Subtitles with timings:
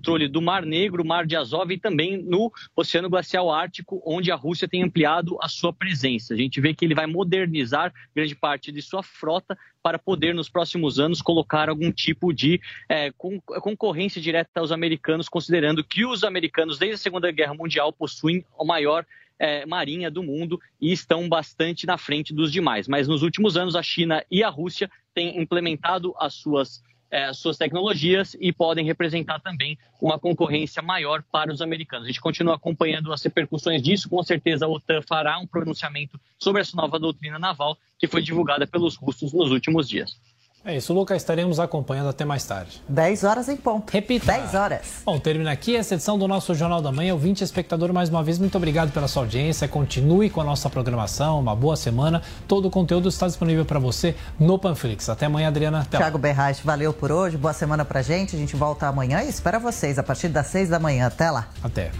[0.00, 4.34] controle do Mar Negro, Mar de Azov e também no Oceano Glacial Ártico, onde a
[4.34, 6.32] Rússia tem ampliado a sua presença.
[6.32, 10.48] A gente vê que ele vai modernizar grande parte de sua frota para poder, nos
[10.48, 12.58] próximos anos, colocar algum tipo de
[12.88, 18.44] é, concorrência direta aos americanos, considerando que os americanos, desde a Segunda Guerra Mundial, possuem
[18.58, 19.04] a maior
[19.38, 22.88] é, marinha do mundo e estão bastante na frente dos demais.
[22.88, 27.58] Mas nos últimos anos, a China e a Rússia têm implementado as suas é, suas
[27.58, 32.04] tecnologias e podem representar também uma concorrência maior para os americanos.
[32.04, 34.08] A gente continua acompanhando as repercussões disso.
[34.08, 38.66] Com certeza, a OTAN fará um pronunciamento sobre essa nova doutrina naval que foi divulgada
[38.66, 40.18] pelos russos nos últimos dias.
[40.62, 41.16] É isso, Lucas.
[41.16, 42.82] Estaremos acompanhando até mais tarde.
[42.86, 43.90] 10 horas em ponto.
[43.90, 44.26] Repita.
[44.26, 44.80] 10 horas.
[45.06, 47.14] Bom, termina aqui essa edição do nosso Jornal da Manhã.
[47.14, 49.66] Ouvinte espectador, mais uma vez, muito obrigado pela sua audiência.
[49.66, 51.40] Continue com a nossa programação.
[51.40, 52.20] Uma boa semana.
[52.46, 55.08] Todo o conteúdo está disponível para você no Panflix.
[55.08, 55.80] Até amanhã, Adriana.
[55.80, 57.38] Até Thiago Berraich, valeu por hoje.
[57.38, 58.36] Boa semana pra gente.
[58.36, 61.06] A gente volta amanhã e espera vocês a partir das 6 da manhã.
[61.06, 61.48] Até lá.
[61.62, 61.90] Até.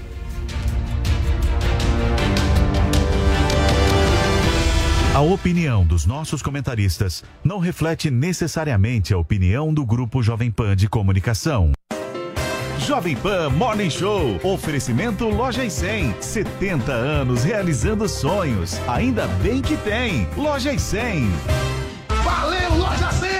[5.12, 10.89] A opinião dos nossos comentaristas não reflete necessariamente a opinião do Grupo Jovem Pan de
[10.89, 11.72] Comunicação.
[12.78, 14.39] Jovem Pan Morning Show.
[14.44, 16.14] Oferecimento Loja e 100.
[16.20, 18.80] 70 anos realizando sonhos.
[18.86, 20.28] Ainda bem que tem.
[20.36, 21.28] Loja e 100.
[22.22, 23.39] Valeu, Loja 100!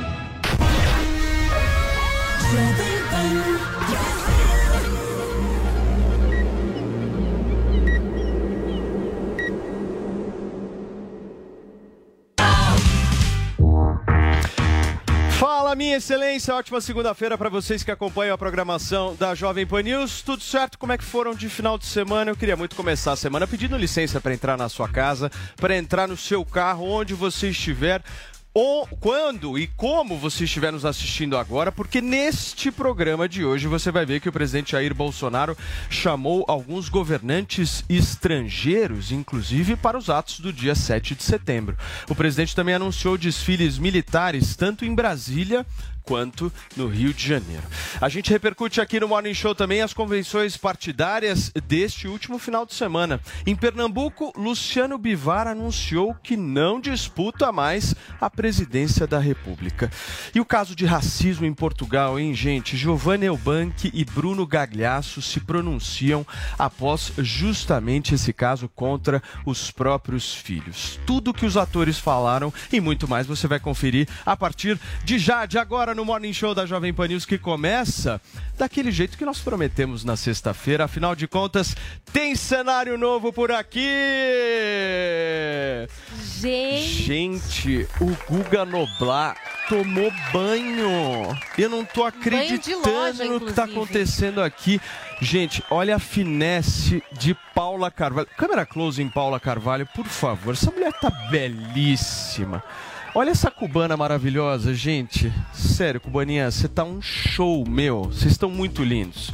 [15.71, 20.21] Fala, minha excelência, ótima segunda-feira para vocês que acompanham a programação da Jovem Pan News.
[20.21, 20.77] Tudo certo?
[20.77, 22.31] Como é que foram de final de semana?
[22.31, 26.09] Eu queria muito começar a semana pedindo licença para entrar na sua casa, para entrar
[26.09, 28.03] no seu carro, onde você estiver
[28.53, 33.91] ou quando e como você estiver nos assistindo agora, porque neste programa de hoje você
[33.91, 35.57] vai ver que o presidente Jair Bolsonaro
[35.89, 41.77] chamou alguns governantes estrangeiros, inclusive para os atos do dia 7 de setembro.
[42.09, 45.65] O presidente também anunciou desfiles militares tanto em Brasília
[46.03, 47.63] quanto no Rio de Janeiro.
[47.99, 52.73] A gente repercute aqui no Morning Show também as convenções partidárias deste último final de
[52.73, 53.19] semana.
[53.45, 59.91] Em Pernambuco, Luciano Bivar anunciou que não disputa mais a presidência da República.
[60.33, 62.77] E o caso de racismo em Portugal, hein, gente?
[62.77, 66.25] Giovanni Elbank e Bruno Gagliasso se pronunciam
[66.57, 70.99] após justamente esse caso contra os próprios filhos.
[71.05, 75.45] Tudo que os atores falaram e muito mais você vai conferir a partir de já,
[75.45, 78.21] de agora no Morning Show da Jovem Pan News que começa
[78.57, 80.85] daquele jeito que nós prometemos na sexta-feira.
[80.85, 81.75] Afinal de contas,
[82.11, 83.87] tem cenário novo por aqui!
[86.39, 87.03] Gente!
[87.03, 89.35] Gente, o Guga Noblar
[89.67, 91.37] tomou banho.
[91.57, 94.81] Eu não tô acreditando loja, no que tá acontecendo aqui.
[95.21, 98.27] Gente, olha a finesse de Paula Carvalho.
[98.37, 100.53] Câmera close em Paula Carvalho, por favor.
[100.53, 102.63] Essa mulher tá belíssima.
[103.13, 105.33] Olha essa cubana maravilhosa, gente.
[105.51, 108.03] Sério, cubaninha, você tá um show, meu.
[108.03, 109.33] Vocês estão muito lindos.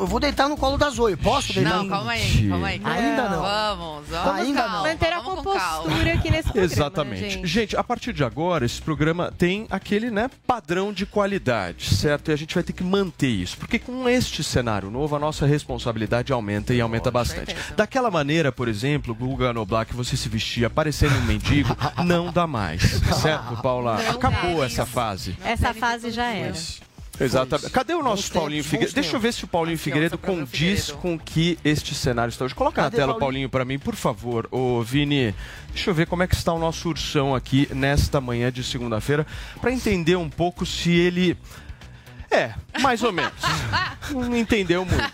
[0.00, 1.16] Eu vou deitar no colo da Zoe.
[1.16, 1.76] Posso deitar?
[1.76, 2.80] Não, calma aí, calma aí.
[2.84, 3.42] Ainda não.
[3.42, 4.40] Vamos, vamos.
[4.40, 4.82] Ainda calma, não.
[4.84, 7.22] Manter a compostura aqui nesse programa, Exatamente.
[7.22, 7.46] né, gente?
[7.46, 7.76] gente.
[7.76, 12.30] a partir de agora, esse programa tem aquele né, padrão de qualidade, certo?
[12.30, 13.56] E a gente vai ter que manter isso.
[13.56, 17.52] Porque com este cenário novo, a nossa responsabilidade aumenta e aumenta bastante.
[17.52, 17.74] certeza.
[17.74, 22.32] Daquela maneira, por exemplo, o Guga Noblar, que você se vestia parecendo um mendigo, não
[22.32, 22.82] dá mais.
[22.82, 24.02] Certo, Paula?
[24.02, 25.36] Não Acabou essa fase.
[25.44, 26.54] Essa fase já era.
[27.20, 27.70] Exatamente.
[27.70, 28.94] Cadê o nosso Paulinho Figueiredo?
[28.94, 30.96] Deixa eu ver se o Paulinho Aqui, ó, Figueiredo condiz Figueiredo.
[30.98, 32.54] com que este cenário está hoje.
[32.54, 33.20] Coloca na Cadê tela, Paulinho?
[33.20, 34.48] Paulinho, para mim, por favor.
[34.50, 35.34] Ô, Vini,
[35.72, 39.26] deixa eu ver como é que está o nosso ursão aqui nesta manhã de segunda-feira,
[39.60, 41.36] para entender um pouco se ele.
[42.30, 43.32] É, mais ou menos.
[44.10, 45.12] Não entendeu muito.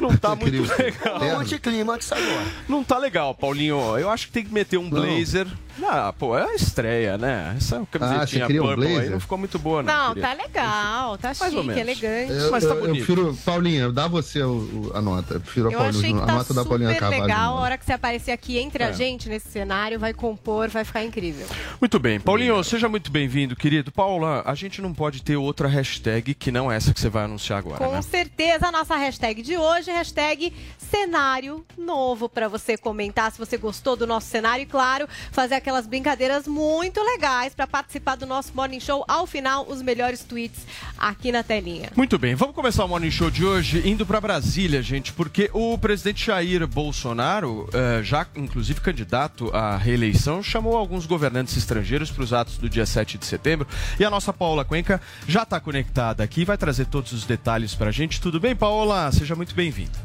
[0.00, 1.18] Não tá muito o legal.
[1.18, 1.40] Terno?
[1.40, 2.46] Anticlímax agora.
[2.68, 3.98] Não tá legal, Paulinho.
[3.98, 5.50] Eu acho que tem que meter um Não.
[5.78, 5.96] Blazer.
[5.98, 7.54] Ah, pô, é a estreia, né?
[7.56, 9.10] Essa Ah, camisetinha você queria um purple aí blazer?
[9.12, 9.92] não ficou muito boa, não.
[9.92, 10.28] Não, queria.
[10.28, 11.34] tá legal, tá ou
[11.64, 12.32] chique, elegante.
[12.32, 13.04] Eu, Mas tá eu- eu bonito.
[13.06, 15.34] prefiro, Paulinha, dá você o- o- a nota.
[15.34, 17.22] Eu prefiro a Eu Paulinha, achei que a tá nota da Paulinha super Carvalho.
[17.22, 17.56] legal.
[17.56, 18.92] A hora que você aparecer aqui entre a É.
[18.92, 21.46] gente nesse cenário, vai compor, vai ficar incrível.
[21.80, 22.18] Muito bem.
[22.20, 23.90] Paulinho, seja muito bem-vindo, querido.
[23.92, 27.58] Paula, a gente não pode ter outra hashtag que não essa que você vai anunciar
[27.58, 28.02] agora, Com né?
[28.02, 33.56] certeza, a nossa hashtag de hoje é hashtag cenário novo para você comentar se você
[33.56, 38.52] gostou do nosso cenário e, claro, fazer aquelas brincadeiras muito legais para participar do nosso
[38.52, 39.04] Morning Show.
[39.06, 40.66] Ao final, os melhores tweets
[40.98, 41.88] aqui na telinha.
[41.94, 45.78] Muito bem, vamos começar o Morning Show de hoje indo para Brasília, gente, porque o
[45.78, 52.32] presidente Jair Bolsonaro, eh, já inclusive candidato à reeleição, chamou alguns governantes estrangeiros para os
[52.32, 53.68] atos do dia 7 de setembro.
[54.00, 57.90] E a nossa Paola Cuenca já está conectada aqui, vai trazer todos os detalhes para
[57.90, 58.20] a gente.
[58.20, 59.12] Tudo bem, Paola?
[59.12, 59.96] Seja muito bem-vinda.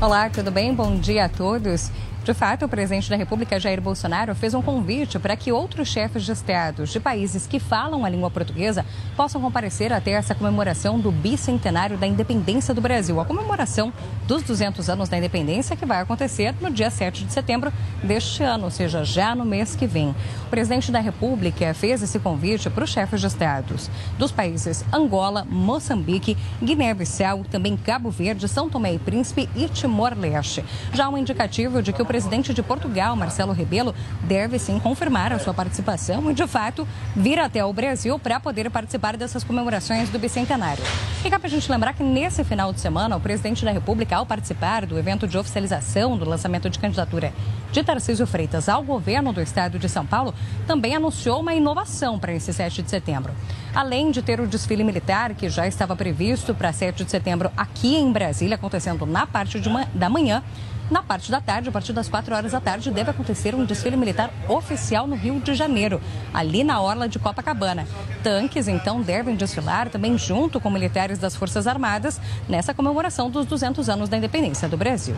[0.00, 0.74] Olá, tudo bem?
[0.74, 1.92] Bom dia a todos.
[2.24, 6.24] De fato, o presidente da República, Jair Bolsonaro, fez um convite para que outros chefes
[6.24, 8.82] de estados de países que falam a língua portuguesa
[9.14, 13.92] possam comparecer até essa comemoração do bicentenário da independência do Brasil, a comemoração
[14.26, 17.70] dos 200 anos da independência que vai acontecer no dia 7 de setembro
[18.02, 20.14] deste ano, ou seja, já no mês que vem.
[20.46, 25.46] O presidente da República fez esse convite para os chefes de estados dos países Angola,
[25.50, 30.64] Moçambique, Guiné-Bissau, também Cabo Verde, São Tomé e Príncipe e Timor-Leste.
[30.94, 35.38] Já um indicativo de que o presidente de Portugal, Marcelo Rebelo, deve sim confirmar a
[35.40, 40.18] sua participação e, de fato, vir até o Brasil para poder participar dessas comemorações do
[40.20, 40.84] bicentenário.
[41.24, 44.24] E cabe a gente lembrar que nesse final de semana, o presidente da República, ao
[44.24, 47.32] participar do evento de oficialização do lançamento de candidatura
[47.72, 50.32] de Tarcísio Freitas ao governo do estado de São Paulo,
[50.68, 53.32] também anunciou uma inovação para esse 7 de setembro.
[53.74, 57.96] Além de ter o desfile militar, que já estava previsto para 7 de setembro aqui
[57.96, 59.60] em Brasília, acontecendo na parte
[59.92, 60.44] da manhã,
[60.90, 63.96] na parte da tarde, a partir das 4 horas da tarde, deve acontecer um desfile
[63.96, 66.00] militar oficial no Rio de Janeiro,
[66.32, 67.86] ali na orla de Copacabana.
[68.22, 73.88] Tanques, então, devem desfilar também junto com militares das Forças Armadas nessa comemoração dos 200
[73.88, 75.16] anos da independência do Brasil.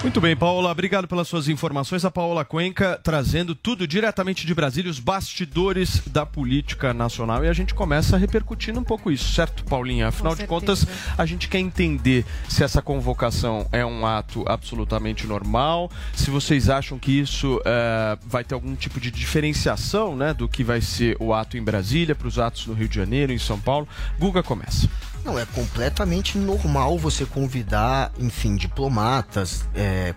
[0.00, 2.04] Muito bem, Paola, obrigado pelas suas informações.
[2.04, 7.44] A Paola Cuenca trazendo tudo diretamente de Brasília, os bastidores da política nacional.
[7.44, 10.08] E a gente começa repercutindo um pouco isso, certo, Paulinha?
[10.08, 10.86] Afinal de contas,
[11.16, 16.96] a gente quer entender se essa convocação é um ato absolutamente normal, se vocês acham
[16.96, 21.34] que isso eh, vai ter algum tipo de diferenciação né, do que vai ser o
[21.34, 23.86] ato em Brasília para os atos no Rio de Janeiro, em São Paulo.
[24.16, 24.88] Guga começa.
[25.24, 30.14] Não, é completamente normal você convidar, enfim, diplomatas, é,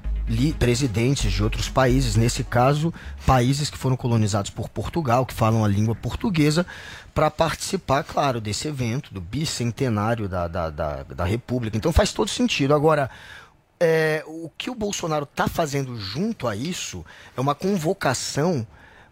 [0.58, 2.94] presidentes de outros países, nesse caso,
[3.26, 6.66] países que foram colonizados por Portugal, que falam a língua portuguesa,
[7.14, 11.76] para participar, claro, desse evento, do bicentenário da, da, da, da República.
[11.76, 12.74] Então faz todo sentido.
[12.74, 13.10] Agora,
[13.80, 17.04] é, o que o Bolsonaro está fazendo junto a isso
[17.36, 18.66] é uma convocação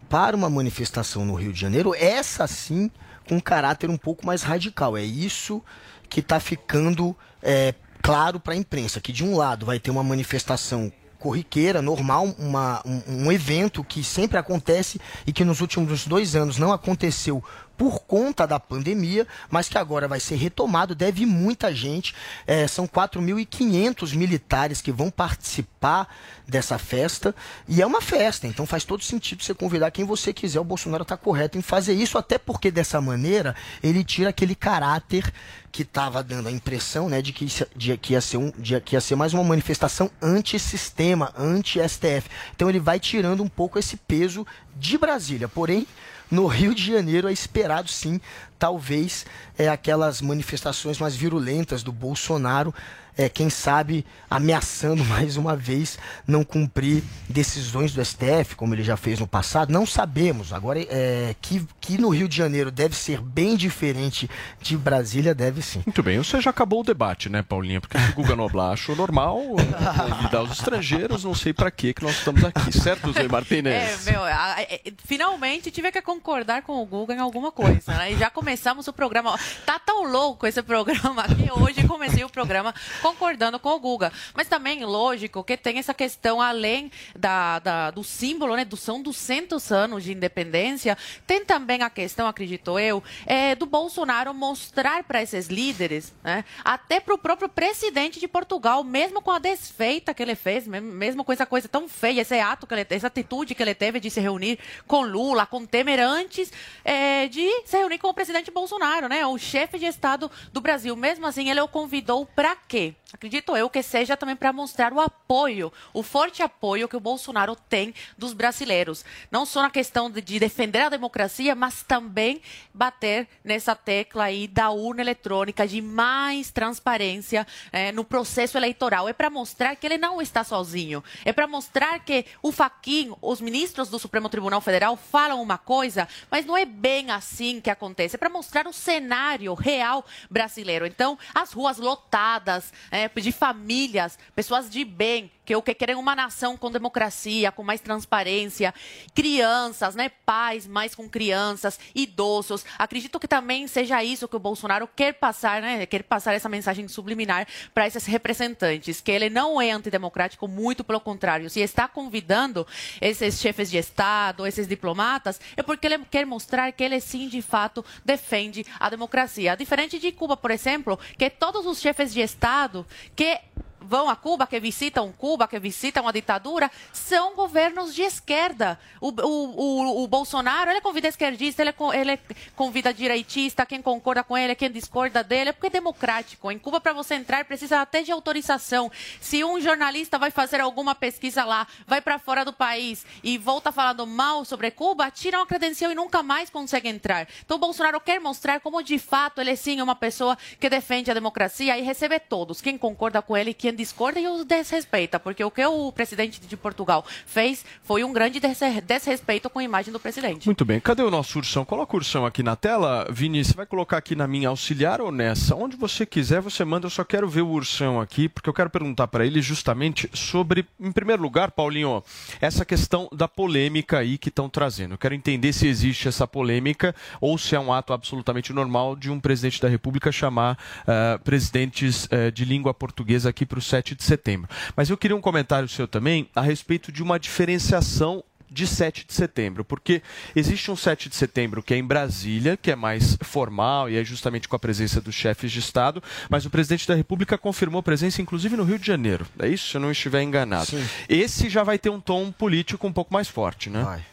[0.08, 2.90] para uma manifestação no Rio de Janeiro, essa sim
[3.30, 4.96] com um caráter um pouco mais radical.
[4.96, 5.62] É isso
[6.08, 7.72] que está ficando é,
[8.02, 12.82] claro para a imprensa, que de um lado vai ter uma manifestação corriqueira, normal, uma,
[12.84, 17.44] um, um evento que sempre acontece e que nos últimos dois anos não aconteceu
[17.80, 20.94] por conta da pandemia, mas que agora vai ser retomado.
[20.94, 22.14] Deve muita gente.
[22.46, 26.06] É, são 4.500 militares que vão participar
[26.46, 27.34] dessa festa.
[27.66, 30.60] E é uma festa, então faz todo sentido você convidar quem você quiser.
[30.60, 35.32] O Bolsonaro está correto em fazer isso, até porque dessa maneira ele tira aquele caráter
[35.72, 38.94] que estava dando a impressão né, de, que, de que ia ser um, de que
[38.94, 42.28] ia ser mais uma manifestação anti-sistema, anti-STF.
[42.54, 44.46] Então ele vai tirando um pouco esse peso
[44.76, 45.48] de Brasília.
[45.48, 45.86] Porém,
[46.30, 48.20] no Rio de Janeiro é esperado sim,
[48.58, 49.26] talvez
[49.58, 52.74] é, aquelas manifestações mais virulentas do Bolsonaro,
[53.20, 58.96] é, quem sabe ameaçando mais uma vez não cumprir decisões do STF, como ele já
[58.96, 59.72] fez no passado.
[59.72, 60.52] Não sabemos.
[60.52, 64.28] Agora, é, que, que no Rio de Janeiro deve ser bem diferente
[64.60, 65.82] de Brasília, deve sim.
[65.86, 67.80] Muito bem, você já acabou o debate, né, Paulinha?
[67.80, 69.38] Porque se o Guga Noblar achou normal
[70.08, 74.04] convidar os estrangeiros, não sei para que que nós estamos aqui, certo, Zé É, Martinez?
[74.06, 78.12] meu, a- a- é, finalmente tive que concordar com o Guga em alguma coisa, né?
[78.12, 79.38] E já começamos o programa.
[79.66, 82.74] Tá tão louco esse programa que hoje comecei o programa
[83.10, 84.12] concordando com o Guga.
[84.34, 88.64] Mas também, lógico, que tem essa questão, além da, da- do símbolo, né?
[88.64, 94.32] Do, são 200 anos de independência, tem também a questão, acredito eu, é, do Bolsonaro
[94.32, 96.44] mostrar para esses líderes, né?
[96.64, 100.80] Até para o próprio presidente de Portugal, mesmo com a desfeita que ele fez, me-
[100.80, 104.00] mesmo com essa coisa tão feia, esse ato que ele essa atitude que ele teve
[104.00, 106.52] de se reunir com Lula, com Temer antes
[106.84, 109.26] é, de se reunir com o presidente Bolsonaro, né?
[109.26, 110.94] O chefe de Estado do Brasil.
[110.96, 112.89] Mesmo assim, ele o convidou para quê?
[113.12, 117.56] Acredito eu que seja também para mostrar o apoio, o forte apoio que o Bolsonaro
[117.56, 119.04] tem dos brasileiros.
[119.30, 122.40] Não só na questão de, de defender a democracia, mas também
[122.72, 129.08] bater nessa tecla aí da urna eletrônica, de mais transparência é, no processo eleitoral.
[129.08, 131.02] É para mostrar que ele não está sozinho.
[131.24, 136.08] É para mostrar que o Faquin, os ministros do Supremo Tribunal Federal falam uma coisa,
[136.30, 138.16] mas não é bem assim que acontece.
[138.16, 140.86] É para mostrar o cenário real brasileiro.
[140.86, 146.14] Então, as ruas lotadas, é, de famílias, pessoas de bem, que o que querem uma
[146.14, 148.72] nação com democracia, com mais transparência,
[149.12, 152.64] crianças, né, pais mais com crianças, idosos.
[152.78, 156.86] Acredito que também seja isso que o Bolsonaro quer passar, né, quer passar essa mensagem
[156.86, 161.50] subliminar para esses representantes, que ele não é antidemocrático, muito pelo contrário.
[161.50, 162.64] Se está convidando
[163.00, 167.42] esses chefes de Estado, esses diplomatas, é porque ele quer mostrar que ele sim, de
[167.42, 169.56] fato, defende a democracia.
[169.56, 172.69] Diferente de Cuba, por exemplo, que todos os chefes de Estado
[173.14, 173.40] que
[173.80, 178.78] vão a Cuba, que visitam Cuba, que visitam a ditadura, são governos de esquerda.
[179.00, 182.20] O, o, o, o Bolsonaro, ele convida esquerdista, ele, ele
[182.54, 186.50] convida direitista, quem concorda com ele, quem discorda dele, é porque é democrático.
[186.50, 188.90] Em Cuba, para você entrar, precisa até de autorização.
[189.20, 193.72] Se um jornalista vai fazer alguma pesquisa lá, vai para fora do país e volta
[193.72, 197.26] falando mal sobre Cuba, tiram a credencial e nunca mais consegue entrar.
[197.44, 201.10] Então, o Bolsonaro quer mostrar como, de fato, ele sim é uma pessoa que defende
[201.10, 205.44] a democracia e recebe todos, quem concorda com ele, quem discorda e os desrespeita, porque
[205.44, 210.00] o que o presidente de Portugal fez foi um grande desrespeito com a imagem do
[210.00, 210.46] presidente.
[210.46, 211.64] Muito bem, cadê o nosso ursão?
[211.64, 213.06] Coloca o ursão aqui na tela.
[213.10, 215.54] Vini, você vai colocar aqui na minha auxiliar ou nessa?
[215.54, 216.86] Onde você quiser, você manda.
[216.86, 220.66] Eu só quero ver o ursão aqui, porque eu quero perguntar para ele justamente sobre,
[220.78, 222.02] em primeiro lugar, Paulinho,
[222.40, 224.94] essa questão da polêmica aí que estão trazendo.
[224.94, 229.10] Eu quero entender se existe essa polêmica ou se é um ato absolutamente normal de
[229.10, 233.94] um presidente da República chamar uh, presidentes uh, de língua portuguesa aqui para o 7
[233.94, 234.48] de setembro.
[234.76, 239.14] Mas eu queria um comentário seu também a respeito de uma diferenciação de 7 de
[239.14, 240.02] setembro, porque
[240.34, 244.02] existe um 7 de setembro que é em Brasília, que é mais formal e é
[244.02, 248.20] justamente com a presença dos chefes de Estado, mas o presidente da República confirmou presença
[248.20, 249.24] inclusive no Rio de Janeiro.
[249.38, 250.66] É isso, se eu não estiver enganado.
[250.66, 250.84] Sim.
[251.08, 253.84] Esse já vai ter um tom político um pouco mais forte, né?
[253.84, 254.04] Vai.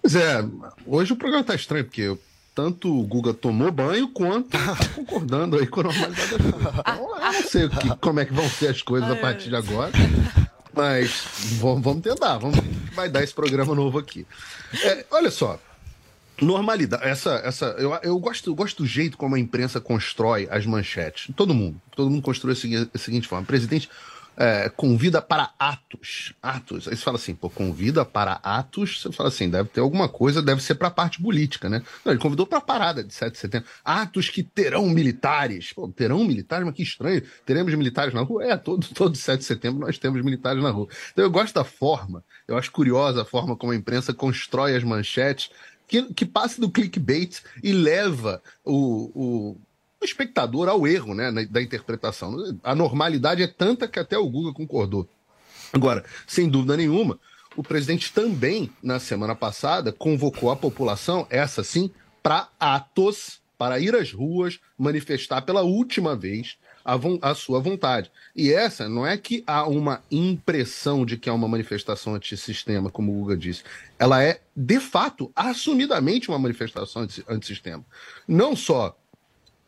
[0.00, 0.44] Pois é,
[0.86, 2.16] hoje o programa está estranho, porque
[2.54, 6.74] tanto o Guga tomou banho quanto tá concordando aí com a normalidade das coisas.
[6.78, 9.56] Então, eu não sei que, como é que vão ser as coisas a partir de
[9.56, 9.92] agora.
[10.74, 11.24] Mas
[11.58, 14.26] vamos, vamos tentar, vamos ver que vai dar esse programa novo aqui.
[14.82, 15.60] É, olha só,
[16.40, 17.04] normalidade.
[17.04, 21.32] Essa, essa, eu, eu gosto, eu gosto do jeito como a imprensa constrói as manchetes.
[21.36, 22.56] Todo mundo, todo mundo construiu
[22.94, 23.88] a seguinte forma: presidente
[24.36, 26.34] é, convida para atos.
[26.42, 26.88] Atos.
[26.88, 30.42] Aí você fala assim, pô, convida para atos, você fala assim, deve ter alguma coisa,
[30.42, 31.82] deve ser para a parte política, né?
[32.04, 33.68] Não, ele convidou para a parada de 7 de setembro.
[33.84, 35.72] Atos que terão militares.
[35.72, 37.22] Pô, terão militares, mas que estranho.
[37.44, 38.44] Teremos militares na rua?
[38.44, 40.88] É, todo, todo 7 de setembro nós temos militares na rua.
[41.12, 44.84] Então eu gosto da forma, eu acho curiosa a forma como a imprensa constrói as
[44.84, 45.50] manchetes,
[45.86, 49.60] que, que passa do clickbait e leva o, o
[50.02, 52.58] o espectador ao erro né, da interpretação.
[52.62, 55.08] A normalidade é tanta que até o Google concordou.
[55.72, 57.18] Agora, sem dúvida nenhuma,
[57.56, 61.90] o presidente também, na semana passada, convocou a população, essa sim,
[62.22, 68.10] para atos, para ir às ruas, manifestar pela última vez a, a, sua vontade.
[68.34, 73.12] E essa não é que há uma impressão de que é uma manifestação antissistema, como
[73.12, 73.62] o Guga disse.
[73.98, 77.84] Ela é, de fato, assumidamente uma manifestação antissistema.
[78.26, 78.96] Não só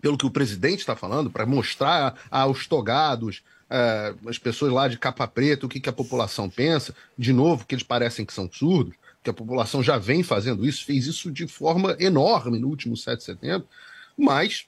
[0.04, 4.99] pelo que o presidente está falando, para mostrar aos togados, é, as pessoas lá de
[4.99, 8.46] capa preta, o que, que a população pensa, de novo, que eles parecem que são
[8.52, 8.92] surdos,
[9.23, 13.16] que a população já vem fazendo isso, fez isso de forma enorme no último 7
[13.16, 13.66] de setembro,
[14.14, 14.66] mas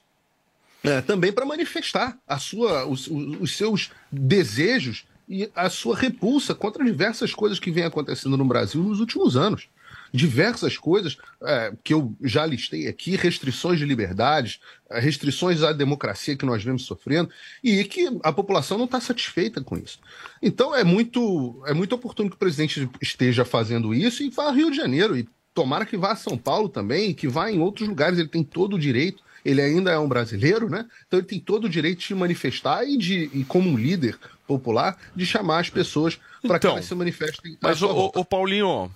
[0.83, 6.83] é, também para manifestar a sua, os, os seus desejos e a sua repulsa contra
[6.83, 9.69] diversas coisas que vêm acontecendo no Brasil nos últimos anos
[10.13, 14.59] diversas coisas é, que eu já listei aqui, restrições de liberdades,
[14.89, 17.29] é, restrições à democracia que nós vemos sofrendo,
[17.63, 19.99] e que a população não está satisfeita com isso.
[20.41, 24.53] Então é muito, é muito oportuno que o presidente esteja fazendo isso e vá ao
[24.53, 27.87] Rio de Janeiro, e tomara que vá a São Paulo também, que vá em outros
[27.87, 30.85] lugares, ele tem todo o direito ele ainda é um brasileiro, né?
[31.07, 34.97] Então ele tem todo o direito de manifestar e de, e como um líder popular,
[35.15, 37.57] de chamar as pessoas para então, que elas se manifestem.
[37.61, 38.91] Mas o, o, Paulinho,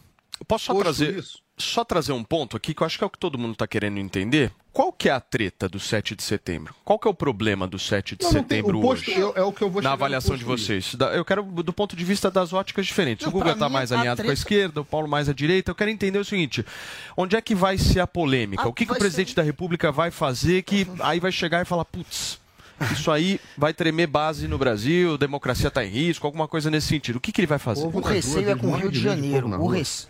[0.48, 1.18] Posso só trazer.
[1.18, 1.40] Isso.
[1.58, 3.68] só trazer um ponto aqui que eu acho que é o que todo mundo está
[3.68, 4.52] querendo entender.
[4.74, 6.74] Qual que é a treta do 7 de setembro?
[6.84, 9.20] Qual que é o problema do 7 de Não, não tem- setembro o posto- hoje?
[9.20, 10.96] eu- é o que eu vou Na avaliação de vocês.
[11.14, 13.26] Eu quero do ponto de vista das óticas diferentes.
[13.26, 15.34] Não, o Guga pra está mais alinhado com a treta- esquerda, o Paulo mais à
[15.34, 15.70] direita.
[15.72, 16.66] Eu quero entender o seguinte:
[17.16, 18.64] onde é que vai ser a polêmica?
[18.64, 21.66] Ah, o que, que o presidente da República vai fazer que aí vai chegar e
[21.66, 22.40] falar, putz.
[22.94, 27.18] Isso aí vai tremer base no Brasil, democracia está em risco, alguma coisa nesse sentido.
[27.18, 27.86] O que, que ele vai fazer?
[27.86, 29.48] O receio é com o Rio de Janeiro.
[29.62, 30.08] O, rece-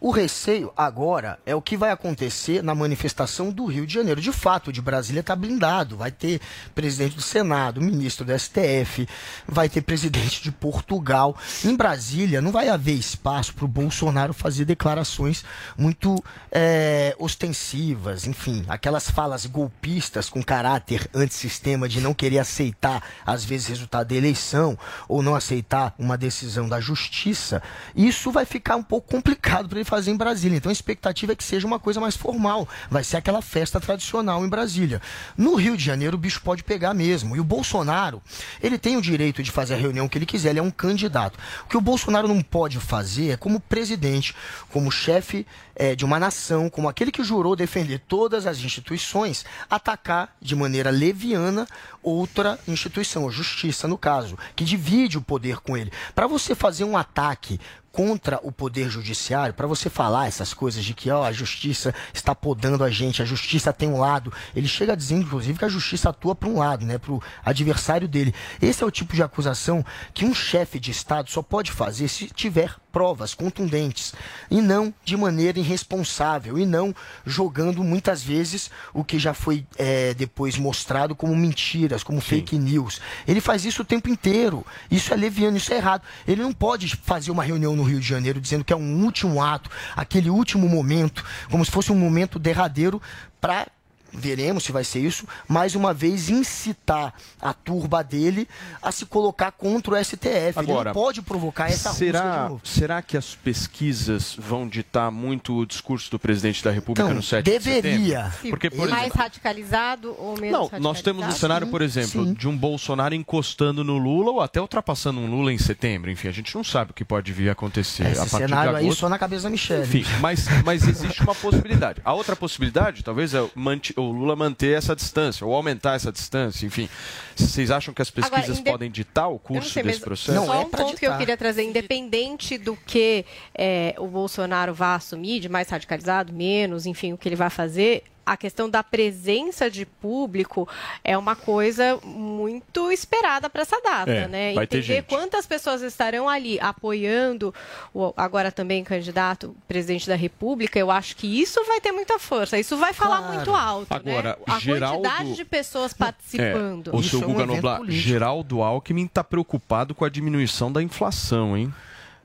[0.00, 4.20] o receio agora é o que vai acontecer na manifestação do Rio de Janeiro.
[4.20, 5.96] De fato, o de Brasília está blindado.
[5.96, 6.40] Vai ter
[6.74, 9.08] presidente do Senado, ministro do STF,
[9.46, 11.36] vai ter presidente de Portugal.
[11.64, 15.44] Em Brasília não vai haver espaço para o Bolsonaro fazer declarações
[15.76, 23.44] muito é, ostensivas, enfim, aquelas falas golpistas com caráter antissistema de não querer aceitar, às
[23.44, 27.62] vezes, resultado da eleição ou não aceitar uma decisão da justiça.
[27.94, 30.56] Isso vai ficar um pouco complicado para ele fazer em Brasília.
[30.56, 32.68] Então a expectativa é que seja uma coisa mais formal.
[32.90, 35.00] Vai ser aquela festa tradicional em Brasília.
[35.36, 37.36] No Rio de Janeiro o bicho pode pegar mesmo.
[37.36, 38.22] E o Bolsonaro,
[38.62, 41.38] ele tem o direito de fazer a reunião que ele quiser, ele é um candidato.
[41.64, 44.34] O que o Bolsonaro não pode fazer é como presidente,
[44.70, 50.34] como chefe eh, de uma nação, como aquele que jurou defender todas as instituições, atacar
[50.40, 51.66] de maneira leviana
[52.02, 55.92] outra instituição, a justiça no caso, que divide o poder com ele.
[56.14, 57.60] Para você fazer um ataque
[57.96, 62.34] contra o poder judiciário, para você falar essas coisas de que ó, a justiça está
[62.34, 66.10] podando a gente, a justiça tem um lado, ele chega dizer, inclusive, que a justiça
[66.10, 68.34] atua para um lado, né, para o adversário dele.
[68.60, 72.26] Esse é o tipo de acusação que um chefe de Estado só pode fazer se
[72.26, 74.14] tiver provas contundentes
[74.50, 76.94] e não de maneira irresponsável e não
[77.26, 82.98] jogando muitas vezes o que já foi é, depois mostrado como mentiras, como fake news.
[83.28, 84.64] Ele faz isso o tempo inteiro.
[84.90, 86.04] Isso é leviano, isso é errado.
[86.26, 89.42] Ele não pode fazer uma reunião no Rio de Janeiro dizendo que é um último
[89.42, 93.02] ato, aquele último momento, como se fosse um momento derradeiro
[93.38, 93.66] para
[94.16, 98.48] veremos se vai ser isso, mais uma vez incitar a turba dele
[98.82, 100.26] a se colocar contra o STF.
[100.26, 102.60] ele Agora, não pode provocar essa será, novo.
[102.64, 107.22] será que as pesquisas vão ditar muito o discurso do presidente da República Então, no
[107.22, 107.82] 7 deveria.
[108.22, 108.50] de setembro?
[108.50, 112.48] Porque, por mais exemplo, radicalizado ou menos não, nós temos um cenário, por exemplo, de
[112.48, 116.10] um Bolsonaro encostando no Lula ou até ultrapassando um Lula em setembro.
[116.10, 118.70] Enfim, a gente não sabe o que pode vir a acontecer Esse a partir cenário
[118.72, 119.00] de aí agosto.
[119.00, 119.82] só na cabeça da Michelle.
[119.84, 122.00] Enfim, mas, mas existe uma possibilidade.
[122.04, 126.12] A outra possibilidade, talvez, é o manti- o Lula manter essa distância ou aumentar essa
[126.12, 126.66] distância.
[126.66, 126.88] Enfim,
[127.34, 130.44] vocês acham que as pesquisas Agora, podem ditar o não curso sei, desse processo?
[130.46, 135.40] Só um ponto que eu queria trazer, independente do que é, o Bolsonaro vá assumir,
[135.40, 139.86] de mais radicalizado, menos, enfim, o que ele vai fazer, a questão da presença de
[139.86, 140.68] público
[141.04, 144.52] é uma coisa muito esperada para essa data, É, né?
[144.52, 145.06] vai ter Entender gente.
[145.06, 147.54] quantas pessoas estarão ali apoiando
[147.94, 152.58] o agora também candidato presidente da República, eu acho que isso vai ter muita força,
[152.58, 153.34] isso vai falar Claro.
[153.34, 154.44] muito alto, Agora, né?
[154.48, 156.90] A Geraldo- quantidade de pessoas participando.
[156.92, 161.72] É, o seu Guga Noblar, Geraldo Alckmin está preocupado com a diminuição da inflação, hein?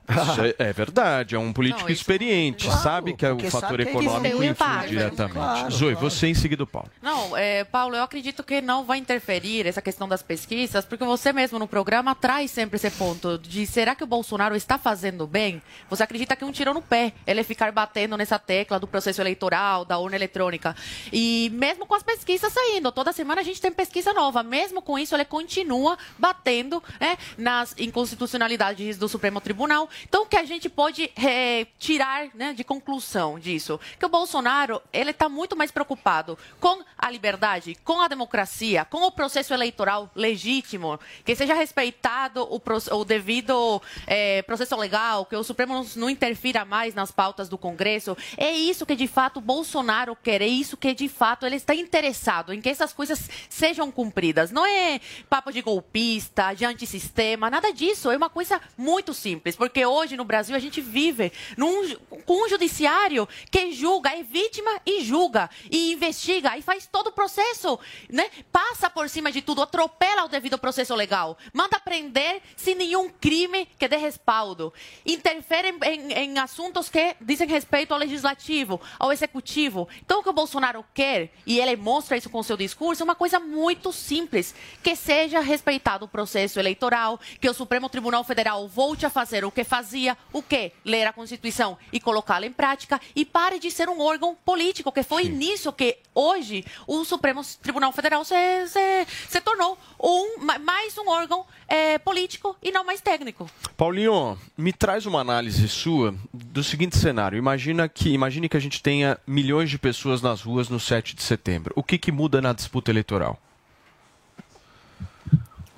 [0.08, 3.98] Isso é, é verdade, é um político experiente, sabe que é o fator que isso
[3.98, 4.88] econômico influi impacto.
[4.88, 5.34] diretamente.
[5.34, 6.10] Claro, Zoe, claro.
[6.10, 6.90] você em seguida, Paulo.
[7.00, 11.32] Não, é, Paulo, eu acredito que não vai interferir essa questão das pesquisas, porque você
[11.32, 15.62] mesmo no programa traz sempre esse ponto de será que o Bolsonaro está fazendo bem?
[15.88, 19.84] Você acredita que um tirou no pé ele ficar batendo nessa tecla do processo eleitoral,
[19.84, 20.74] da urna eletrônica.
[21.12, 24.98] E mesmo com as pesquisas saindo, toda semana a gente tem pesquisa nova, mesmo com
[24.98, 29.88] isso ele continua batendo né, nas inconstitucionalidades do Supremo Tribunal.
[30.04, 33.78] Então, o que a gente pode eh, tirar né, de conclusão disso?
[33.98, 39.02] Que o Bolsonaro ele está muito mais preocupado com a liberdade, com a democracia, com
[39.02, 42.60] o processo eleitoral legítimo, que seja respeitado o,
[42.96, 48.16] o devido eh, processo legal, que o Supremo não, interfira mais nas pautas do Congresso.
[48.36, 52.52] É isso que de fato Bolsonaro quer, é isso que de fato ele está interessado
[52.52, 54.50] em que essas coisas sejam cumpridas.
[54.50, 58.10] Não é papo de golpista, de antissistema, nada disso.
[58.10, 62.48] É uma coisa muito simples, porque hoje no Brasil a gente vive num, com um
[62.48, 68.30] judiciário que julga, é vítima e julga, e investiga, e faz todo o processo, né?
[68.50, 73.66] Passa por cima de tudo, atropela o devido processo legal, manda prender sem nenhum crime
[73.78, 74.72] que dê respaldo,
[75.04, 79.88] interfere em, em- em assuntos que dizem respeito ao legislativo, ao executivo.
[80.04, 83.14] Então o que o Bolsonaro quer, e ele mostra isso com seu discurso, é uma
[83.14, 89.04] coisa muito simples, que seja respeitado o processo eleitoral, que o Supremo Tribunal Federal volte
[89.06, 90.70] a fazer o que fazia o quê?
[90.84, 95.02] Ler a Constituição e colocá-la em prática e pare de ser um órgão político, que
[95.02, 98.34] foi nisso que hoje o Supremo Tribunal Federal se,
[98.68, 103.48] se, se tornou um, ma- mais um órgão eh, político e não mais técnico.
[103.74, 107.38] Paulinho, me traz uma análise sua do seguinte cenário.
[107.38, 111.22] Imagina que, imagine que a gente tenha milhões de pessoas nas ruas no 7 de
[111.22, 111.72] setembro.
[111.74, 113.40] O que, que muda na disputa eleitoral?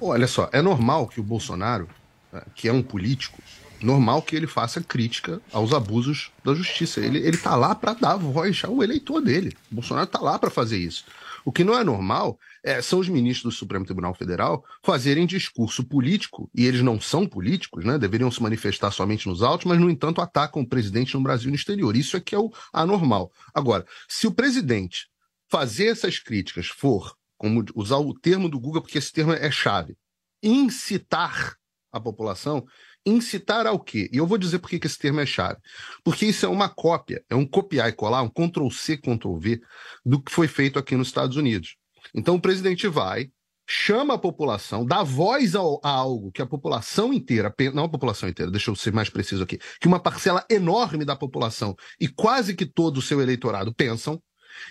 [0.00, 1.88] Olha só, é normal que o Bolsonaro,
[2.32, 3.38] eh, que é um político,
[3.84, 7.00] normal que ele faça crítica aos abusos da justiça.
[7.00, 9.56] Ele, ele tá lá para dar voz ao eleitor dele.
[9.70, 11.04] O Bolsonaro tá lá para fazer isso.
[11.44, 15.84] O que não é normal é, são os ministros do Supremo Tribunal Federal fazerem discurso
[15.84, 17.98] político, e eles não são políticos, né?
[17.98, 21.50] Deveriam se manifestar somente nos autos, mas, no entanto, atacam o presidente no Brasil e
[21.50, 21.94] no exterior.
[21.94, 23.30] Isso é que é o anormal.
[23.52, 25.06] Agora, se o presidente
[25.50, 29.94] fazer essas críticas for, como usar o termo do Google, porque esse termo é chave,
[30.42, 31.56] incitar
[31.92, 32.66] a população,
[33.06, 34.08] incitar ao quê?
[34.12, 35.58] E eu vou dizer por que esse termo é chave.
[36.02, 39.60] Porque isso é uma cópia, é um copiar e colar, um Ctrl-C, Ctrl-V
[40.04, 41.76] do que foi feito aqui nos Estados Unidos.
[42.14, 43.30] Então o presidente vai,
[43.66, 48.28] chama a população, dá voz ao- a algo que a população inteira, não a população
[48.28, 52.54] inteira, deixa eu ser mais preciso aqui, que uma parcela enorme da população e quase
[52.54, 54.22] que todo o seu eleitorado pensam,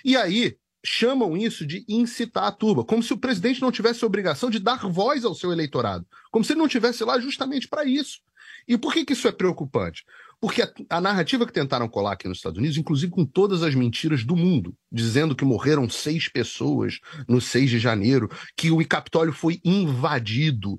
[0.06, 4.08] e aí chamam isso de incitar a turba, como se o presidente não tivesse a
[4.08, 7.86] obrigação de dar voz ao seu eleitorado, como se ele não tivesse lá justamente para
[7.86, 8.20] isso.
[8.68, 10.06] E por que, que isso é preocupante?
[10.44, 13.74] Porque a, a narrativa que tentaram colar aqui nos Estados Unidos, inclusive com todas as
[13.74, 19.32] mentiras do mundo, dizendo que morreram seis pessoas no 6 de janeiro, que o Capitólio
[19.32, 20.78] foi invadido,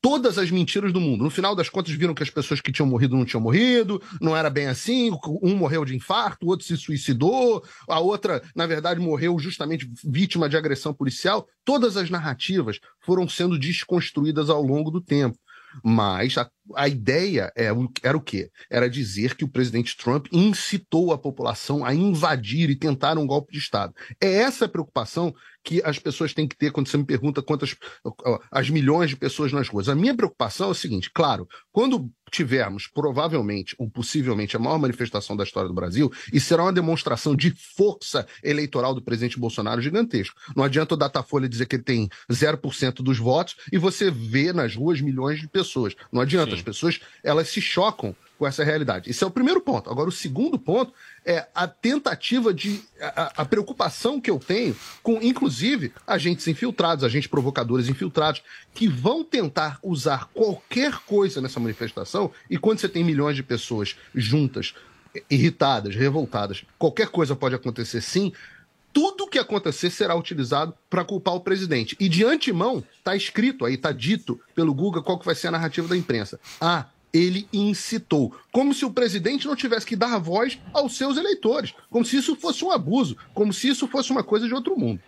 [0.00, 1.22] todas as mentiras do mundo.
[1.22, 4.36] No final das contas, viram que as pessoas que tinham morrido não tinham morrido, não
[4.36, 8.98] era bem assim, um morreu de infarto, o outro se suicidou, a outra, na verdade,
[8.98, 11.46] morreu justamente vítima de agressão policial.
[11.64, 15.38] Todas as narrativas foram sendo desconstruídas ao longo do tempo.
[15.82, 16.36] Mas
[16.74, 17.68] a ideia é,
[18.02, 18.50] era o quê?
[18.70, 23.52] Era dizer que o presidente Trump incitou a população a invadir e tentar um golpe
[23.52, 23.94] de Estado.
[24.20, 27.74] É essa a preocupação que as pessoas têm que ter quando você me pergunta quantas
[28.50, 29.88] as milhões de pessoas nas ruas.
[29.88, 35.36] A minha preocupação é o seguinte: claro, quando tivermos provavelmente ou possivelmente a maior manifestação
[35.36, 40.36] da história do Brasil, e será uma demonstração de força eleitoral do presidente Bolsonaro gigantesco.
[40.56, 44.74] Não adianta o Datafolha dizer que ele tem 0% dos votos e você vê nas
[44.74, 45.94] ruas milhões de pessoas.
[46.12, 49.10] Não adianta, as pessoas elas se chocam com essa realidade.
[49.10, 49.90] Esse é o primeiro ponto.
[49.90, 50.92] Agora, o segundo ponto
[51.24, 52.82] é a tentativa de.
[53.00, 58.42] a, a preocupação que eu tenho com, inclusive, agentes infiltrados, agentes provocadores infiltrados,
[58.74, 63.96] que vão tentar usar qualquer coisa nessa manifestação, e quando você tem milhões de pessoas
[64.14, 64.74] juntas,
[65.30, 68.32] irritadas, revoltadas, qualquer coisa pode acontecer sim.
[68.94, 71.96] Tudo que acontecer será utilizado para culpar o presidente.
[71.98, 75.50] E de antemão, está escrito aí, está dito pelo Guga qual que vai ser a
[75.50, 76.38] narrativa da imprensa.
[76.60, 78.34] Ah, ele incitou.
[78.52, 81.74] Como se o presidente não tivesse que dar voz aos seus eleitores.
[81.90, 83.16] Como se isso fosse um abuso.
[83.34, 85.00] Como se isso fosse uma coisa de outro mundo.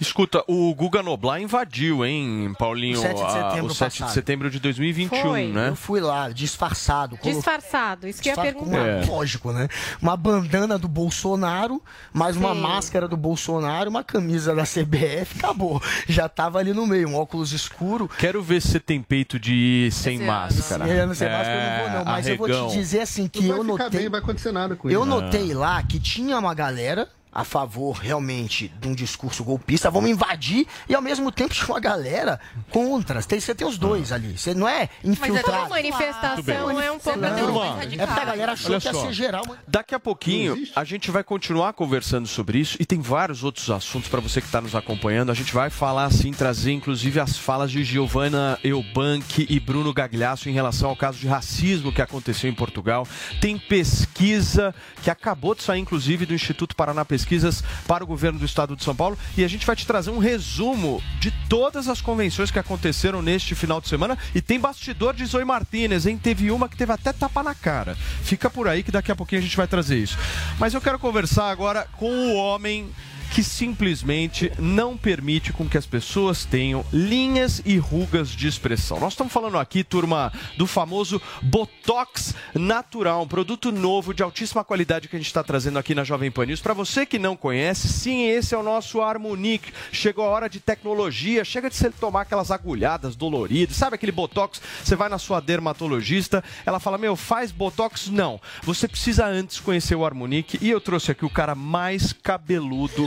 [0.00, 2.98] Escuta, o Guga Noblar invadiu, hein, Paulinho?
[2.98, 5.48] O 7 de a- setembro o 7 de setembro de 2021, Foi.
[5.48, 5.68] né?
[5.68, 7.18] Eu fui lá, disfarçado.
[7.18, 8.82] colo- Disfarçado, isso que eu ia Disfarçado perguntar.
[8.82, 9.04] uma- É.
[9.04, 9.68] Lógico, né?
[10.00, 11.82] Uma bandana do Bolsonaro,
[12.14, 12.60] mais uma Sim.
[12.60, 15.82] máscara do Bolsonaro, uma camisa da CBF, acabou.
[16.08, 18.08] Já tava ali no meio, um óculos escuro.
[18.18, 20.84] Quero ver se você tem peito de ir sem Esse máscara.
[20.88, 22.04] Esse ano sem máscara eu não vou, não.
[22.12, 22.68] Mas eu vou arregão.
[22.68, 24.00] te dizer assim que Não eu notei.
[24.00, 25.10] bem, vai acontecer nada com Eu ele.
[25.10, 30.66] notei lá que tinha uma galera a favor realmente de um discurso golpista, vamos invadir,
[30.88, 32.40] e ao mesmo tempo tinha uma galera
[32.70, 33.22] contra.
[33.22, 34.36] Tem- Você tem os dois ali.
[34.36, 35.64] Você não é Mas infiltrado.
[35.64, 38.92] a manifestação Tudo é um pouco Não, é porque a galera achou Olha que ia
[38.92, 39.02] só.
[39.06, 39.42] ser geral.
[39.46, 43.70] mas- Daqui a pouquinho a gente vai continuar conversando sobre isso e tem vários outros
[43.70, 45.30] assuntos para você que está nos acompanhando.
[45.30, 50.48] A gente vai falar assim, trazer inclusive as falas de Giovanna Eubank e Bruno Gagliasso
[50.48, 53.06] em relação ao caso de racismo que aconteceu em Portugal.
[53.40, 58.46] Tem pesquisa que acabou de sair inclusive do Instituto Paraná Pesquisas para o governo do
[58.46, 62.00] estado de São Paulo e a gente vai te trazer um resumo de todas as
[62.00, 66.16] convenções que aconteceram neste final de semana e tem bastidor de Zoe Martinez, hein?
[66.16, 67.94] Teve uma que teve até tapa na cara.
[68.22, 70.18] Fica por aí que daqui a pouquinho a gente vai trazer isso.
[70.58, 72.88] Mas eu quero conversar agora com o homem
[73.30, 78.98] que simplesmente não permite com que as pessoas tenham linhas e rugas de expressão.
[78.98, 85.08] Nós estamos falando aqui, turma, do famoso Botox Natural, um produto novo de altíssima qualidade
[85.08, 86.60] que a gente está trazendo aqui na Jovem Pan News.
[86.60, 89.72] Para você que não conhece, sim, esse é o nosso Harmonic.
[89.92, 94.60] Chegou a hora de tecnologia, chega de você tomar aquelas agulhadas doloridas, sabe aquele Botox?
[94.82, 98.08] Você vai na sua dermatologista, ela fala, meu, faz Botox?
[98.08, 98.40] Não.
[98.62, 103.04] Você precisa antes conhecer o Harmonic e eu trouxe aqui o cara mais cabeludo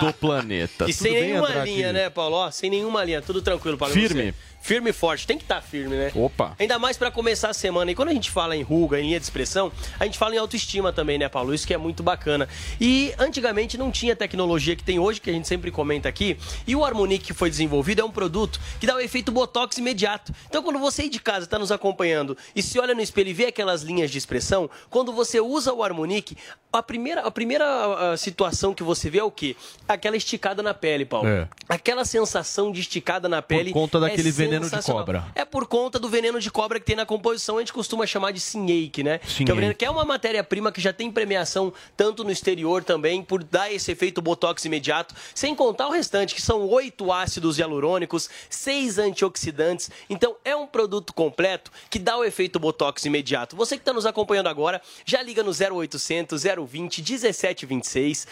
[0.00, 0.84] do planeta.
[0.84, 2.36] E Tudo sem nenhuma linha, né, Paulo?
[2.36, 3.94] Ó, sem nenhuma linha, tudo tranquilo, Paulo.
[3.94, 4.32] Firme.
[4.32, 4.34] você?
[4.64, 6.10] Firme e forte, tem que estar firme, né?
[6.14, 6.56] Opa.
[6.58, 7.90] Ainda mais pra começar a semana.
[7.90, 10.38] E quando a gente fala em ruga, em linha de expressão, a gente fala em
[10.38, 11.52] autoestima também, né, Paulo?
[11.52, 12.48] Isso que é muito bacana.
[12.80, 16.38] E antigamente não tinha tecnologia que tem hoje, que a gente sempre comenta aqui.
[16.66, 20.32] E o Harmonic que foi desenvolvido é um produto que dá o efeito botox imediato.
[20.48, 23.34] Então quando você aí de casa está nos acompanhando e se olha no espelho e
[23.34, 26.36] vê aquelas linhas de expressão, quando você usa o Harmonic,
[26.72, 29.54] a primeira, a primeira ah, situação que você vê é o quê?
[29.86, 31.28] Aquela esticada na pele, Paulo.
[31.28, 31.48] É.
[31.68, 33.72] Aquela sensação de esticada na pele.
[33.72, 35.24] conta é daquele veneno de cobra.
[35.34, 38.32] É por conta do veneno de cobra que tem na composição, a gente costuma chamar
[38.32, 39.18] de sinhake, né?
[39.18, 43.22] Que é, veneno- que é uma matéria-prima que já tem premiação tanto no exterior também,
[43.22, 48.28] por dar esse efeito botox imediato, sem contar o restante, que são oito ácidos hialurônicos,
[48.50, 49.90] seis antioxidantes.
[50.08, 53.56] Então é um produto completo que dá o efeito botox imediato.
[53.56, 58.26] Você que está nos acompanhando agora, já liga no 0800 020 1726,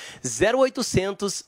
[0.53, 1.45] 0800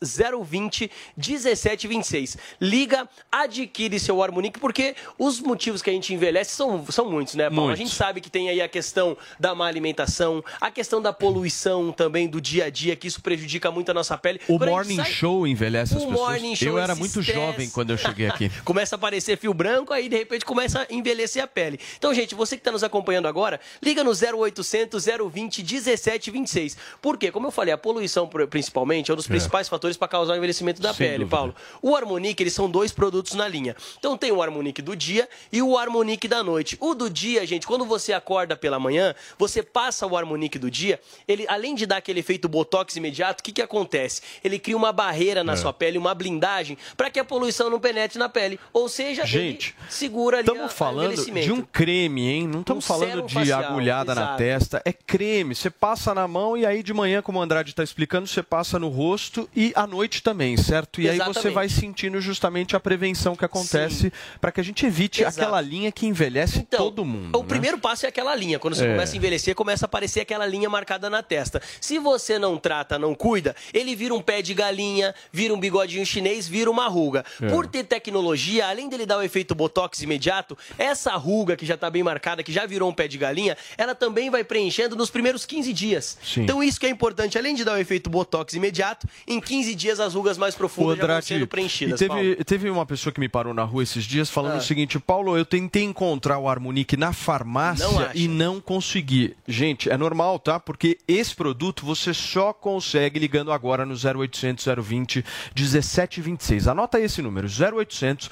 [0.46, 2.36] 020 1726.
[2.60, 7.50] Liga, adquire seu Harmonic, porque os motivos que a gente envelhece são, são muitos, né,
[7.50, 7.70] Paulo?
[7.70, 11.92] A gente sabe que tem aí a questão da má alimentação, a questão da poluição
[11.92, 14.40] também do dia a dia, que isso prejudica muito a nossa pele.
[14.48, 16.28] O Quando Morning sai- Show envelhece as O pessoas.
[16.30, 17.38] Morning Show, eu era muito estresse.
[17.38, 18.48] jovem quando eu cheguei aqui.
[18.64, 21.78] começa a aparecer fio branco, aí de repente começa a envelhecer a pele.
[21.98, 26.76] Então, gente, você que está nos acompanhando agora, liga no 0800 020 1726.
[27.02, 27.30] Por quê?
[27.30, 29.28] Como eu falei, a poluição pr- principalmente é um dos É.
[29.28, 31.36] principais fatores para causar o envelhecimento da Sem pele, dúvida.
[31.36, 31.54] Paulo.
[31.82, 33.76] O Harmonic, eles são dois produtos na linha.
[33.98, 36.76] Então tem o Harmonic do dia e o Harmonic da noite.
[36.80, 41.00] O do dia, gente, quando você acorda pela manhã, você passa o Harmonic do dia,
[41.26, 44.22] ele além de dar aquele efeito botox imediato, o que que acontece?
[44.44, 45.56] Ele cria uma barreira na É.
[45.56, 48.58] sua pele, uma blindagem, para que a poluição não penetre na pele.
[48.72, 52.46] Ou seja, Gente, segura ali Estamos falando de um creme, hein?
[52.46, 54.38] Não estamos Um falando de facial, agulhada na exato.
[54.38, 54.82] testa.
[54.84, 55.54] É creme.
[55.54, 58.78] Você passa na mão e aí de manhã, como o Andrade está explicando, você passa
[58.78, 61.00] no rosto e à noite também, certo?
[61.00, 61.54] E aí você Exatamente.
[61.54, 64.12] vai sentindo justamente a prevenção que acontece
[64.44, 65.40] para que a gente evite Exato.
[65.40, 67.34] aquela linha que envelhece todo mundo.
[67.38, 67.48] O né?
[67.48, 68.58] primeiro passo é aquela linha.
[68.58, 68.90] Quando você É.
[68.90, 71.62] começa a envelhecer, começa a aparecer aquela linha marcada na testa.
[71.80, 76.04] Se você não trata, não cuida, ele vira um pé de galinha, vira um bigodinho
[76.04, 77.24] chinês, vira uma ruga.
[77.40, 77.48] É.
[77.48, 81.88] Por ter tecnologia, além dele dar o efeito botox imediato, essa ruga que já está
[81.88, 85.46] bem marcada, que já virou um pé de galinha, ela também vai preenchendo nos primeiros
[85.46, 86.18] 15 dias.
[86.22, 86.42] Sim.
[86.42, 90.00] Então isso que é importante, além de dar o efeito botox imediato, em 15 dias
[90.00, 91.98] as rugas mais profundas já vão sendo preenchidas.
[91.98, 92.44] teve, Paulo.
[92.44, 94.58] teve uma pessoa que me parou na rua esses dias falando Ah.
[94.58, 99.36] o seguinte: Paulo, eu tentei encontrar o Harmonic na farmácia Não e não consegui.
[99.46, 100.58] Gente, é normal, tá?
[100.58, 105.24] Porque esse produto você só consegue ligando agora no 0800 020
[105.56, 106.68] 1726.
[106.68, 108.30] Anota aí esse número: 0800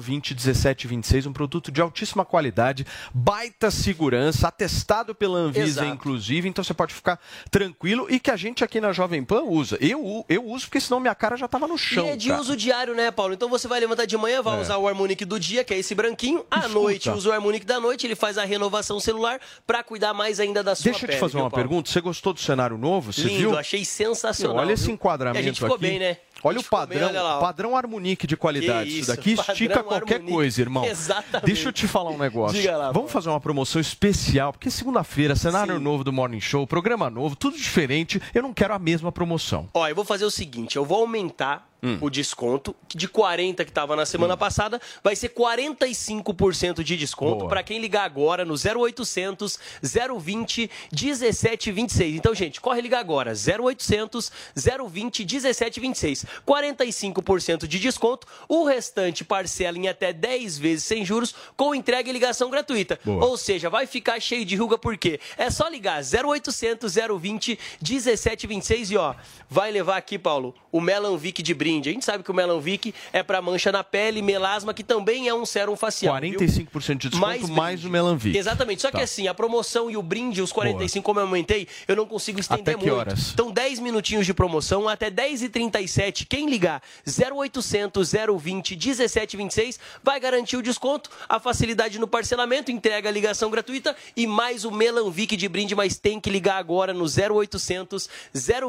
[0.00, 1.26] 020 1726.
[1.26, 5.88] Um produto de altíssima qualidade, baita segurança, atestado pela Anvisa, Exato.
[5.94, 6.48] inclusive.
[6.48, 7.18] Então você pode ficar
[7.50, 9.78] tranquilo e que a gente aqui na Jovem Pan usa.
[9.80, 12.06] Eu, eu uso porque senão minha cara já tava no chão.
[12.06, 12.40] E é de cara.
[12.40, 13.34] uso diário, né, Paulo?
[13.34, 14.62] Então você vai levantar de manhã, vai É.
[14.62, 16.44] usar o Harmonic do dia, que é esse branquinho.
[16.50, 16.74] À Escuta.
[16.74, 20.62] noite usa o Harmonic da noite, ele faz a renovação celular pra cuidar mais ainda
[20.62, 21.18] da sua Deixa eu pele.
[21.18, 21.62] te fazer viu, uma Paulo?
[21.68, 21.90] pergunta.
[21.90, 23.12] Você gostou do cenário novo?
[23.12, 23.58] Você Lindo, viu?
[23.58, 24.56] achei sensacional.
[24.58, 24.94] Olha esse viu?
[24.94, 25.82] enquadramento E a gente ficou aqui.
[25.86, 26.16] bem, né?
[26.44, 28.90] Olha o ficou bem, padrão, olha padrão Harmonic de qualidade.
[28.90, 30.34] Que Isso daqui isso, estica padrão qualquer Harmonic.
[30.34, 30.84] coisa, irmão.
[30.84, 31.46] Exatamente.
[31.46, 32.60] Deixa eu te falar um negócio.
[32.60, 37.08] Diga lá, Vamos fazer uma promoção especial, porque segunda-feira, cenário novo do Morning Show, programa
[37.08, 38.20] novo, tudo diferente.
[38.34, 39.68] Eu não quero a mesma promoção.
[39.72, 41.98] Ó, eu vou fazer o seguinte, eu vou aumentar Hum.
[42.00, 47.62] o desconto, de 40 que estava na semana passada, vai ser 45% de desconto para
[47.62, 52.16] quem ligar agora no 0800 020 1726.
[52.16, 56.26] Então, gente, corre ligar agora, 0800 020 1726.
[56.46, 62.12] 45% de desconto, o restante parcela em até 10 vezes sem juros com entrega e
[62.12, 62.98] ligação gratuita.
[63.04, 63.24] Boa.
[63.26, 65.20] Ou seja, vai ficar cheio de ruga por quê?
[65.36, 69.14] É só ligar 0800 020 1726 e ó,
[69.48, 71.88] vai levar aqui, Paulo, o Melanvic de brinde.
[71.88, 75.34] A gente sabe que o Melanvic é para mancha na pele, melasma, que também é
[75.34, 76.18] um sérum facial.
[76.20, 76.38] viu?
[76.38, 77.86] 45% de desconto mais, brinde.
[77.86, 78.36] o Melanvic.
[78.36, 78.82] Exatamente.
[78.82, 79.02] Só que Tá.
[79.04, 82.62] assim, a promoção e o brinde, os 45, como eu aumentei, eu não consigo estender
[82.62, 82.94] Até que muito.
[82.98, 83.30] horas?
[83.32, 86.26] Então, 10 minutinhos de promoção, até 10h37.
[86.28, 93.12] Quem ligar 0800 020 1726 vai garantir o desconto, a facilidade no parcelamento, entrega a
[93.12, 98.08] ligação gratuita e mais o Melanvic de brinde, mas tem que ligar agora no 0800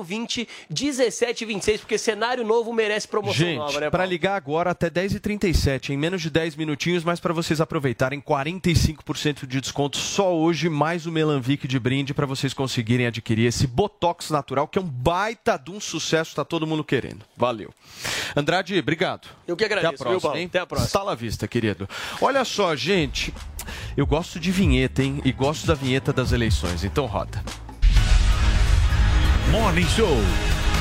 [0.04, 5.90] 020 1726, porque cenário novo merece promoção Gente, nova, né, para ligar agora até 10h37,
[5.90, 11.06] em menos de 10 minutinhos, mas para vocês aproveitarem 45% de desconto só hoje, mais
[11.06, 15.58] o Melanvic de brinde para vocês conseguirem adquirir esse Botox natural, que é um baita
[15.58, 17.26] de um sucesso, tá todo mundo querendo.
[17.36, 17.74] Valeu.
[18.36, 19.28] Andrade, obrigado.
[19.48, 20.38] Eu que agradeço, Até a próxima, viu, Paulo?
[20.38, 20.46] hein?
[20.46, 20.88] Até a próxima.
[20.88, 21.88] Está à vista, querido.
[22.22, 23.34] Olha só, gente,
[23.96, 25.22] eu gosto de vinheta, hein?
[25.26, 27.44] E gosto da vinheta das eleições, então roda.
[29.52, 30.18] Morning Show.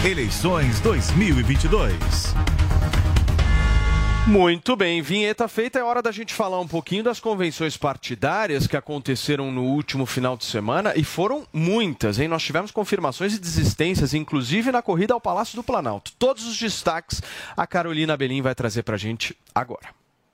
[0.05, 1.95] Eleições 2022.
[4.27, 8.77] Muito bem, vinheta feita, é hora da gente falar um pouquinho das convenções partidárias que
[8.77, 12.29] aconteceram no último final de semana e foram muitas, hein?
[12.29, 16.13] Nós tivemos confirmações e desistências, inclusive na corrida ao Palácio do Planalto.
[16.19, 17.23] Todos os destaques
[17.57, 19.89] a Carolina Belim vai trazer pra gente agora.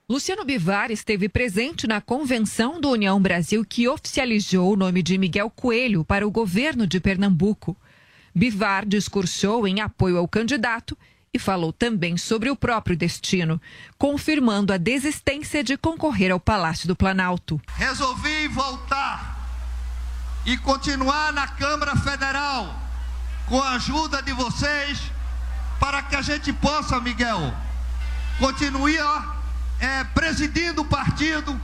[0.08, 5.48] Luciano Bivar esteve presente na convenção do União Brasil que oficializou o nome de Miguel
[5.48, 7.76] Coelho para o governo de Pernambuco.
[8.34, 10.96] Bivar discursou em apoio ao candidato
[11.34, 13.60] e falou também sobre o próprio destino,
[13.96, 17.60] confirmando a desistência de concorrer ao Palácio do Planalto.
[17.74, 19.38] Resolvi voltar
[20.44, 22.78] e continuar na Câmara Federal
[23.46, 25.00] com a ajuda de vocês
[25.80, 27.52] para que a gente possa, Miguel,
[28.38, 29.42] continuar
[29.80, 31.58] é, presidindo o partido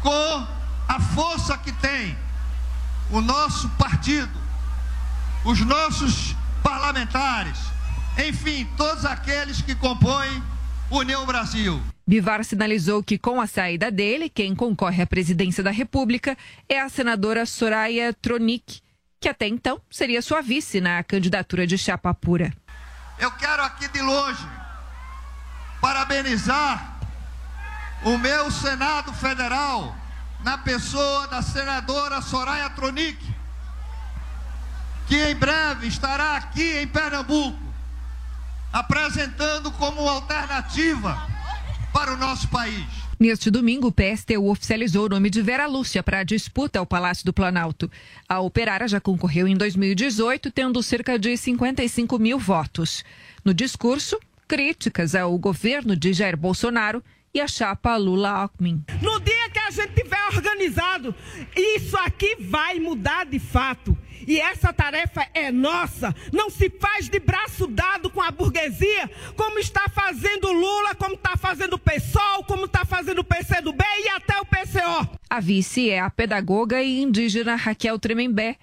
[0.00, 0.46] com
[0.88, 2.16] a força que tem
[3.10, 4.41] o nosso partido,
[5.44, 7.58] os nossos parlamentares,
[8.18, 10.42] enfim, todos aqueles que compõem
[10.90, 11.80] União Brasil.
[12.06, 16.36] Bivar sinalizou que, com a saída dele, quem concorre à presidência da República
[16.68, 18.80] é a senadora Soraya Tronic,
[19.20, 22.52] que até então seria sua vice na candidatura de chapa pura.
[23.18, 24.46] Eu quero aqui de longe
[25.80, 27.00] parabenizar
[28.04, 29.96] o meu Senado Federal,
[30.44, 33.16] na pessoa da senadora Soraya Tronic,
[35.12, 37.58] que em breve estará aqui em Pernambuco,
[38.72, 41.28] apresentando como alternativa
[41.92, 42.86] para o nosso país.
[43.20, 47.26] Neste domingo, o PSTU oficializou o nome de Vera Lúcia para a disputa ao Palácio
[47.26, 47.90] do Planalto.
[48.26, 53.04] A operária já concorreu em 2018, tendo cerca de 55 mil votos.
[53.44, 58.82] No discurso, críticas ao governo de Jair Bolsonaro e a chapa Lula-Alckmin.
[59.02, 61.14] No dia que a gente tiver organizado,
[61.54, 63.94] isso aqui vai mudar de fato.
[64.26, 66.14] E essa tarefa é nossa.
[66.32, 71.36] Não se faz de braço dado com a burguesia, como está fazendo Lula, como está
[71.36, 75.18] fazendo o PSOL, como está fazendo o PCdoB e até o PCO.
[75.28, 78.56] A vice é a pedagoga e indígena Raquel Tremembé.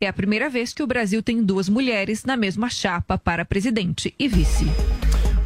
[0.00, 4.14] É a primeira vez que o Brasil tem duas mulheres na mesma chapa para presidente
[4.18, 4.66] e vice.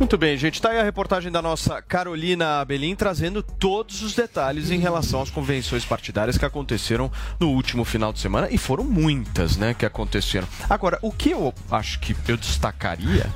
[0.00, 0.54] Muito bem, gente.
[0.54, 5.28] Está aí a reportagem da nossa Carolina Belim trazendo todos os detalhes em relação às
[5.28, 10.48] convenções partidárias que aconteceram no último final de semana e foram muitas, né, que aconteceram.
[10.70, 13.30] Agora, o que eu acho que eu destacaria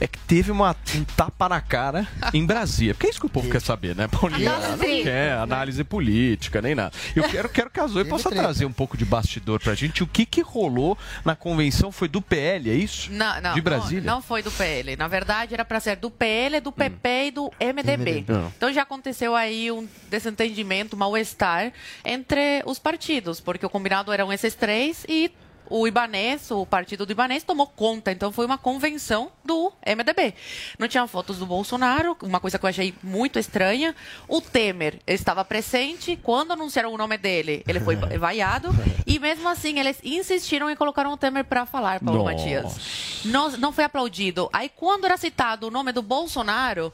[0.00, 2.94] é que teve uma, um tapa na cara em Brasília.
[2.94, 4.58] Porque é isso que o povo quer saber, né, Paulinha?
[4.58, 6.92] Não, quer análise política, nem nada.
[7.14, 10.02] Eu quero, quero que a Zoe possa trazer um pouco de bastidor pra gente.
[10.02, 13.10] O que que rolou na convenção foi do PL, é isso?
[13.12, 14.02] Não, não, De Brasília?
[14.02, 14.96] Não, não foi do PL.
[14.96, 17.96] Na verdade, era para ser do PL, do PP e do MDB.
[17.96, 18.24] MDB.
[18.28, 18.52] Não.
[18.56, 21.72] Então já aconteceu aí um desentendimento, mal-estar
[22.04, 25.30] entre os partidos, porque o combinado eram esses três e
[25.68, 28.12] o Ibanês, o partido do Ibanês, tomou conta.
[28.12, 30.34] Então foi uma convenção do MDB.
[30.78, 33.94] Não tinha fotos do Bolsonaro, uma coisa que eu achei muito estranha.
[34.28, 36.18] O Temer estava presente.
[36.22, 38.70] Quando anunciaram o nome dele, ele foi vaiado.
[39.06, 42.36] E mesmo assim, eles insistiram em colocar o Temer para falar, Paulo Nossa.
[42.36, 43.20] Matias.
[43.24, 44.48] Não, não foi aplaudido.
[44.52, 46.92] Aí quando era citado o nome do Bolsonaro.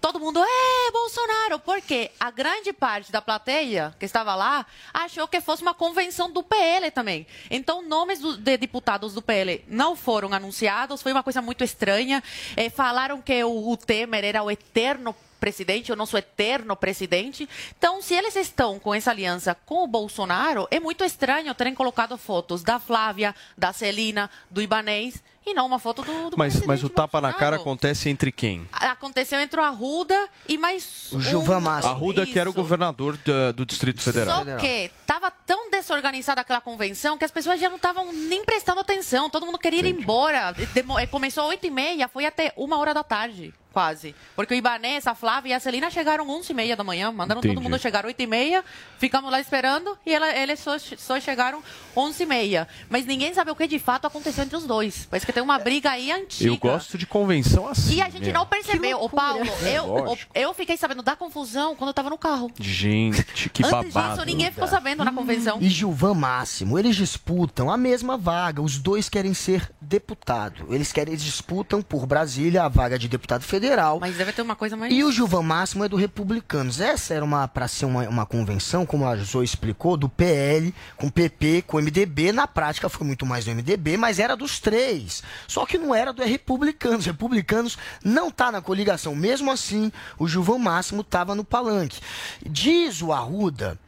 [0.00, 5.40] Todo mundo, é Bolsonaro, porque a grande parte da plateia que estava lá achou que
[5.42, 7.26] fosse uma convenção do PL também.
[7.50, 12.22] Então, nomes do- de deputados do PL não foram anunciados, foi uma coisa muito estranha.
[12.56, 17.46] Eh, falaram que o, o Temer era o eterno presidente, o nosso eterno presidente.
[17.78, 22.16] Então, se eles estão com essa aliança com o Bolsonaro, é muito estranho terem colocado
[22.16, 26.84] fotos da Flávia, da Celina, do Ibanês e não uma foto do, do Mas, mas
[26.84, 28.68] o tapa na cara acontece entre quem?
[28.72, 31.88] Aconteceu entre o Arruda e mais O Gilvan Massa.
[31.88, 34.44] Arruda, que era o governador da- do Distrito Federal.
[34.44, 38.80] Só que estava tão desorganizada aquela convenção que as pessoas já não estavam nem prestando
[38.80, 39.30] atenção.
[39.30, 40.52] Todo mundo queria ir embora.
[40.74, 44.14] Demo- eh, Começou às 8 e meia, foi até uma hora da tarde, quase.
[44.36, 47.10] Porque o Ibanez, a Flávia e a Celina chegaram às 11 e meia da manhã.
[47.10, 47.62] Mandaram todo Entendi.
[47.68, 48.64] mundo chegar às 8 e meia.
[48.98, 51.64] Ficamos lá esperando e ela- eles só, só chegaram às
[51.96, 52.68] 11 e meia.
[52.88, 55.06] Mas ninguém sabe o que de fato aconteceu entre os dois.
[55.10, 56.50] Parece que tem uma briga aí antiga.
[56.50, 57.94] Eu gosto de convenção assim.
[57.94, 58.34] E a gente meu.
[58.34, 59.00] não percebeu.
[59.00, 60.30] Ô, Paulo, eu, Lógico.
[60.34, 62.50] eu fiquei sabendo da confusão quando eu tava no carro.
[62.58, 64.14] Gente, que Antes babado.
[64.14, 65.58] disso, ninguém ficou sabendo na convenção.
[65.60, 68.60] E Gilvan Máximo, eles disputam a mesma vaga.
[68.60, 70.66] Os dois querem ser deputado.
[70.74, 74.00] Eles querem, eles disputam por Brasília a vaga de deputado federal.
[74.00, 74.92] Mas deve ter uma coisa mais.
[74.92, 76.80] E o Gilvan Máximo é do Republicanos.
[76.80, 81.08] Essa era uma para ser uma, uma convenção, como a Zoe explicou, do PL, com
[81.08, 82.32] PP, com MDB.
[82.32, 85.19] Na prática foi muito mais do MDB, mas era dos três.
[85.48, 87.06] Só que não era do Republicanos.
[87.06, 89.14] Republicanos não tá na coligação.
[89.14, 92.00] Mesmo assim, o Gilvan Máximo estava no palanque.
[92.44, 93.78] Diz o Arruda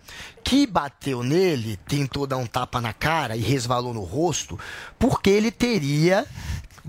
[0.44, 4.58] que bateu nele, tentou dar um tapa na cara e resvalou no rosto,
[4.98, 6.26] porque ele teria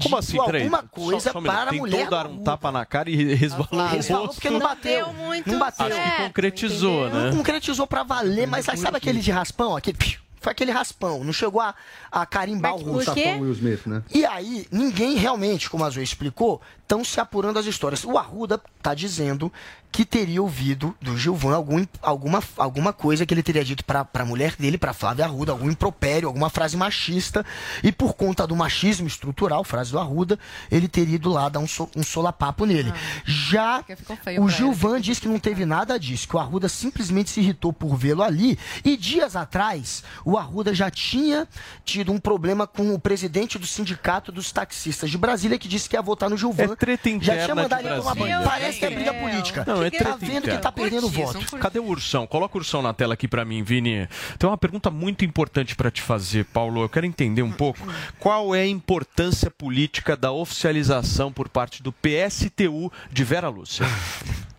[0.01, 1.53] Como assim, alguma Só- coisa só minuto.
[1.55, 4.35] para a Tentou mulher dar um tapa na cara e resvalou no Resvalou rosto.
[4.41, 5.13] porque não bateu.
[5.45, 5.85] Não bateu.
[5.85, 7.29] Acho que concretizou, né?
[7.29, 9.75] Não concretizou pra valer, mas sabe, sabe aquele de raspão?
[9.77, 9.97] Aquele,
[10.43, 11.73] foi aquele raspão, não chegou a,
[12.11, 13.13] a carimbar o rosto.
[13.13, 14.03] Will Smith, né?
[14.13, 18.03] E aí, ninguém realmente, como a Zoe explicou, estão se apurando as histórias.
[18.03, 19.51] O Arruda tá dizendo
[19.93, 24.25] que teria ouvido do Gilvan algum, alguma, alguma coisa que ele teria dito pra, pra
[24.25, 27.45] mulher dele, pra Flávia Arruda, algum impropério, alguma frase machista.
[27.83, 30.39] E por conta do machismo estrutural, frase do Arruda,
[30.71, 32.91] ele teria ido lá dar um, so- um solapapo nele.
[33.23, 37.29] Já ficou feio o Gilvan disse que não teve nada disso, que o Arruda simplesmente
[37.29, 38.57] se irritou por vê-lo ali.
[38.83, 41.47] E dias atrás, o Arruda já tinha
[41.85, 45.95] tido um problema com o presidente do sindicato dos taxistas de Brasília, que disse que
[45.95, 46.63] ia votar no Gilvan.
[46.63, 48.43] É treta já tinha mandado ele tomar banho.
[48.43, 49.63] Parece que é briga política.
[49.67, 51.57] Não, é tá vendo que tá perdendo voto.
[51.57, 52.25] Cadê o Ursão?
[52.27, 54.07] Coloca o Ursão na tela aqui pra mim, Vini.
[54.37, 56.81] Tem uma pergunta muito importante pra te fazer, Paulo.
[56.83, 57.79] Eu quero entender um pouco
[58.19, 63.85] qual é a importância política da oficialização por parte do PSTU de Vera Lúcia.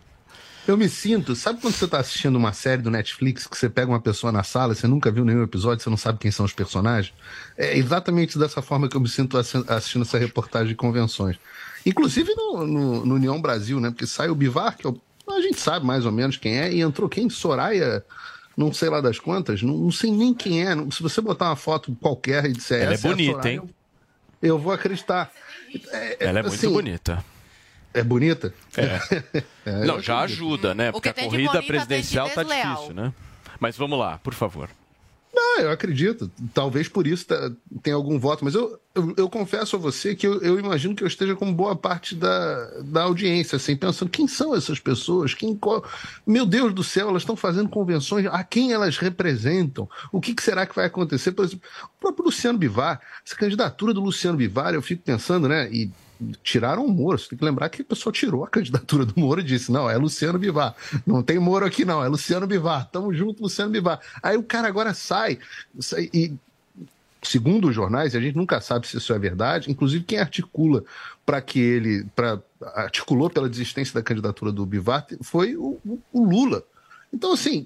[0.67, 3.91] Eu me sinto, sabe quando você tá assistindo uma série do Netflix que você pega
[3.91, 6.53] uma pessoa na sala, você nunca viu nenhum episódio, você não sabe quem são os
[6.53, 7.13] personagens?
[7.55, 11.37] É exatamente dessa forma que eu me sinto assi- assistindo essa reportagem de convenções.
[11.85, 13.91] Inclusive no, no, no União Brasil, né?
[13.91, 14.99] Porque sai o Bivar, que é o-
[15.29, 17.29] a gente sabe mais ou menos quem é, e entrou quem?
[17.29, 18.03] Soraya,
[18.55, 20.75] não sei lá das quantas, não, não sei nem quem é.
[20.75, 23.51] Não- Se você botar uma foto qualquer e disser Ela é "Essa a bonita, Soraya",
[23.53, 23.61] hein?
[24.41, 25.31] Eu, eu vou acreditar.
[25.91, 27.23] É, Ela é muito assim, bonita.
[27.93, 28.53] É bonita?
[28.77, 29.43] É.
[29.65, 30.91] É, Não, já ajuda, né?
[30.91, 33.11] Porque que a corrida presidencial tá difícil, né?
[33.59, 34.69] Mas vamos lá, por favor.
[35.35, 36.31] Não, eu acredito.
[36.53, 37.51] Talvez por isso tá-
[37.83, 41.03] tenha algum voto, mas eu, eu, eu confesso a você que eu, eu imagino que
[41.03, 45.33] eu esteja com boa parte da, da audiência, assim, pensando quem são essas pessoas?
[45.33, 45.83] Quem, qual...
[46.25, 49.89] Meu Deus do céu, elas estão fazendo convenções, a quem elas representam?
[50.09, 51.33] O que, que será que vai acontecer?
[51.33, 55.69] Por exemplo, o próprio Luciano Bivar, essa candidatura do Luciano Bivar, eu fico pensando, né?
[55.69, 55.91] E
[56.43, 57.17] tiraram o Moro.
[57.17, 59.89] Você tem que lembrar que a pessoa tirou a candidatura do Moro e disse: não,
[59.89, 60.75] é Luciano Bivar.
[61.05, 62.89] Não tem Moro aqui, não, é Luciano Bivar.
[62.91, 63.99] Tamo junto, Luciano Bivar.
[64.21, 65.39] Aí o cara agora sai,
[65.79, 66.33] sai e.
[67.23, 70.83] Segundo os jornais, e a gente nunca sabe se isso é verdade, inclusive quem articula
[71.25, 72.39] para que ele, para
[72.75, 76.63] articulou pela desistência da candidatura do Bivar foi o, o- o Lula.
[77.11, 77.65] Então, assim,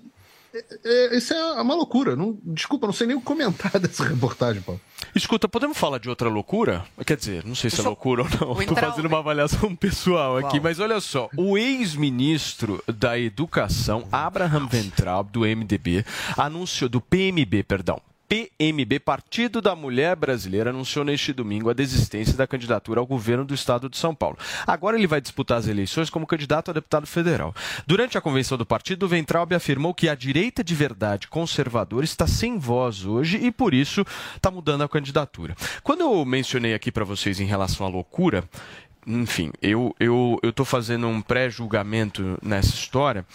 [0.53, 2.15] é- é- isso é uma loucura.
[2.15, 4.79] Não, desculpa, não sei nem o comentar dessa reportagem, Paulo.
[5.15, 6.83] Escuta, podemos falar de outra loucura?
[7.05, 8.61] Quer dizer, não sei se é loucura ou não.
[8.61, 11.29] Estou fazendo uma avaliação pessoal aqui, mas olha só.
[11.37, 16.05] O ex-ministro da Educação, Abraham Ventrab, do MDB,
[16.37, 17.99] anunciou, do PMB, perdão.
[18.29, 23.55] PMB, Partido da Mulher Brasileira, anunciou neste domingo a desistência da candidatura ao governo do
[23.55, 24.37] estado de São Paulo.
[24.67, 27.55] Agora ele vai disputar as eleições como candidato a deputado federal.
[27.87, 32.59] Durante a convenção do partido, Ventralbe afirmou que a direita de verdade conservadora está sem
[32.59, 34.05] voz hoje e, por isso,
[34.35, 35.55] está mudando a candidatura.
[35.81, 38.43] Quando eu mencionei aqui para vocês em relação à loucura,
[39.07, 43.25] enfim, eu eu estou fazendo um pré-julgamento nessa história.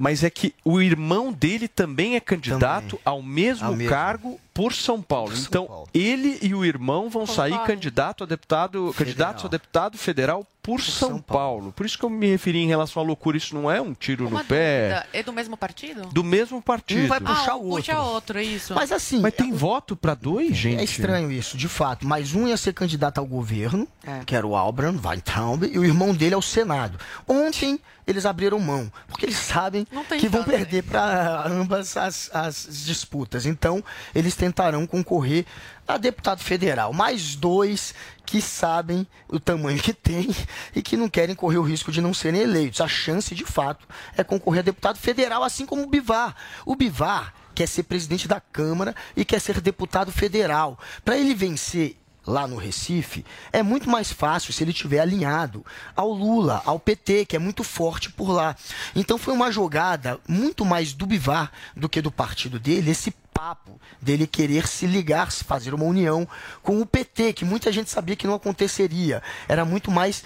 [0.00, 3.90] Mas é que o irmão dele também é candidato ao mesmo Ao mesmo.
[3.90, 5.32] cargo por São Paulo.
[5.36, 10.80] então, ele e o irmão vão sair candidato a deputado, candidatos a deputado federal por,
[10.80, 11.72] São, Paulo.
[11.72, 13.36] Por isso que eu me referi em relação à loucura.
[13.36, 14.88] Isso não é um tiro Uma no pé.
[14.88, 16.02] dúvida, É do mesmo partido?
[16.08, 17.04] Do mesmo partido.
[17.04, 18.14] Um vai puxar ah, o um puxa outro.
[18.14, 18.74] outro, é isso.
[18.74, 19.20] Mas assim.
[19.20, 20.80] Mas tem voto para dois, gente?
[20.80, 22.06] É estranho isso, de fato.
[22.06, 23.86] Mas um ia ser candidato ao governo,
[24.24, 26.98] que era o Albran Weintraub, e o irmão dele ao Senado.
[27.28, 27.78] Ontem
[28.10, 29.86] eles abriram mão, porque eles sabem
[30.18, 33.46] que vão perder para ambas as, as disputas.
[33.46, 33.82] Então,
[34.14, 35.46] eles tentarão concorrer
[35.86, 36.92] a deputado federal.
[36.92, 37.94] Mais dois
[38.24, 40.34] que sabem o tamanho que tem
[40.74, 42.80] e que não querem correr o risco de não serem eleitos.
[42.80, 43.86] A chance, de fato,
[44.16, 46.34] é concorrer a deputado federal, assim como o Bivar.
[46.64, 50.78] O Bivar quer ser presidente da Câmara e quer ser deputado federal.
[51.04, 51.99] Para ele vencer
[52.30, 55.64] lá no Recife, é muito mais fácil se ele tiver alinhado
[55.94, 58.56] ao Lula, ao PT, que é muito forte por lá.
[58.94, 63.80] Então foi uma jogada muito mais do Bivar do que do partido dele, esse papo
[64.02, 66.28] dele querer se ligar, se fazer uma união
[66.62, 69.22] com o PT, que muita gente sabia que não aconteceria.
[69.48, 70.22] Era muito mais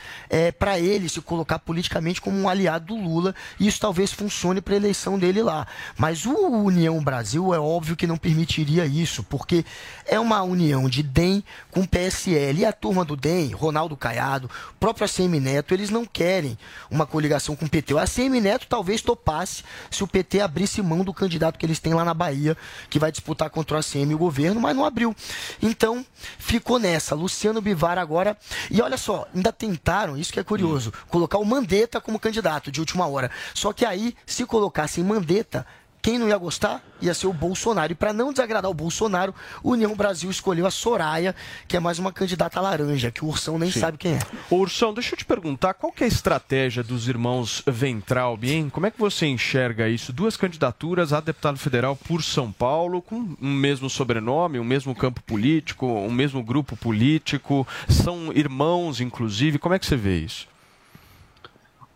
[0.59, 4.75] para ele se colocar politicamente como um aliado do Lula, e isso talvez funcione para
[4.75, 5.65] a eleição dele lá.
[5.97, 9.65] Mas o União Brasil é óbvio que não permitiria isso, porque
[10.07, 12.63] é uma união de DEM com PSL.
[12.63, 14.51] E a turma do DEM, Ronaldo Caiado,
[14.81, 16.59] próprio ACM Neto, eles não querem
[16.91, 17.95] uma coligação com o PT.
[17.95, 21.95] O ACM Neto talvez topasse se o PT abrisse mão do candidato que eles têm
[21.95, 22.57] lá na Bahia,
[22.91, 25.15] que vai disputar contra o ACM e o governo, mas não abriu.
[25.63, 26.05] Então,
[26.39, 27.15] ficou nessa.
[27.15, 28.37] Luciano Bivar agora.
[28.71, 32.81] E olha só, ainda tentaram, isso que é curioso, colocar o Mandetta como candidato de
[32.81, 33.31] última hora.
[33.55, 35.67] Só que aí, se colocassem Mandetta,
[36.05, 37.91] quem não ia gostar ia ser o Bolsonaro.
[37.91, 41.35] E para não desagradar o Bolsonaro, o União Brasil escolheu a Soraya,
[41.67, 43.81] que é mais uma candidata laranja, que o Ursão nem Sim.
[43.81, 44.19] sabe quem é.
[44.51, 48.69] Ô, Ursão, deixa eu te perguntar, qual que é a estratégia dos irmãos Ventralb, hein?
[48.69, 50.13] Como é que você enxerga isso?
[50.13, 55.23] Duas candidaturas a deputado federal por São Paulo, com um mesmo sobrenome, um mesmo campo
[55.23, 59.59] político, um mesmo grupo político, são irmãos, inclusive.
[59.59, 60.53] Como é que você vê isso?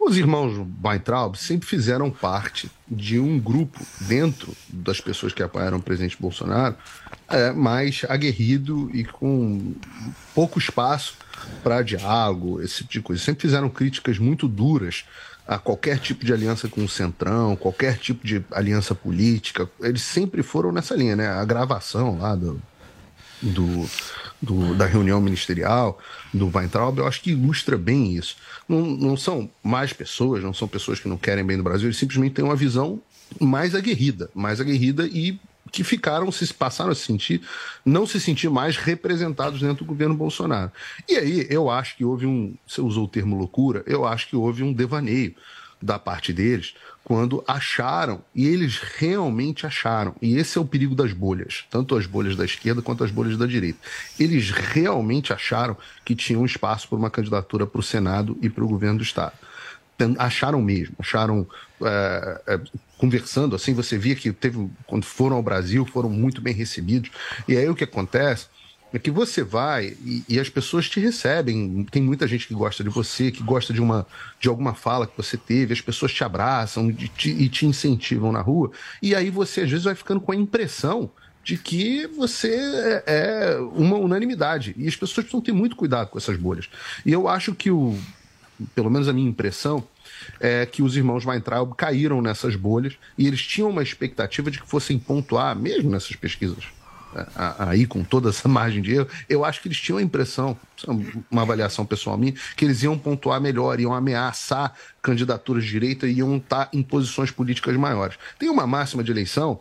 [0.01, 5.83] Os irmãos Weintraub sempre fizeram parte de um grupo dentro das pessoas que apoiaram o
[5.83, 6.77] presidente Bolsonaro
[7.29, 9.75] é, mais aguerrido e com
[10.35, 11.15] pouco espaço
[11.63, 13.23] para diálogo, esse tipo de coisa.
[13.23, 15.05] Sempre fizeram críticas muito duras
[15.47, 19.69] a qualquer tipo de aliança com o Centrão, qualquer tipo de aliança política.
[19.81, 21.29] Eles sempre foram nessa linha, né?
[21.29, 22.61] A gravação lá do,
[23.41, 23.89] do,
[24.41, 25.99] do- da reunião ministerial
[26.33, 28.37] do Weintraub, eu acho que ilustra bem isso.
[28.69, 31.97] Não, não são mais pessoas, não são pessoas que não querem bem do Brasil, eles
[31.99, 33.01] simplesmente têm uma visão
[33.41, 35.39] mais aguerrida, mais aguerrida e
[35.71, 37.43] que ficaram, se passaram a se sentir,
[37.85, 40.73] não se sentir mais representados dentro do governo Bolsonaro.
[41.07, 44.37] E aí eu acho que houve um, você usou o termo loucura, eu acho que
[44.37, 45.35] houve um devaneio
[45.81, 46.75] da parte deles
[47.09, 52.05] quando acharam, e eles realmente acharam, e esse é o perigo das bolhas, tanto as
[52.05, 53.79] bolhas da esquerda quanto as bolhas da direita.
[54.21, 58.69] Eles realmente acharam que tinham espaço para uma candidatura para o Senado e para o
[58.69, 59.33] governo do Estado.
[60.19, 61.47] Acharam mesmo, acharam.
[61.83, 62.61] é, é,
[62.99, 67.11] conversando, assim, você via que teve, quando foram ao Brasil, foram muito bem recebidos.
[67.47, 68.49] E aí o que acontece
[68.93, 71.85] é que você vai e, e as pessoas te recebem.
[71.91, 74.07] Tem muita gente que gosta de você, que gosta de uma
[74.41, 78.33] de alguma fala que você teve, as pessoas te abraçam e te, e te incentivam
[78.33, 78.71] na rua.
[79.03, 81.11] E aí você às vezes vai ficando com a impressão
[81.45, 84.75] de que você é é uma unanimidade.
[84.77, 86.69] E as pessoas precisam ter muito cuidado com essas bolhas.
[87.05, 87.99] E eu acho que o,
[88.75, 89.87] pelo menos a minha impressão,
[90.41, 94.69] é que os irmãos Weintraub caíram nessas bolhas e eles tinham uma expectativa de que
[94.69, 96.65] fossem pontuar, mesmo nessas pesquisas
[97.35, 100.57] aí com toda essa margem de erro, eu acho que eles tinham a impressão,
[100.87, 100.91] é
[101.31, 106.19] uma avaliação pessoal minha, que eles iam pontuar melhor, iam ameaçar candidaturas de direita e
[106.19, 108.19] iam estar em posições políticas maiores.
[108.39, 109.61] Tem uma máxima de eleição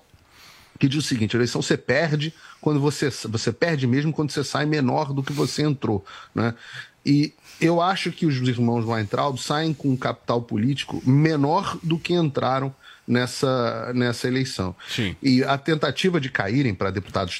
[0.77, 4.43] que diz o seguinte: a eleição você perde quando você você perde mesmo quando você
[4.43, 6.53] sai menor do que você entrou, né?
[7.05, 12.13] E eu acho que os irmãos Weintraub saem com um capital político menor do que
[12.13, 12.75] entraram
[13.07, 14.75] nessa, nessa eleição.
[14.89, 15.15] Sim.
[15.23, 17.31] E a tentativa de caírem para deputado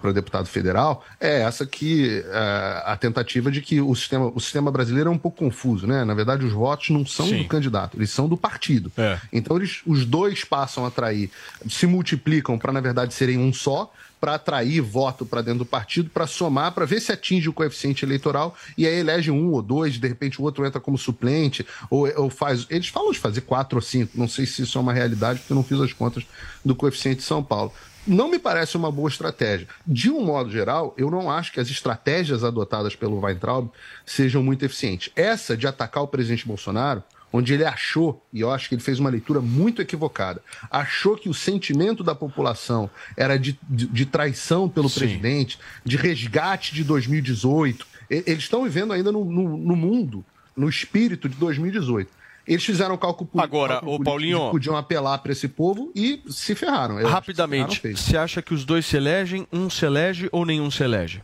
[0.00, 4.70] para deputado federal é essa que eh, a tentativa de que o sistema o sistema
[4.70, 6.04] brasileiro é um pouco confuso, né?
[6.04, 7.42] Na verdade, os votos não são Sim.
[7.42, 8.92] do candidato, eles são do partido.
[8.96, 9.18] É.
[9.32, 11.30] Então eles, os dois passam a atrair,
[11.68, 16.10] se multiplicam para na verdade serem um só, para atrair voto para dentro do partido,
[16.10, 19.98] para somar, para ver se atinge o coeficiente eleitoral e aí elege um ou dois,
[19.98, 22.66] de repente o outro entra como suplente ou, ou faz.
[22.70, 24.12] Eles falam de fazer quatro ou cinco.
[24.14, 26.24] Não sei se isso é uma realidade porque eu não fiz as contas
[26.64, 27.72] do coeficiente de São Paulo.
[28.06, 29.66] Não me parece uma boa estratégia.
[29.86, 33.70] De um modo geral, eu não acho que as estratégias adotadas pelo Weintraub
[34.04, 35.10] sejam muito eficientes.
[35.16, 37.02] Essa de atacar o presidente Bolsonaro,
[37.36, 41.28] onde ele achou, e eu acho que ele fez uma leitura muito equivocada, achou que
[41.28, 47.84] o sentimento da população era de, de, de traição pelo presidente, de resgate de 2018.
[48.08, 50.24] E- Eles estão vivendo ainda no, no, no mundo,
[50.56, 52.08] no espírito de 2018.
[52.46, 53.56] Eles fizeram o cálculo político.
[53.56, 56.98] Agora, cálculo político Paulinho- Podiam apelar para esse povo e se ferraram.
[56.98, 60.46] Que se Rapidamente, ferraram você acha que os dois se elegem, um se elege ou
[60.46, 61.20] nenhum se elege?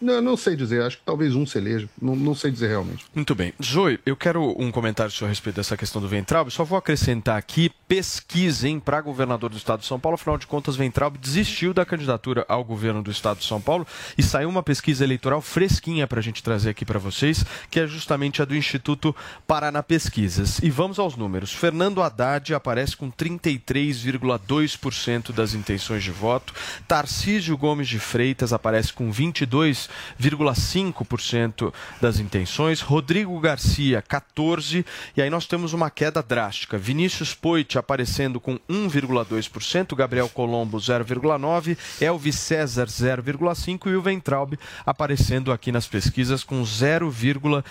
[0.00, 1.88] Não, não sei dizer, acho que talvez um se eleja.
[2.00, 3.06] Não, não sei dizer realmente.
[3.14, 3.54] Muito bem.
[3.62, 6.50] Zoe, eu quero um comentário seu a respeito dessa questão do Ventralb.
[6.50, 10.16] Só vou acrescentar aqui, pesquisem para governador do estado de São Paulo.
[10.16, 13.86] Afinal de contas, Ventralb desistiu da candidatura ao governo do estado de São Paulo
[14.18, 17.86] e saiu uma pesquisa eleitoral fresquinha para a gente trazer aqui para vocês, que é
[17.86, 19.16] justamente a do Instituto
[19.46, 20.58] Paraná Pesquisas.
[20.62, 21.54] E vamos aos números.
[21.54, 26.52] Fernando Haddad aparece com 33,2% das intenções de voto.
[26.86, 29.10] Tarcísio Gomes de Freitas aparece com
[30.20, 32.80] 22,5% das intenções.
[32.80, 34.84] Rodrigo Garcia, 14%.
[35.16, 36.78] E aí nós temos uma queda drástica.
[36.78, 39.94] Vinícius Poit aparecendo com 1,2%.
[39.94, 41.76] Gabriel Colombo, 0,9%.
[42.00, 43.86] Elvis César, 0,5%.
[43.86, 47.64] E o Ventralb aparecendo aqui nas pesquisas com 0,3%.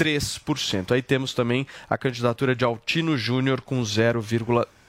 [0.00, 0.92] 3%.
[0.92, 4.79] Aí temos também a candidatura de Altino Júnior com 0,3%.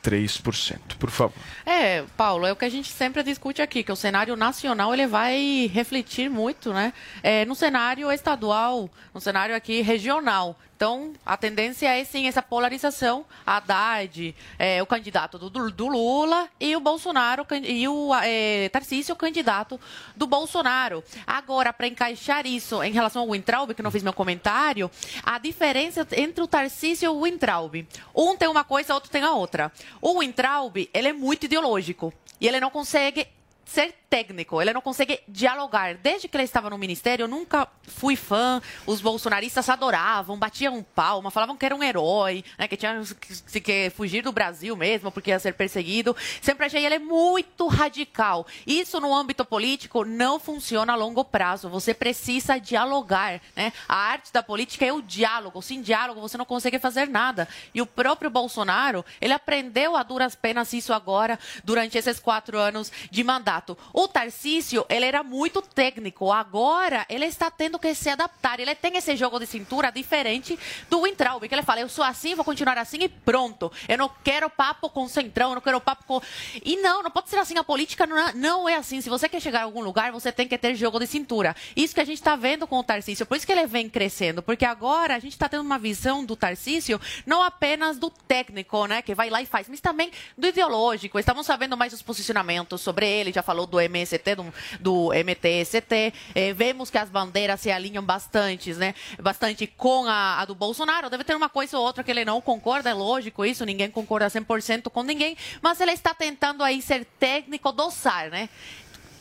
[0.98, 1.38] Por favor.
[1.66, 5.08] É, Paulo, é o que a gente sempre discute aqui, que o cenário nacional ele
[5.08, 6.94] vai refletir muito, né?
[7.22, 10.58] É, no cenário estadual, no cenário aqui regional.
[10.82, 13.24] Então, a tendência é sim essa polarização.
[13.46, 19.16] Haddad, é, o candidato do, do, Lula, e o Bolsonaro, e o é, Tarcísio, o
[19.16, 19.80] candidato
[20.16, 21.04] do Bolsonaro.
[21.28, 24.90] Agora, para encaixar isso em relação ao Wintraub, que não fiz meu comentário,
[25.22, 27.88] a diferença entre o Tarcísio e o Wintraub.
[28.16, 29.72] Um tem uma coisa, outro tem a outra.
[30.02, 32.12] O Wintraub, ele é muito ideológico.
[32.40, 33.28] E ele não consegue
[33.72, 35.96] ser técnico, ele não consegue dialogar.
[35.96, 38.62] Desde que ele estava no ministério, eu nunca fui fã.
[38.86, 43.02] Os bolsonaristas adoravam, batiam palma, falavam que era um herói, né, que tinha
[43.50, 46.14] que, que fugir do Brasil mesmo, porque ia ser perseguido.
[46.42, 48.46] Sempre achei ele muito radical.
[48.68, 51.70] Isso no âmbito político não funciona a longo prazo.
[51.70, 53.40] Você precisa dialogar.
[53.56, 53.72] Né?
[53.88, 55.62] A arte da política é o diálogo.
[55.62, 57.48] Sem diálogo, você não consegue fazer nada.
[57.74, 62.92] E o próprio Bolsonaro, ele aprendeu a duras penas isso agora, durante esses quatro anos
[63.10, 63.61] de mandato.
[63.94, 66.32] O Tarcísio, ele era muito técnico.
[66.32, 68.60] Agora, ele está tendo que se adaptar.
[68.60, 70.58] Ele tem esse jogo de cintura diferente
[70.90, 73.72] do Wintraub, que ele fala, eu sou assim, vou continuar assim e pronto.
[73.88, 76.22] Eu não quero papo com o Centrão, eu não quero papo com...
[76.64, 77.58] E não, não pode ser assim.
[77.58, 79.02] A política não é, não é assim.
[79.02, 81.56] Se você quer chegar a algum lugar, você tem que ter jogo de cintura.
[81.76, 83.26] Isso que a gente está vendo com o Tarcísio.
[83.26, 84.42] Por isso que ele vem crescendo.
[84.42, 89.02] Porque agora a gente está tendo uma visão do Tarcísio não apenas do técnico, né,
[89.02, 91.20] que vai lá e faz, mas também do ideológico.
[91.20, 93.32] Estamos sabendo mais os posicionamentos sobre ele.
[93.32, 96.14] Já falou do MST, do, do MTST.
[96.36, 98.94] É, vemos que as bandeiras se alinham bastante, né?
[99.22, 101.10] Bastante com a, a, do Bolsonaro.
[101.10, 104.28] Deve ter uma coisa ou outra que ele não concorda, é lógico isso, ninguém concorda
[104.28, 108.50] 100% com ninguém, mas ele está tentando aí ser técnico do SAR, né?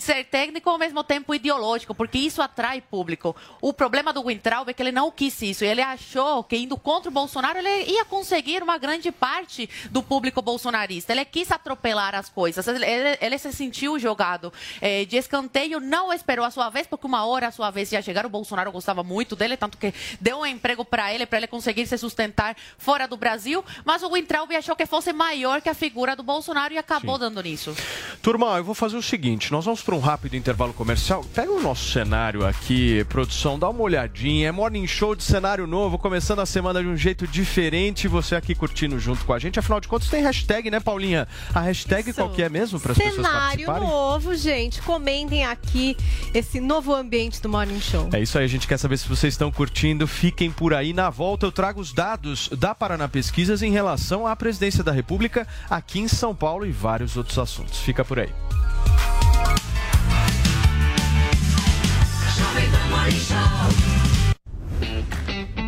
[0.03, 3.36] Ser técnico ao mesmo tempo ideológico, porque isso atrai público.
[3.61, 5.64] O problema do Wintraub é que ele não quis isso.
[5.64, 10.40] Ele achou que indo contra o Bolsonaro ele ia conseguir uma grande parte do público
[10.40, 11.12] bolsonarista.
[11.12, 12.66] Ele quis atropelar as coisas.
[12.66, 17.24] Ele, ele se sentiu jogado é, de escanteio, não esperou a sua vez, porque uma
[17.26, 18.24] hora a sua vez ia chegar.
[18.24, 21.86] O Bolsonaro gostava muito dele, tanto que deu um emprego para ele, para ele conseguir
[21.86, 23.64] se sustentar fora do Brasil.
[23.84, 27.20] Mas o Wintraub achou que fosse maior que a figura do Bolsonaro e acabou Sim.
[27.20, 27.76] dando nisso.
[28.22, 31.24] Turma, eu vou fazer o seguinte: nós vamos para um rápido intervalo comercial.
[31.34, 34.47] Pega o nosso cenário aqui, produção, dá uma olhadinha.
[34.47, 38.07] É morning show de cenário novo, começando a semana de um jeito diferente.
[38.07, 39.59] Você aqui curtindo junto com a gente.
[39.59, 41.26] Afinal de contas, tem hashtag, né, Paulinha?
[41.53, 42.20] A hashtag Isso.
[42.20, 43.64] qual que é mesmo para as pessoas participarem?
[43.64, 44.80] Cenário novo, gente.
[44.82, 45.97] Comentem aqui
[46.32, 48.11] esse novo ambiente do Morning Show.
[48.12, 50.07] É isso aí, a gente quer saber se vocês estão curtindo.
[50.07, 50.93] Fiquem por aí.
[50.93, 55.49] Na volta, eu trago os dados da Paraná Pesquisas em relação à presidência da República
[55.68, 57.80] aqui em São Paulo e vários outros assuntos.
[57.80, 58.30] Fica por aí.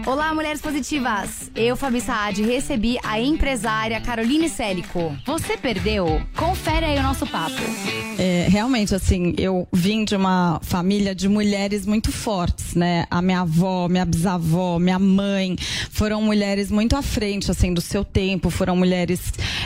[0.07, 1.42] Olá, mulheres positivas!
[1.55, 5.15] Eu, Fabi Saad, recebi a empresária Caroline Célico.
[5.27, 6.23] Você perdeu?
[6.35, 7.61] Confere aí o nosso papo.
[8.19, 13.07] É, realmente, assim, eu vim de uma família de mulheres muito fortes, né?
[13.11, 15.57] A minha avó, minha bisavó, minha mãe
[15.91, 19.21] foram mulheres muito à frente, assim, do seu tempo, foram mulheres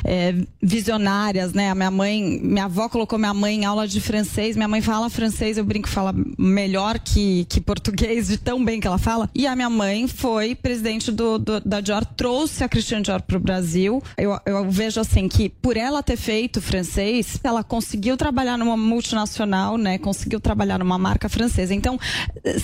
[0.04, 1.70] é, visionárias, né?
[1.70, 5.08] A minha mãe, minha avó colocou minha mãe em aula de francês, minha mãe fala
[5.08, 9.30] francês, eu brinco, fala melhor que, que português, de tão bem que ela fala.
[9.32, 13.36] E a minha mãe foi presidente do, do, da Dior, trouxe a Christian Dior para
[13.36, 14.02] o Brasil.
[14.16, 19.76] Eu, eu vejo assim que por ela ter feito francês, ela conseguiu trabalhar numa multinacional,
[19.76, 19.98] né?
[19.98, 21.74] Conseguiu trabalhar numa marca francesa.
[21.74, 21.98] Então,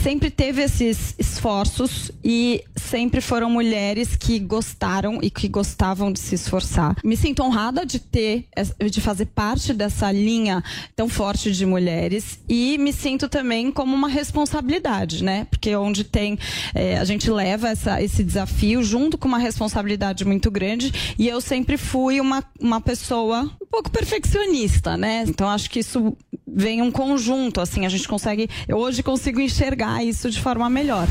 [0.03, 6.35] sempre teve esses esforços e sempre foram mulheres que gostaram e que gostavam de se
[6.35, 6.97] esforçar.
[7.05, 8.47] Me sinto honrada de ter,
[8.91, 10.63] de fazer parte dessa linha
[10.95, 15.47] tão forte de mulheres e me sinto também como uma responsabilidade, né?
[15.51, 16.39] Porque onde tem,
[16.75, 21.15] é, a gente leva essa, esse desafio junto com uma responsabilidade muito grande.
[21.19, 25.25] E eu sempre fui uma, uma pessoa um pouco perfeccionista, né?
[25.27, 28.49] Então acho que isso vem um conjunto, assim, a gente consegue.
[28.69, 31.09] Eu hoje consigo enxergar isso de forma melhor.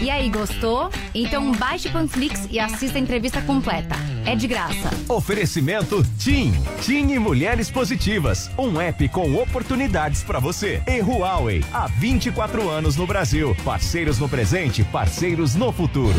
[0.00, 0.90] E aí, gostou?
[1.14, 3.94] Então baixe Panflix e assista a entrevista completa.
[4.26, 4.90] É de graça.
[5.08, 6.52] Oferecimento TIM.
[6.82, 8.50] TIM e Mulheres Positivas.
[8.58, 10.82] Um app com oportunidades para você.
[10.86, 11.62] E Huawei.
[11.72, 13.56] Há 24 anos no Brasil.
[13.64, 16.18] Parceiros no presente, parceiros no futuro.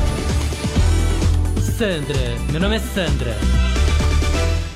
[1.81, 3.35] Sandra, meu nome é Sandra.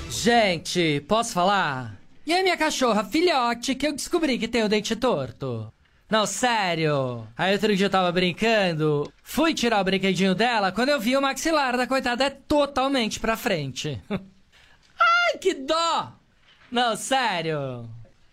[0.10, 1.96] Gente, posso falar?
[2.26, 5.72] E a minha cachorra filhote que eu descobri que tem o dente torto?
[6.10, 7.28] Não, sério.
[7.38, 11.22] Aí outro dia eu tava brincando, fui tirar o brinquedinho dela, quando eu vi o
[11.22, 14.02] maxilar da coitada é totalmente pra frente.
[14.10, 16.12] Ai, que dó!
[16.72, 17.88] Não, sério.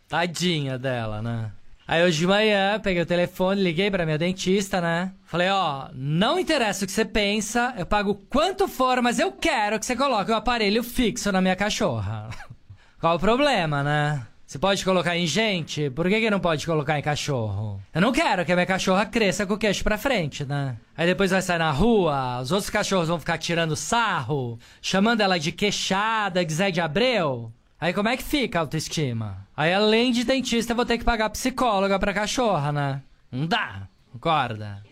[0.08, 1.52] Tadinha dela, né?
[1.86, 5.12] Aí hoje de manhã, peguei o telefone, liguei pra minha dentista, né?
[5.24, 9.78] Falei, ó, não interessa o que você pensa, eu pago quanto for, mas eu quero
[9.78, 12.28] que você coloque o aparelho fixo na minha cachorra.
[13.00, 14.26] Qual o problema, né?
[14.52, 15.88] Você pode colocar em gente?
[15.88, 17.80] Por que, que não pode colocar em cachorro?
[17.94, 20.76] Eu não quero que a minha cachorra cresça com o queixo pra frente, né?
[20.94, 25.38] Aí depois vai sair na rua, os outros cachorros vão ficar tirando sarro, chamando ela
[25.38, 27.50] de queixada, de Zé de Abreu.
[27.80, 29.48] Aí como é que fica a autoestima?
[29.62, 33.00] Aí além de dentista, eu vou ter que pagar psicóloga pra cachorra, né?
[33.30, 34.82] Não dá, concorda?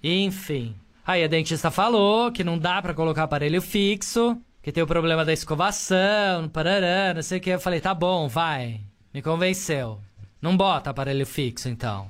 [0.00, 0.76] Enfim.
[1.04, 5.24] Aí a dentista falou que não dá pra colocar aparelho fixo, que tem o problema
[5.24, 7.50] da escovação, parará, não sei o que.
[7.50, 8.80] Eu falei, tá bom, vai.
[9.12, 10.00] Me convenceu.
[10.40, 12.08] Não bota aparelho fixo, então.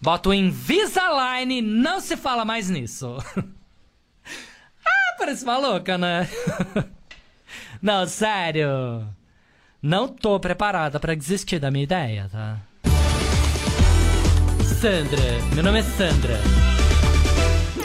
[0.00, 3.18] Bota o Invisalign, não se fala mais nisso.
[4.24, 6.26] ah, parece maluca, né?
[7.82, 9.06] Não, sério.
[9.80, 12.58] Não tô preparada pra desistir da minha ideia, tá?
[14.80, 15.22] Sandra,
[15.54, 16.36] meu nome é Sandra.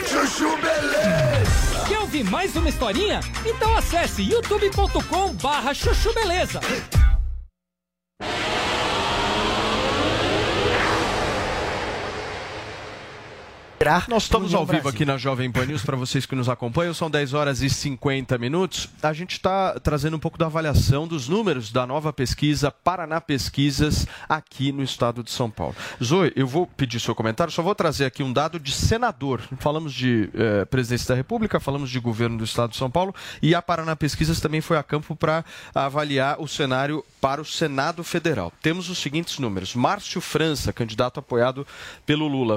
[0.04, 1.86] Chuchu Beleza.
[1.88, 3.20] Quer ouvir mais uma historinha?
[3.46, 6.60] Então acesse youtube.com barra chuchu beleza.
[14.08, 16.94] Nós estamos ao vivo aqui na Jovem Pan News para vocês que nos acompanham.
[16.94, 18.88] São 10 horas e 50 minutos.
[19.02, 24.06] A gente está trazendo um pouco da avaliação dos números da nova pesquisa Paraná Pesquisas
[24.26, 25.76] aqui no estado de São Paulo.
[26.02, 29.42] Zoe, eu vou pedir seu comentário, só vou trazer aqui um dado de senador.
[29.58, 33.54] Falamos de eh, presidência da República, falamos de governo do estado de São Paulo e
[33.54, 38.50] a Paraná Pesquisas também foi a campo para avaliar o cenário para o Senado Federal.
[38.62, 41.66] Temos os seguintes números: Márcio França, candidato apoiado
[42.06, 42.56] pelo Lula,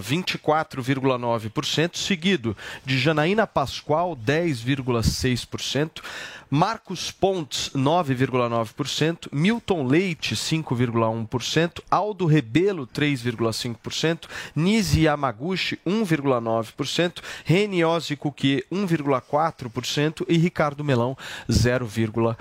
[1.17, 2.55] 24,9%, seguido
[2.85, 6.01] de Janaína Pascoal, 10,6%.
[6.49, 14.25] Marcos Pontes, 9,9%, Milton Leite, 5,1%, Aldo Rebelo, 3,5%,
[14.55, 21.17] Nise Yamaguchi, 1,9%, Reniose Cuquier, 1,4% e Ricardo Melão,
[21.49, 22.35] 0,9%.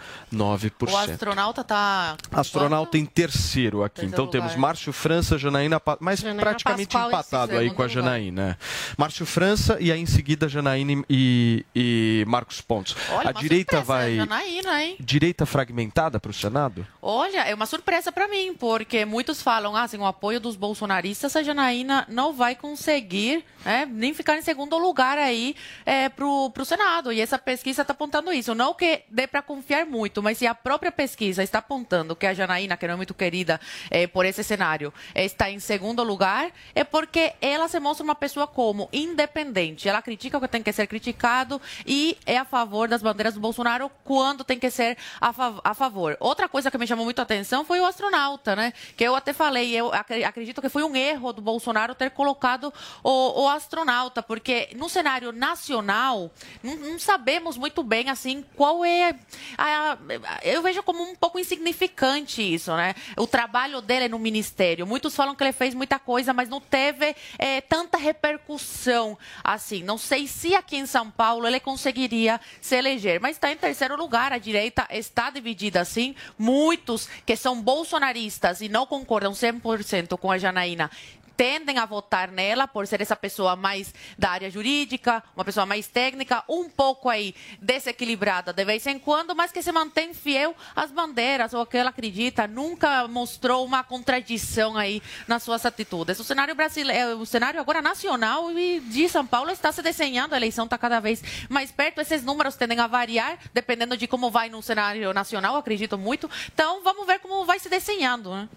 [0.93, 2.17] O astronauta tá.
[2.33, 3.97] Astronauta em terceiro aqui.
[3.97, 4.41] Terceiro então lugar.
[4.41, 7.89] temos Márcio França, Janaína, Pa- mas Janaína praticamente Pascoal em empatado aí com a lugar.
[7.89, 8.47] Janaína.
[8.49, 8.57] né?
[8.97, 12.95] Márcio França e aí em seguida Janaína e, e Marcos Pontes.
[13.11, 14.97] Olha, a direita surpresa, vai Janaína, hein?
[15.01, 16.87] direita fragmentada para o Senado?
[17.01, 21.37] Olha, é uma surpresa para mim, porque muitos falam, ah, sem o apoio dos bolsonaristas,
[21.37, 26.65] a Janaína não vai conseguir né, nem ficar em segundo lugar aí é, pro, pro
[26.65, 27.13] Senado.
[27.13, 28.55] E essa pesquisa está apontando isso.
[28.55, 32.35] Não que dê para confiar muito, mas se a própria pesquisa está apontando que a
[32.35, 36.51] Janaína, que não é muito querida é, por esse cenário, é, está em segundo lugar,
[36.75, 39.89] é porque ela se mostra uma pessoa como independente.
[39.89, 43.41] Ela critica o que tem que ser criticado e é a favor das bandeiras do
[43.41, 46.17] Bolsonaro claro quando tem que ser a, fav a favor.
[46.19, 48.73] Outra coisa que me chamou muito a atenção foi o astronauta, né?
[48.97, 52.73] Que eu até falei, eu acredito que foi um erro do Bolsonaro ter colocado
[53.05, 56.31] o, o astronauta, porque no cenário nacional
[56.63, 59.15] não, sabemos muito bem assim qual é.
[59.57, 59.99] A, a,
[60.43, 62.95] eu vejo como um pouco insignificante isso, né?
[63.17, 64.87] O trabalho dele no ministério.
[64.87, 69.83] Muitos falam que ele fez muita coisa, mas não teve é, tanta repercussão assim.
[69.83, 73.76] Não sei se aqui em São Paulo ele conseguiria se eleger, mas está em terceiro
[73.97, 74.33] lugar.
[74.33, 76.15] A direita está dividida assim.
[76.39, 80.91] Muitos que são bolsonaristas e não concordam 100% com a Janaína
[81.37, 85.87] tendem a votar nela por ser essa pessoa mais da área jurídica, uma pessoa mais
[85.87, 90.91] técnica, um pouco aí desequilibrada de vez em quando, mas que se mantém fiel às
[90.91, 96.19] bandeiras ou que ela acredita, nunca mostrou uma contradição aí nas suas atitudes.
[96.19, 100.37] O cenário brasileiro, o cenário agora nacional e de São Paulo está se desenhando, a
[100.37, 104.49] eleição está cada vez mais perto, esses números tendem a variar dependendo de como vai
[104.49, 106.31] no cenário nacional, acredito muito.
[106.53, 108.31] Então, vamos ver como vai se desenhando.
[108.31, 108.49] Né?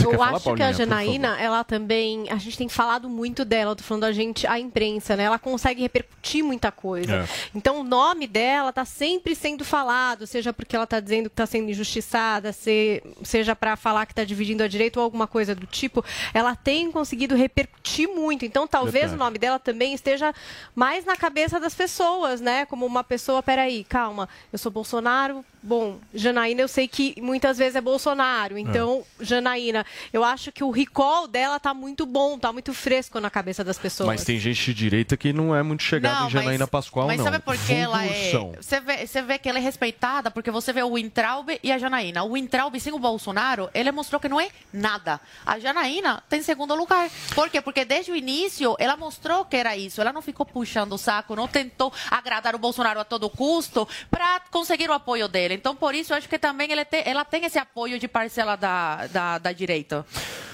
[0.00, 3.74] Eu falar, acho Paulinha, que a Janaína, ela também a gente tem falado muito dela,
[3.74, 5.24] tô falando a gente, a imprensa, né?
[5.24, 7.16] Ela consegue repercutir muita coisa.
[7.16, 7.28] É.
[7.54, 11.46] Então o nome dela tá sempre sendo falado, seja porque ela tá dizendo que tá
[11.46, 15.66] sendo injustiçada, se, seja para falar que tá dividindo a direito ou alguma coisa do
[15.66, 18.44] tipo, ela tem conseguido repercutir muito.
[18.44, 20.34] Então talvez o nome dela também esteja
[20.74, 22.66] mais na cabeça das pessoas, né?
[22.66, 27.76] Como uma pessoa, peraí, calma, eu sou Bolsonaro, bom, Janaína eu sei que muitas vezes
[27.76, 29.24] é Bolsonaro, então é.
[29.24, 33.64] Janaína, eu acho que o recall dela tá muito bom tá muito fresco na cabeça
[33.64, 34.08] das pessoas.
[34.08, 37.18] Mas tem gente de direita que não é muito chegada em Janaína mas, Pascoal, mas
[37.18, 37.24] não.
[37.24, 38.32] Mas sabe por que ela é...
[38.60, 41.78] Você vê, você vê que ela é respeitada porque você vê o Wintraub e a
[41.78, 42.24] Janaína.
[42.24, 45.20] O Wintraub, sem o Bolsonaro, ele mostrou que não é nada.
[45.44, 47.10] A Janaína tem segundo lugar.
[47.34, 47.60] Por quê?
[47.60, 50.00] Porque desde o início ela mostrou que era isso.
[50.00, 54.40] Ela não ficou puxando o saco, não tentou agradar o Bolsonaro a todo custo para
[54.50, 55.47] conseguir o apoio dele.
[55.54, 59.06] Então, por isso, eu acho que também tem, ela tem esse apoio de parcela da,
[59.06, 60.04] da, da direita.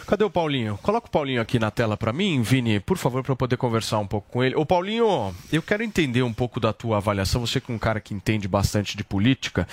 [0.07, 0.79] Cadê o Paulinho?
[0.83, 3.99] Coloca o Paulinho aqui na tela para mim, Vini, por favor, para eu poder conversar
[3.99, 4.55] um pouco com ele.
[4.55, 8.01] Ô Paulinho, eu quero entender um pouco da tua avaliação, você que é um cara
[8.01, 9.67] que entende bastante de política,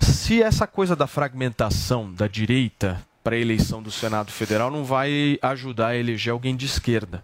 [0.00, 5.38] se essa coisa da fragmentação da direita para a eleição do Senado Federal não vai
[5.42, 7.22] ajudar a eleger alguém de esquerda.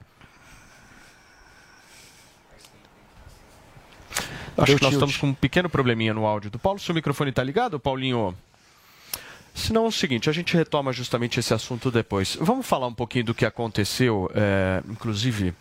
[4.63, 6.79] Acho que nós estamos com um pequeno probleminha no áudio do Paulo.
[6.79, 8.35] Seu microfone está ligado, Paulinho?
[9.55, 12.37] Senão é o seguinte, a gente retoma justamente esse assunto depois.
[12.41, 15.53] Vamos falar um pouquinho do que aconteceu, é, inclusive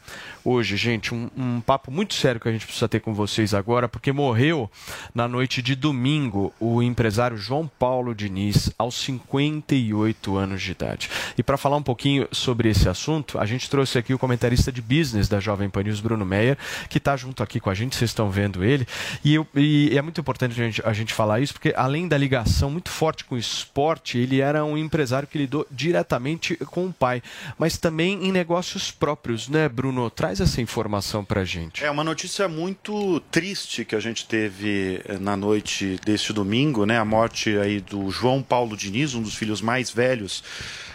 [0.44, 3.88] hoje, gente, um, um, papo muito sério que a gente precisa ter com vocês agora,
[3.88, 4.70] porque morreu
[5.14, 11.10] na noite de domingo o empresário João Paulo Diniz, aos 58 anos de idade.
[11.38, 14.82] E para falar um pouquinho sobre esse assunto, a gente trouxe aqui o comentarista de
[14.82, 16.58] business da Jovem Pan News, Bruno Meyer,
[16.90, 18.88] que está junto aqui com a gente, vocês estão vendo ele.
[19.24, 22.18] E, eu, e é muito importante a gente, a gente falar isso, porque além da
[22.18, 26.94] ligação muito forte com o esporte, ele era um empresário que lidou diretamente com o
[26.94, 27.22] pai,
[27.58, 30.10] mas também em negócios próprios, né, Bruno?
[30.30, 31.84] Traz essa informação para a gente.
[31.84, 37.00] É uma notícia muito triste que a gente teve eh, na noite deste domingo, né?
[37.00, 40.44] A morte aí do João Paulo Diniz, um dos filhos mais velhos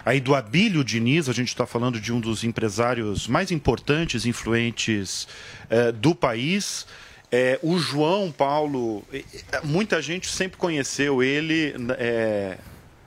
[0.05, 5.27] aí do Abílio Diniz, a gente está falando de um dos empresários mais importantes, influentes
[5.69, 6.87] eh, do país.
[7.33, 9.03] É, o João Paulo,
[9.65, 11.75] muita gente sempre conheceu ele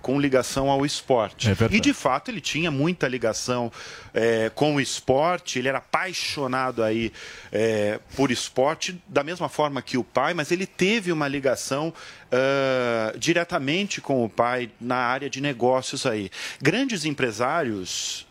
[0.02, 1.50] com ligação ao esporte.
[1.50, 3.72] É e de fato ele tinha muita ligação
[4.14, 7.12] é, com o esporte, ele era apaixonado aí
[7.52, 11.94] é, por esporte, da mesma forma que o pai, mas ele teve uma ligação
[12.28, 16.30] uh, diretamente com o pai na área de negócios aí.
[16.62, 18.28] Grandes empresários.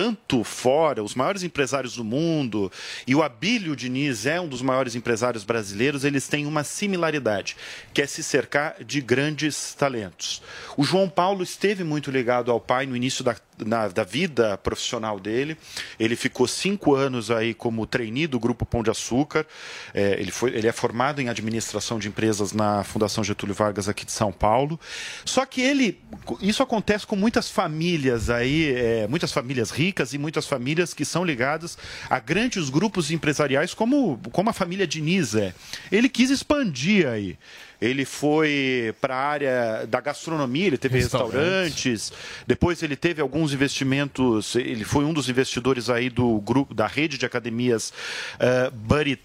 [0.00, 2.70] Tanto fora, os maiores empresários do mundo,
[3.04, 7.56] e o Abílio Diniz é um dos maiores empresários brasileiros, eles têm uma similaridade,
[7.92, 10.40] que é se cercar de grandes talentos.
[10.76, 13.34] O João Paulo esteve muito ligado ao pai no início da
[13.64, 15.56] na, da vida profissional dele.
[15.98, 19.46] Ele ficou cinco anos aí como trainee do Grupo Pão de Açúcar.
[19.94, 24.04] É, ele, foi, ele é formado em administração de empresas na Fundação Getúlio Vargas aqui
[24.04, 24.78] de São Paulo.
[25.24, 26.00] Só que ele,
[26.40, 31.24] isso acontece com muitas famílias aí, é, muitas famílias ricas e muitas famílias que são
[31.24, 31.76] ligadas
[32.08, 35.54] a grandes grupos empresariais como, como a família Diniz é.
[35.90, 37.38] Ele quis expandir aí
[37.80, 42.12] ele foi para a área da gastronomia, ele teve restaurantes.
[42.46, 47.16] depois ele teve alguns investimentos, ele foi um dos investidores aí do grupo, da rede
[47.16, 47.92] de academias
[48.34, 49.18] uh, Buddy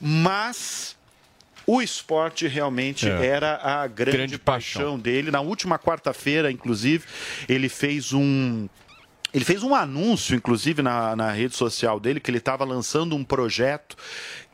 [0.00, 0.96] mas
[1.66, 3.26] o esporte realmente é.
[3.26, 4.82] era a grande, grande paixão.
[4.82, 5.30] paixão dele.
[5.30, 7.04] Na última quarta-feira, inclusive,
[7.48, 8.68] ele fez um
[9.32, 13.24] Ele fez um anúncio, inclusive, na, na rede social dele, que ele estava lançando um
[13.24, 13.96] projeto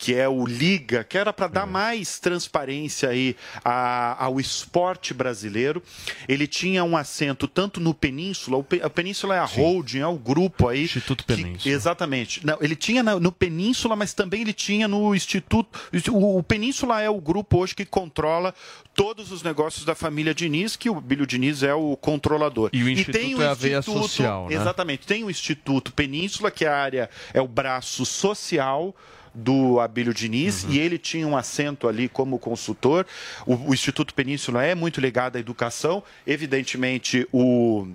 [0.01, 5.82] que é o Liga, que era para dar mais transparência aí a, ao esporte brasileiro.
[6.26, 10.07] Ele tinha um assento tanto no Península, o Pe- a Península é a holding, é
[10.07, 10.84] o grupo aí.
[10.84, 11.74] Instituto Península.
[11.74, 12.44] exatamente.
[12.46, 15.78] Não, ele tinha na- no Península, mas também ele tinha no Instituto.
[16.11, 18.55] O, o Península é o grupo hoje que controla
[18.94, 22.70] todos os negócios da família Diniz, que o Bílio Diniz é o controlador.
[22.72, 24.55] E o Instituto é a veia Instituto- social, né?
[24.57, 25.07] Exatamente.
[25.07, 28.96] Tem o Instituto Península, que é a área, é o braço social
[29.35, 30.72] do Abílio Diniz Uhum.
[30.72, 33.07] e ele tinha um assento ali como consultor.
[33.47, 36.03] O, o Instituto Península é muito ligado à educação.
[36.26, 37.89] Evidentemente, o,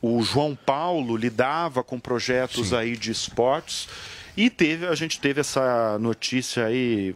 [0.00, 3.88] o João Paulo lidava com projetos aí de esportes.
[4.36, 7.14] E teve, a gente teve essa notícia aí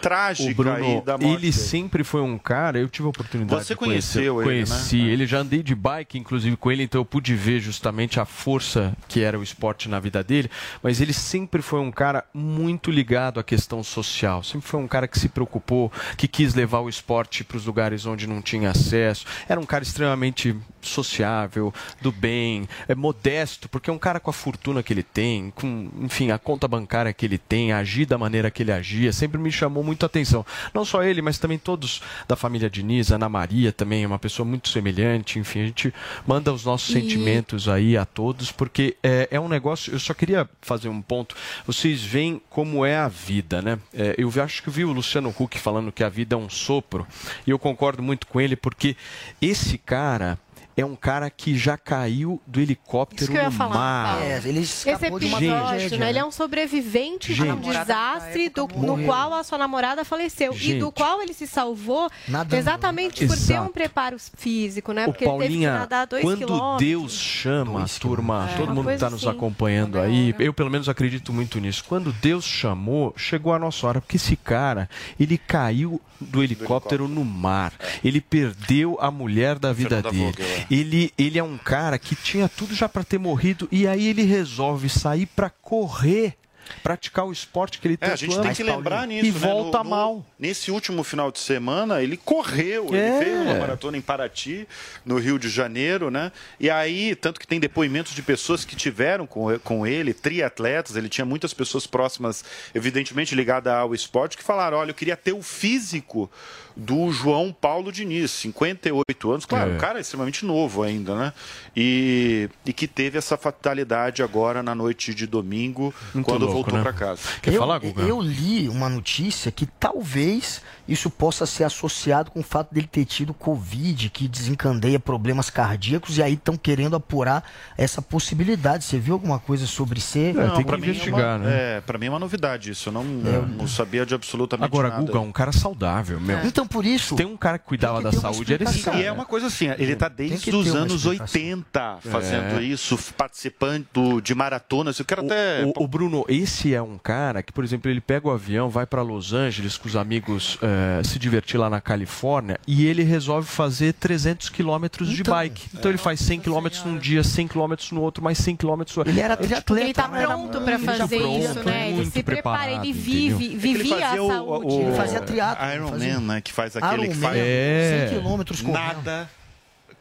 [0.00, 1.52] trágica O Bruno, aí da morte ele dele.
[1.52, 4.66] sempre foi um cara, eu tive a oportunidade Você de conhecer, conheceu ele, né?
[4.66, 8.24] conheci ele, já andei de bike inclusive com ele, então eu pude ver justamente a
[8.24, 10.50] força que era o esporte na vida dele,
[10.82, 15.08] mas ele sempre foi um cara muito ligado à questão social, sempre foi um cara
[15.08, 19.26] que se preocupou, que quis levar o esporte para os lugares onde não tinha acesso,
[19.48, 20.56] era um cara extremamente
[20.86, 25.50] sociável, do bem, é modesto, porque é um cara com a fortuna que ele tem,
[25.54, 29.38] com, enfim, a conta bancária que ele tem, agir da maneira que ele agia, sempre
[29.38, 30.44] me chamou muito a atenção.
[30.72, 34.46] Não só ele, mas também todos da família Diniz, Ana Maria também é uma pessoa
[34.46, 35.92] muito semelhante, enfim, a gente
[36.26, 40.14] manda os nossos E- sentimentos aí a todos, porque é, é um negócio, eu só
[40.14, 41.34] queria fazer um ponto,
[41.66, 43.78] vocês veem como é a vida, né?
[43.92, 47.06] É, eu acho que vi o Luciano Huck falando que a vida é um sopro,
[47.46, 48.96] e eu concordo muito com ele, porque
[49.40, 50.38] esse cara
[50.76, 54.22] é um cara que já caiu do helicóptero Isso que eu ia no falar, mar.
[54.22, 56.08] É, ele Esse escapou de uma episódio, tragédia, né?
[56.10, 56.28] Ele é né?
[56.28, 60.52] um sobrevivente de um desastre do, no qual a sua namorada faleceu.
[60.52, 60.80] E Gente.
[60.80, 62.56] do qual ele se salvou Nadando.
[62.56, 65.04] exatamente por ter um preparo físico, né?
[65.04, 66.88] Ô, Porque ele teve que Paulinha, nadar dois quando quilômetros.
[66.88, 71.32] Deus chama, turma, É, todo mundo está nos assim, acompanhando aí, eu pelo menos acredito
[71.32, 71.84] muito nisso.
[71.88, 77.24] Quando Deus chamou, chegou a nossa hora, porque esse cara, ele caiu do helicóptero no
[77.24, 77.72] mar.
[78.04, 80.32] Ele perdeu a mulher da vida Fernanda dele.
[80.32, 80.65] Vogel, é.
[80.70, 84.22] Ele, ele é um cara que tinha tudo já para ter morrido e aí ele
[84.22, 86.36] resolve sair para correr,
[86.82, 88.42] praticar o esporte que ele É, tanto a gente ama.
[88.44, 89.38] tem que lembrar nisso, E né?
[89.38, 90.26] volta No- no- mal.
[90.38, 92.96] Nesse último final de semana, ele correu, É.
[93.18, 94.66] ele fez uma maratona em Paraty,
[95.04, 96.30] no Rio de Janeiro, né?
[96.60, 101.08] E aí, tanto que tem depoimentos de pessoas que tiveram com, com ele, triatletas, ele
[101.08, 102.44] tinha muitas pessoas próximas,
[102.74, 106.30] evidentemente ligadas ao esporte, que falaram: olha, eu queria ter o físico
[106.78, 109.76] do João Paulo Diniz, 58 anos, claro, É.
[109.76, 111.32] o cara é extremamente novo ainda, né?
[111.74, 116.78] E, e que teve essa fatalidade agora na noite de domingo, Muito quando louco, voltou
[116.78, 116.82] né?
[116.82, 117.20] para casa.
[117.44, 117.62] eu,
[118.08, 123.04] Eu li uma notícia que talvez isso possa ser associado com o fato dele ter
[123.04, 127.44] tido Covid, que desencandeia problemas cardíacos, e aí estão querendo apurar
[127.76, 128.84] essa possibilidade.
[128.84, 130.34] Você viu alguma coisa sobre ser?
[130.34, 132.88] Não, pra mim é uma, É, pra mim é uma novidade isso.
[132.88, 135.02] Eu não, não sabia de absolutamente Agora, nada.
[135.02, 136.38] Guga, um cara saudável, meu.
[136.44, 137.16] Então, por isso.
[137.16, 138.98] Tem um cara que cuidava da saúde, era esse cara.
[138.98, 141.40] E é uma coisa assim, ele tá Tem desde que os anos explicação.
[141.40, 142.62] 80 fazendo É.
[142.62, 144.98] isso, participando de maratonas.
[144.98, 145.64] Eu quero até.
[145.64, 148.86] O, o Bruno, esse é um cara que, por exemplo, ele pega o avião, vai
[148.86, 153.46] para Los Angeles com os amigos eh, se divertir lá na Califórnia e ele resolve
[153.48, 155.68] fazer 300 quilômetros de Então, bike.
[155.74, 159.00] Então ele faz 100 quilômetros num dia, 100 quilômetros no outro, mais 1em quilômetros no
[159.00, 159.12] outro.
[159.12, 159.84] Ele era triatleta.
[159.84, 160.24] Ele tá né?
[160.26, 161.86] pronto pra Ele tá fazer pronto, isso, né?
[161.88, 163.46] Ele muito se prepara, preparado, ele vive, entendeu?
[163.46, 164.74] É que vivia fazia a o- saúde.
[164.74, 166.40] o- Ele fazia triatlo, Iron fazia- Man, né?
[166.40, 167.36] Que faz aquele que Iron faz.
[167.36, 168.06] Man, É.
[168.10, 168.76] 100 quilômetros correndo.
[168.78, 169.30] Nada,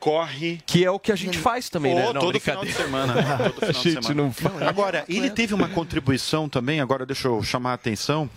[0.06, 0.62] corre.
[0.68, 2.14] Que é o que a gente faz também, né?
[2.14, 3.14] Não, todo final de semana.
[3.50, 4.14] Todo final A de semana.
[4.14, 4.62] não faz.
[4.62, 8.30] Agora, ele teve uma contribuição também, agora deixa eu chamar a atenção.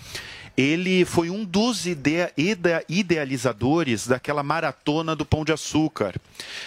[0.57, 6.15] Ele foi um dos idea- ide- idealizadores daquela maratona do Pão de Açúcar.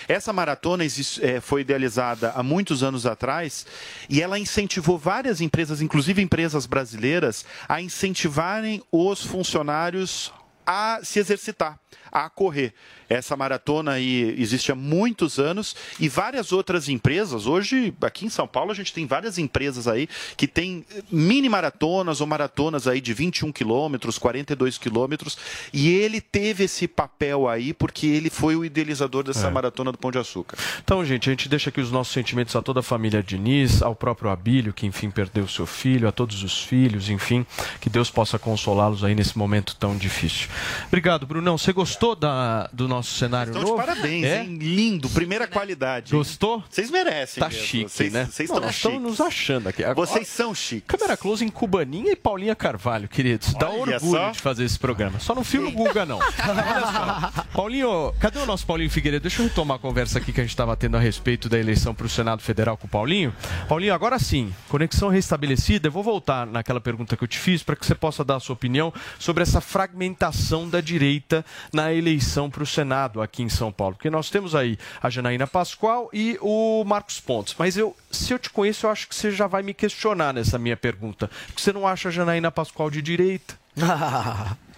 [0.07, 3.65] Essa maratona eh, foi idealizada há muitos anos atrás
[4.07, 10.31] e ela incentivou várias empresas, inclusive empresas brasileiras, a incentivarem os funcionários
[10.65, 11.77] a se exercitar,
[12.11, 12.73] a correr.
[13.09, 17.45] Essa maratona aí existe há muitos anos e várias outras empresas.
[17.45, 20.07] Hoje, aqui em São Paulo, a gente tem várias empresas aí
[20.37, 25.37] que têm mini maratonas ou maratonas aí de 21 quilômetros, 42 quilômetros.
[25.73, 29.51] E ele teve esse papel aí porque ele foi o idealizador dessa É.
[29.51, 30.57] maratona do Pão de Açúcar.
[30.83, 33.95] Então, gente, a gente deixa aqui os nossos sentimentos a toda a família Diniz, ao
[33.95, 37.45] próprio Abílio, que enfim perdeu seu filho, a todos os filhos, enfim,
[37.79, 40.47] que Deus possa consolá-los aí nesse momento tão difícil.
[40.87, 41.57] Obrigado, Brunão.
[41.57, 43.79] Você gostou da, do nosso cenário Estão novo?
[43.79, 44.41] de parabéns, É?
[44.43, 44.57] hein?
[44.59, 46.11] Lindo, primeira qualidade.
[46.11, 46.63] Gostou?
[46.69, 47.39] Vocês merecem.
[47.39, 47.63] Tá mesmo.
[47.63, 48.25] chique, Vocês- né?
[48.25, 49.19] Vocês estão nós estamos chiques.
[49.19, 49.83] nos achando aqui.
[49.83, 50.87] Agora- Vocês são chiques.
[50.87, 53.53] Câmera close em Cubaninha e Paulinha Carvalho, queridos.
[53.53, 54.31] Dá Olha orgulho só.
[54.31, 55.19] de fazer esse programa.
[55.19, 56.19] Só não filma o Guga, não.
[57.53, 59.21] Paulinho, cadê o nosso Paulinho Figueiredo?
[59.23, 61.93] Deixa eu retomar a conversa aqui que a gente estava tendo a respeito da eleição
[61.93, 63.33] para o Senado Federal com o Paulinho.
[63.67, 65.87] Paulinho, agora sim, conexão restabelecida.
[65.87, 68.39] Eu vou voltar naquela pergunta que eu te fiz para que você possa dar a
[68.39, 73.71] sua opinião sobre essa fragmentação da direita na eleição para o Senado aqui em São
[73.71, 73.95] Paulo.
[73.95, 77.55] Porque nós temos aí a Janaína Pascoal e o Marcos Pontes.
[77.57, 80.57] Mas eu, se eu te conheço, eu acho que você já vai me questionar nessa
[80.57, 81.29] minha pergunta.
[81.47, 83.59] Porque você não acha a Janaína Pascoal de direita?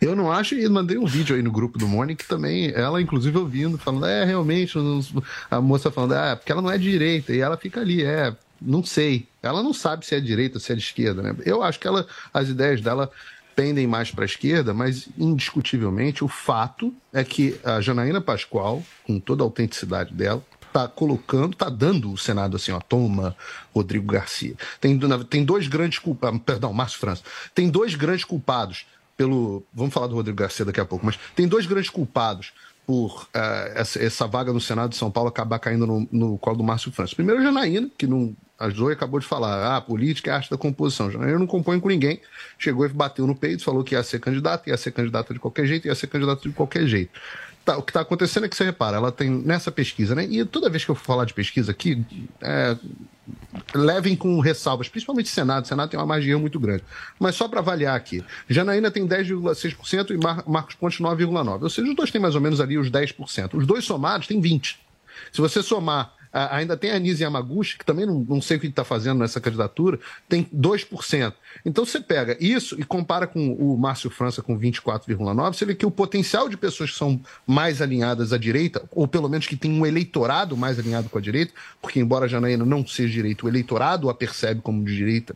[0.00, 3.36] Eu não acho, e mandei um vídeo aí no grupo do Mônica também, ela inclusive
[3.36, 4.74] ouvindo, falando, é, realmente,
[5.50, 8.32] a moça falando, ah, porque ela não é de direita, e ela fica ali, é,
[8.60, 9.26] não sei.
[9.42, 11.36] Ela não sabe se é de direita se é de esquerda, né?
[11.44, 13.10] Eu acho que ela, as ideias dela
[13.56, 19.18] pendem mais para a esquerda, mas indiscutivelmente o fato é que a Janaína Pascoal, com
[19.18, 23.34] toda a autenticidade dela, tá colocando, tá dando o Senado assim, ó, toma
[23.74, 24.54] Rodrigo Garcia.
[24.78, 24.98] Tem,
[25.30, 27.22] tem dois grandes culpados, perdão, Márcio França,
[27.54, 28.84] tem dois grandes culpados
[29.16, 32.52] pelo, vamos falar do Rodrigo Garcia daqui a pouco, mas tem dois grandes culpados
[32.86, 36.58] por eh, essa, essa vaga no Senado de São Paulo acabar caindo no, no colo
[36.58, 37.16] do Márcio França.
[37.16, 40.56] Primeiro, Janaína, que não, a Zoe acabou de falar, ah, política é a arte da
[40.56, 41.10] composição.
[41.10, 42.20] Janaína não compõe com ninguém,
[42.58, 45.66] chegou e bateu no peito, falou que ia ser candidata, ia ser candidata de qualquer
[45.66, 47.20] jeito, ia ser candidata de qualquer jeito.
[47.64, 50.24] Tá, o que está acontecendo é que você repara, ela tem nessa pesquisa, né?
[50.24, 52.04] E toda vez que eu falar de pesquisa aqui,
[52.40, 52.76] é,
[53.74, 55.64] levem com ressalvas, principalmente Senado.
[55.64, 56.84] O Senado tem uma margem muito grande.
[57.18, 61.62] Mas só para avaliar aqui, Janaína tem 10,6% e Mar Marcos Pontes 9,9%.
[61.62, 63.54] Ou seja, os dois têm mais ou menos ali os 10%.
[63.54, 64.76] Os dois somados têm 20%.
[65.32, 68.66] Se você somar, ainda tem a Anise Yamaguchi, que também não, não sei o que
[68.66, 71.34] está fazendo nessa candidatura, tem 2%.
[71.64, 75.86] Então você pega isso e compara com o Márcio França com 24,9%, você vê que
[75.86, 79.70] o potencial de pessoas que são mais alinhadas à direita, ou pelo menos que tem
[79.70, 83.48] um eleitorado mais alinhado com a direita, porque embora a Janaína não seja direita, o
[83.48, 85.34] eleitorado a percebe como de direita,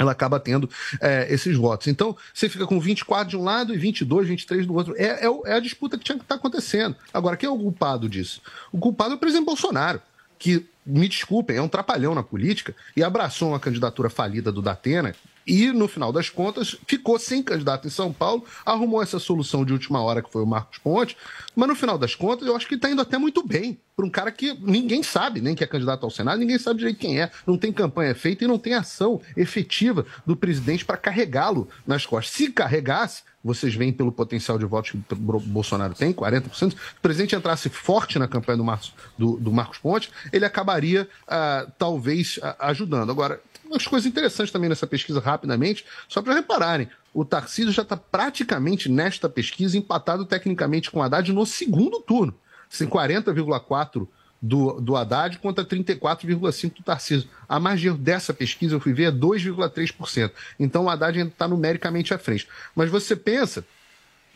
[0.00, 0.68] ela acaba tendo
[0.98, 1.86] é, esses votos.
[1.86, 4.94] Então, você fica com 24 de um lado e 22, 23 do outro.
[4.96, 6.96] É, é, é a disputa que tinha que estar acontecendo.
[7.12, 8.40] Agora, quem é o culpado disso?
[8.72, 10.00] O culpado é o presidente Bolsonaro,
[10.40, 15.14] que, me desculpem, é um trapalhão na política e abraçou uma candidatura falida do Datena
[15.50, 19.72] e, no final das contas, ficou sem candidato em São Paulo, arrumou essa solução de
[19.72, 21.16] última hora, que foi o Marcos Ponte,
[21.56, 24.10] mas, no final das contas, eu acho que está indo até muito bem para um
[24.10, 27.30] cara que ninguém sabe, nem que é candidato ao Senado, ninguém sabe direito quem é,
[27.46, 32.32] não tem campanha feita e não tem ação efetiva do presidente para carregá-lo nas costas.
[32.34, 37.00] Se carregasse, vocês veem pelo potencial de votos que o Bolsonaro tem, 40%, se o
[37.02, 42.38] presidente entrasse forte na campanha do, Marcos- do- do Marcos Pontes, ele acabaria, ah, talvez,
[42.42, 43.10] ah, ajudando.
[43.10, 43.40] Agora,
[43.70, 46.88] umas coisas interessantes também nessa pesquisa, rapidamente, só para repararem.
[47.14, 52.34] O Tarcísio já está praticamente nesta pesquisa empatado tecnicamente com o Haddad no segundo turno.
[52.72, 54.06] Assim, 40,4%
[54.42, 57.28] do, do Haddad contra 34,5% do Tarcísio.
[57.48, 60.32] A margem dessa pesquisa, eu fui ver, é 2,3%.
[60.58, 62.48] Então o Haddad ainda está numericamente à frente.
[62.74, 63.64] Mas você pensa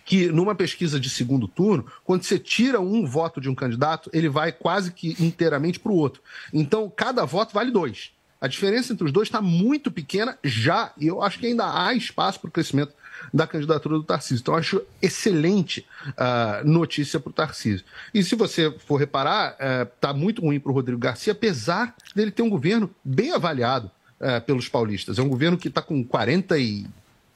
[0.05, 4.29] que numa pesquisa de segundo turno, quando você tira um voto de um candidato, ele
[4.29, 6.21] vai quase que inteiramente para o outro.
[6.53, 8.14] Então, cada voto vale dois.
[8.45, 11.95] A diferença entre os dois está muito pequena já, e eu acho que ainda há
[11.95, 12.93] espaço para o crescimento
[13.33, 14.43] da candidatura do Tarcísio.
[14.43, 17.87] Então, acho excelente a notícia para o Tarcísio.
[18.13, 19.57] E se você for reparar,
[19.95, 23.91] está muito ruim para o Rodrigo Garcia, apesar dele ter um governo bem avaliado
[24.21, 25.19] eh, pelos paulistas.
[25.19, 26.87] É um governo que está com 40 e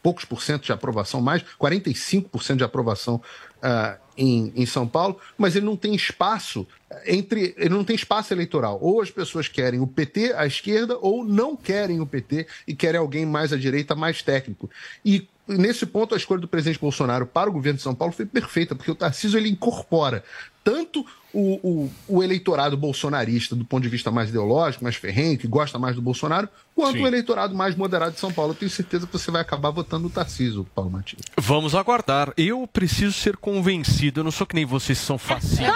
[0.02, 3.22] poucos por cento de aprovação, mais 45% de aprovação
[3.62, 6.66] ah, em, em São Paulo, mas ele não tem espaço
[7.06, 7.54] entre.
[7.56, 8.78] Ele não tem espaço eleitoral.
[8.80, 12.98] Ou as pessoas querem o PT à esquerda, ou não querem o PT e querem
[12.98, 14.68] alguém mais à direita, mais técnico.
[15.04, 18.26] E nesse ponto, a escolha do presidente Bolsonaro para o governo de São Paulo foi
[18.26, 20.22] perfeita, porque o Tarcísio ele incorpora
[20.62, 25.46] tanto o, o, o eleitorado bolsonarista do ponto de vista mais ideológico, mais ferrenho, que
[25.46, 27.04] gosta mais do Bolsonaro, quanto Sim.
[27.04, 28.52] o eleitorado mais moderado de São Paulo.
[28.52, 31.22] Eu tenho certeza que você vai acabar votando no Tarcísio, Paulo Matias.
[31.38, 32.32] Vamos aguardar.
[32.36, 34.20] Eu preciso ser convencido.
[34.20, 35.72] Eu não sou que nem vocês são facinhos.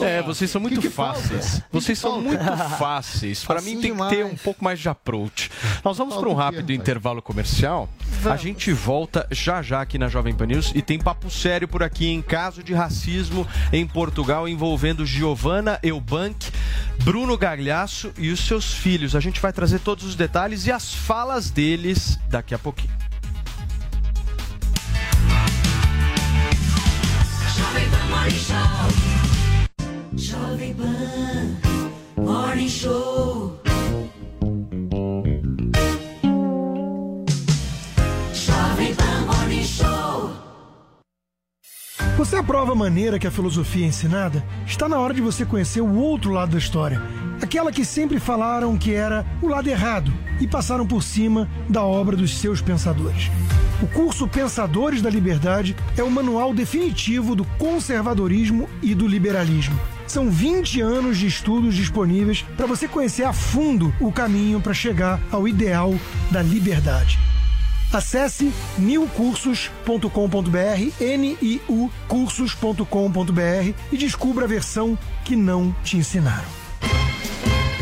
[0.00, 1.54] É, vocês são muito Que que fáceis.
[1.54, 2.28] Que Vocês que são falta?
[2.28, 3.44] muito fáceis.
[3.44, 5.50] Para mim tem que ter um pouco mais de approach.
[5.82, 7.88] Nós vamos para um rápido intervalo comercial.
[8.24, 11.82] A gente volta já já aqui na Jovem Pan News e tem papo sério por
[11.82, 16.50] aqui em caso de racismo em Portugal envolvendo Giovanna Eubank,
[17.02, 19.16] Bruno Gagliasso e os seus filhos.
[19.16, 22.92] A gente vai trazer todos os detalhes e as falas deles daqui a pouquinho.
[27.62, 28.70] Jovem Pan Morning Show.
[30.16, 33.60] Jovem Pan Morning Show.
[38.34, 40.42] Jovem Pan Morning Show.
[42.42, 45.94] Na prova maneira que a filosofia é ensinada, está na hora de você conhecer o
[45.94, 47.00] outro lado da história.
[47.42, 52.16] Aquela que sempre falaram que era o lado errado e passaram por cima da obra
[52.16, 53.32] dos seus pensadores.
[53.82, 59.76] O curso Pensadores da Liberdade é o manual definitivo do conservadorismo e do liberalismo.
[60.06, 65.20] São 20 anos de estudos disponíveis para você conhecer a fundo o caminho para chegar
[65.32, 65.92] ao ideal
[66.30, 67.18] da liberdade.
[67.92, 76.61] Acesse niucursos.com.br, N-I-U cursos.com.br e descubra a versão que não te ensinaram.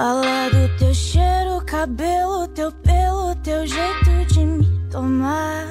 [0.00, 5.66] Falar do teu cheiro, cabelo, teu pelo, teu jeito de me tomar.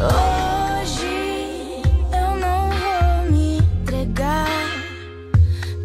[0.00, 4.46] Hoje eu não vou me entregar.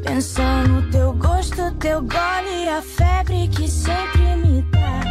[0.06, 5.02] Pensar no teu gosto, teu gole e a febre que sempre me dá.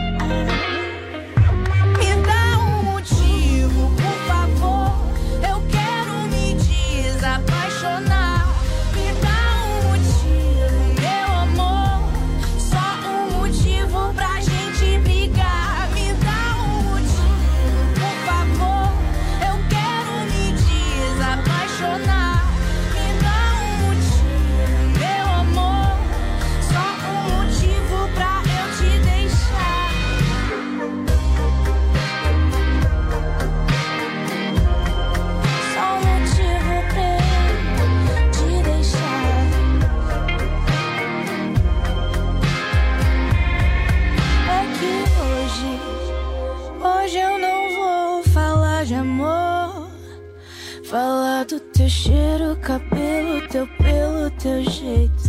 [54.44, 55.22] Pelo, teu jeito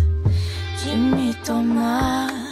[0.84, 2.45] de me tomar.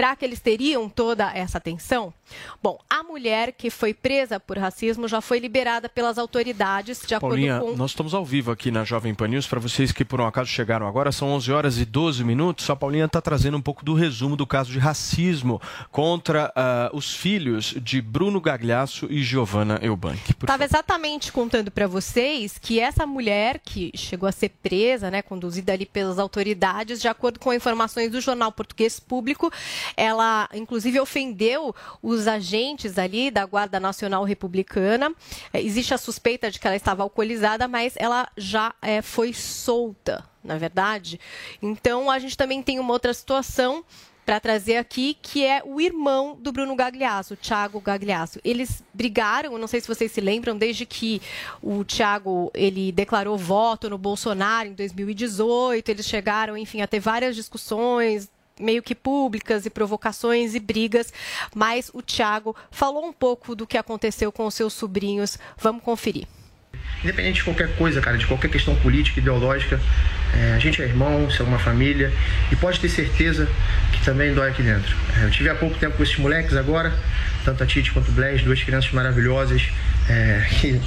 [0.00, 2.10] Será que eles teriam toda essa atenção?
[2.62, 7.34] Bom, a mulher que foi presa por racismo já foi liberada pelas autoridades, de acordo
[7.34, 7.76] Paulinha, com.
[7.76, 9.46] nós estamos ao vivo aqui na Jovem Pan News.
[9.46, 12.70] Para vocês que por um acaso chegaram agora, são 11 horas e 12 minutos.
[12.70, 15.60] A Paulinha está trazendo um pouco do resumo do caso de racismo
[15.90, 20.30] contra ah, os filhos de Bruno Gagliasso e Giovanna Eubank.
[20.30, 25.74] Estava exatamente contando para vocês que essa mulher que chegou a ser presa, né, conduzida
[25.74, 29.52] ali pelas autoridades, de acordo com informações do jornal português público,
[29.96, 35.12] ela inclusive ofendeu os agentes ali da Guarda Nacional Republicana.
[35.52, 40.24] Eh, Existe a suspeita de que ela estava alcoolizada, mas ela já eh, foi solta,
[40.42, 41.20] na verdade.
[41.62, 43.84] Então a gente também tem uma outra situação
[44.30, 48.38] para trazer aqui, que é o irmão do Bruno Gagliasso, o Thiago Gagliasso.
[48.44, 51.20] Eles brigaram, não sei se vocês se lembram, desde que
[51.60, 57.34] o Thiago ele declarou voto no Bolsonaro em 2018, eles chegaram, enfim, a ter várias
[57.34, 58.30] discussões
[58.60, 61.12] meio que públicas e provocações e brigas,
[61.54, 65.38] mas o Thiago falou um pouco do que aconteceu com os seus sobrinhos.
[65.58, 66.26] Vamos conferir.
[67.02, 69.80] Independente de qualquer coisa, cara, de qualquer questão política, ideológica,
[70.34, 72.12] é, a gente é irmão, isso é uma família
[72.52, 73.48] e pode ter certeza
[73.92, 74.94] que também dói aqui dentro.
[75.18, 76.92] É, eu tive há pouco tempo com esses moleques agora,
[77.44, 79.62] tanto a Tite quanto o Blaise, duas crianças maravilhosas,
[80.08, 80.80] é, que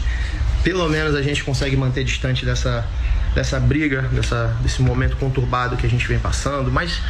[0.64, 2.88] pelo menos a gente consegue manter distante dessa,
[3.34, 7.02] dessa briga, dessa, desse momento conturbado que a gente vem passando, mas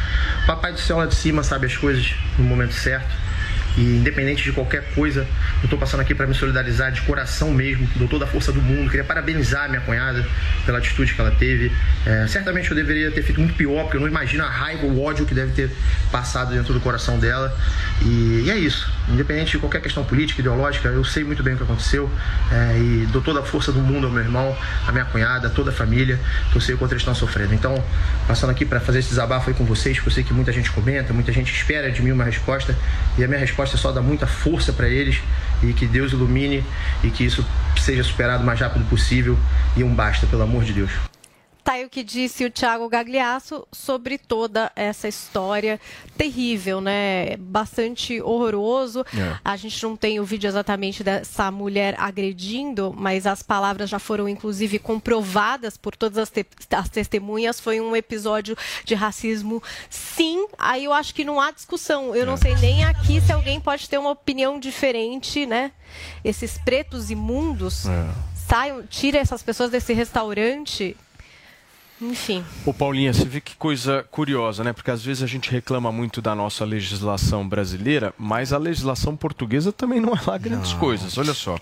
[0.46, 3.23] Papai do Céu lá de cima sabe as coisas no momento certo.
[3.76, 5.26] E independente de qualquer coisa,
[5.62, 8.62] eu tô passando aqui para me solidarizar de coração mesmo, dou toda a força do
[8.62, 8.90] mundo.
[8.90, 10.26] Queria parabenizar minha cunhada
[10.64, 11.72] pela atitude que ela teve.
[12.06, 15.02] É, certamente eu deveria ter feito muito pior, porque eu não imagino a raiva, o
[15.02, 15.70] ódio que deve ter
[16.10, 17.56] passado dentro do coração dela.
[18.02, 18.92] E, e é isso.
[19.08, 22.10] Independente de qualquer questão política, ideológica, eu sei muito bem o que aconteceu.
[22.52, 24.56] é, e dou toda a força do mundo ao meu irmão,
[24.86, 26.18] à minha cunhada, a toda a família,
[26.50, 27.54] que eu sei o quanto eles estão sofrendo.
[27.54, 27.82] Então,
[28.26, 30.70] passando aqui para fazer esse desabafo aí com vocês, que eu sei que muita gente
[30.70, 32.76] comenta, muita gente espera de mim uma resposta.
[33.16, 35.20] E a minha resposta é só dar muita força para eles
[35.62, 36.62] e que Deus ilumine
[37.02, 37.44] e que isso
[37.76, 39.38] seja superado o mais rápido possível.
[39.76, 41.13] E um basta, pelo amor de Deus.
[41.64, 45.80] Tá aí o que disse o Thiago Gagliasso sobre toda essa história
[46.14, 47.38] terrível, né?
[47.38, 49.00] Bastante horroroso.
[49.16, 49.38] É.
[49.42, 54.28] A gente não tem o vídeo exatamente dessa mulher agredindo, mas as palavras já foram
[54.28, 57.58] inclusive comprovadas por todas as, te- as testemunhas.
[57.58, 58.54] Foi um episódio
[58.84, 60.46] de racismo, sim.
[60.58, 62.14] Aí eu acho que não há discussão.
[62.14, 65.72] Eu não sei nem aqui se alguém pode ter uma opinião diferente, né?
[66.22, 67.86] Esses pretos imundos
[68.46, 70.94] saiam, tira essas pessoas desse restaurante.
[72.00, 72.44] Enfim.
[72.66, 74.72] Ô Paulinha, você vê que coisa curiosa, né?
[74.72, 79.72] Porque às vezes a gente reclama muito da nossa legislação brasileira, mas a legislação portuguesa
[79.72, 81.16] também não é lá grandes coisas.
[81.16, 81.56] Olha só.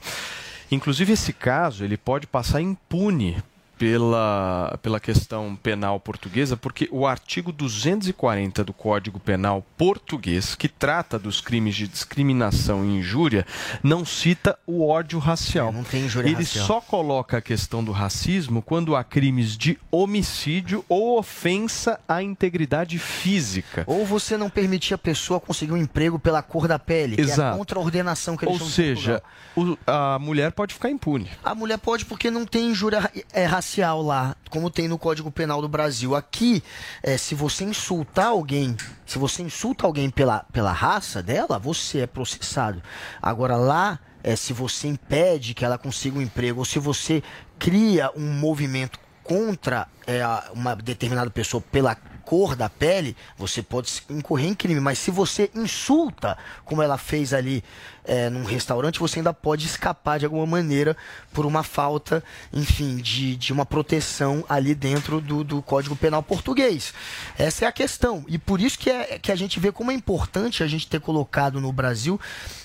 [0.71, 3.43] Inclusive esse caso, ele pode passar impune
[3.87, 11.19] pela, pela questão penal portuguesa, porque o artigo 240 do Código Penal português, que trata
[11.19, 13.45] dos crimes de discriminação e injúria,
[13.83, 15.73] não cita o ódio racial.
[15.73, 16.65] não tem injúria Ele racial.
[16.65, 23.01] só coloca a questão do racismo quando há crimes de homicídio ou ofensa à integridade
[23.01, 23.83] física.
[23.89, 27.25] Ou você não permitir a pessoa conseguir um emprego pela cor da pele, que é
[27.25, 27.59] a Exato.
[27.59, 29.21] contra-ordenação que eles Ou seja,
[29.57, 31.29] o- a mulher pode ficar impune.
[31.43, 35.63] A mulher pode porque não tem injúria é, racial lá, como tem no Código Penal
[35.63, 36.15] do Brasil.
[36.15, 36.63] Aqui,
[37.03, 38.77] é, se você insultar alguém,
[39.07, 42.83] se você insulta alguém pela, pela raça dela, você é processado.
[43.21, 47.23] Agora lá, é, se você impede que ela consiga um emprego, ou se você
[47.59, 50.23] cria um movimento contra é,
[50.53, 51.97] uma determinada pessoa pela
[52.33, 54.81] cor da pele, você pode incorrer em crime.
[54.81, 57.63] Mas se você insulta, como ela fez ali
[58.07, 60.97] é, num restaurante, você ainda pode escapar de alguma maneira
[61.31, 66.95] por uma falta, enfim, de, de uma proteção ali dentro do, do Código Penal português.
[67.37, 68.25] Essa é a questão.
[68.27, 71.03] E por isso que, é, que a gente vê como é importante a gente ter
[71.03, 72.19] colocado no Brasil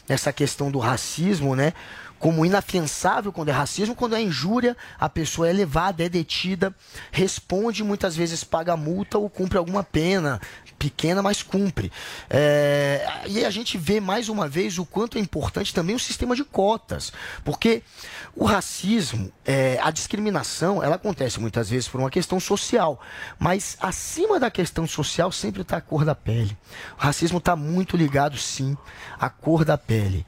[0.08, 1.74] essa questão do racismo, né?
[2.20, 6.76] Como inafiançável quando é racismo, quando é injúria, a pessoa é levada, é detida,
[7.12, 10.42] responde, muitas vezes paga multa ou cumpre alguma pena,
[10.78, 11.92] pequena, mas cumpre.
[12.30, 16.36] É, e a gente vê mais uma vez o quanto é importante também o sistema
[16.36, 17.12] de cotas,
[17.44, 17.84] porque
[18.36, 23.00] o racismo, é, a discriminação, ela acontece muitas vezes por uma questão social,
[23.40, 26.56] mas acima da questão social sempre está a cor da pele.
[26.98, 28.78] O racismo está muito ligado, sim,
[29.20, 30.26] à cor da pele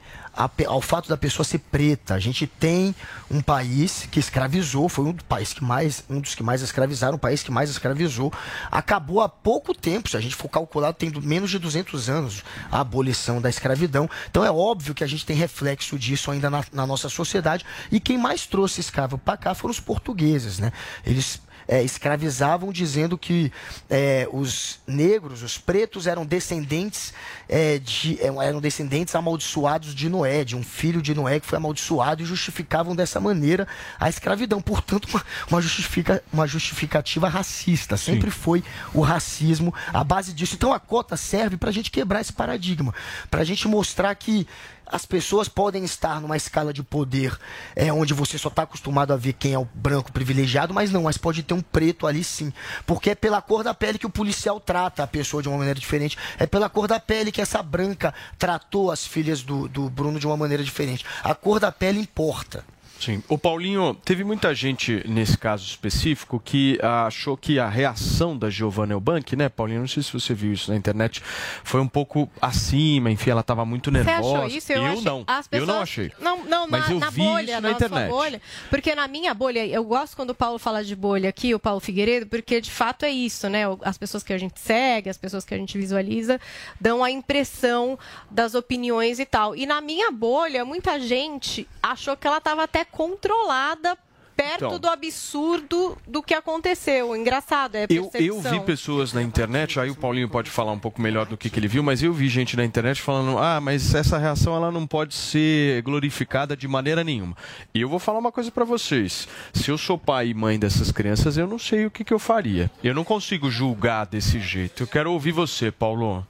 [0.66, 2.14] ao fato da pessoa ser preta.
[2.14, 2.94] A gente tem
[3.30, 7.16] um país que escravizou, foi um, do país que mais, um dos que mais escravizaram,
[7.16, 8.32] um país que mais escravizou.
[8.70, 12.80] Acabou há pouco tempo, se a gente for calcular, tem menos de 200 anos a
[12.80, 14.08] abolição da escravidão.
[14.30, 17.64] Então é óbvio que a gente tem reflexo disso ainda na, na nossa sociedade.
[17.90, 20.72] E quem mais trouxe escravo para cá foram os portugueses, né?
[21.04, 21.40] Eles
[21.70, 23.52] é, escravizavam, dizendo que
[23.88, 27.14] é, os negros, os pretos, eram descendentes
[27.48, 31.58] é, de é, eram descendentes amaldiçoados de Noé, de um filho de Noé que foi
[31.58, 33.68] amaldiçoado e justificavam dessa maneira
[34.00, 34.60] a escravidão.
[34.60, 37.96] Portanto, uma, uma, justifica, uma justificativa racista.
[37.96, 40.56] Sempre foi o racismo a base disso.
[40.56, 42.92] Então a cota serve para a gente quebrar esse paradigma,
[43.30, 44.44] para a gente mostrar que
[44.90, 47.38] as pessoas podem estar numa escala de poder
[47.76, 51.04] é, onde você só está acostumado a ver quem é o branco privilegiado, mas não,
[51.04, 52.52] mas pode ter um preto ali sim.
[52.86, 55.78] Porque é pela cor da pele que o policial trata a pessoa de uma maneira
[55.78, 56.18] diferente.
[56.38, 60.26] É pela cor da pele que essa branca tratou as filhas do, do Bruno de
[60.26, 61.04] uma maneira diferente.
[61.22, 62.64] A cor da pele importa.
[63.00, 63.22] Sim.
[63.28, 68.92] O Paulinho, teve muita gente nesse caso específico que achou que a reação da Giovanna
[68.92, 69.80] Elbank, né, Paulinho?
[69.80, 71.22] Não sei se você viu isso na internet,
[71.64, 74.36] foi um pouco acima, enfim, ela estava muito Você nervosa.
[74.44, 74.72] achou isso?
[74.72, 75.24] Eu, achei- não.
[75.26, 76.12] As Eu pessoas- não achei.
[76.20, 78.10] Não, não Mas na, eu na vi bolha, isso na sua internet.
[78.10, 78.42] bolha.
[78.68, 81.80] Porque na minha bolha, eu gosto quando o Paulo fala de bolha aqui, o Paulo
[81.80, 83.62] Figueiredo, porque de fato é isso, né?
[83.82, 86.38] As pessoas que a gente segue, as pessoas que a gente visualiza,
[86.78, 87.98] dão a impressão
[88.30, 89.56] das opiniões e tal.
[89.56, 93.96] E na minha bolha, muita gente achou que ela estava até controlada
[94.36, 94.78] perto Então.
[94.78, 97.14] do absurdo do que aconteceu.
[97.14, 101.00] Engraçado, é Eu, eu vi pessoas na internet, aí o Paulinho pode falar um pouco
[101.02, 103.94] melhor do que, que ele viu, mas eu vi gente na internet falando: ah, mas
[103.94, 107.36] essa reação ela não pode ser glorificada de maneira nenhuma.
[107.74, 110.90] E eu vou falar uma coisa pra vocês: se eu sou pai e mãe dessas
[110.90, 112.70] crianças, eu não sei o que, que eu faria.
[112.82, 114.84] Eu não consigo julgar desse jeito.
[114.84, 116.26] Eu quero ouvir você, Paulo.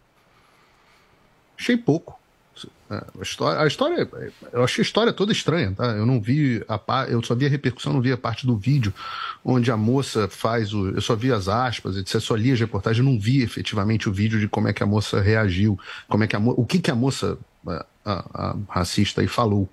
[1.57, 2.20] Achei pouco.
[2.91, 4.09] É, A história, a história,
[4.53, 5.87] eu achei a história toda estranha, tá?
[5.93, 8.93] Eu não vi a eu só vi a repercussão, não vi a parte do vídeo
[9.45, 12.99] onde a moça faz o, eu só vi as aspas, etc, só li as reportagens,
[13.05, 16.27] eu não vi efetivamente o vídeo de como é que a moça reagiu, como é
[16.27, 17.39] que a o que que a moça
[18.05, 19.69] a, a- racista aí falou.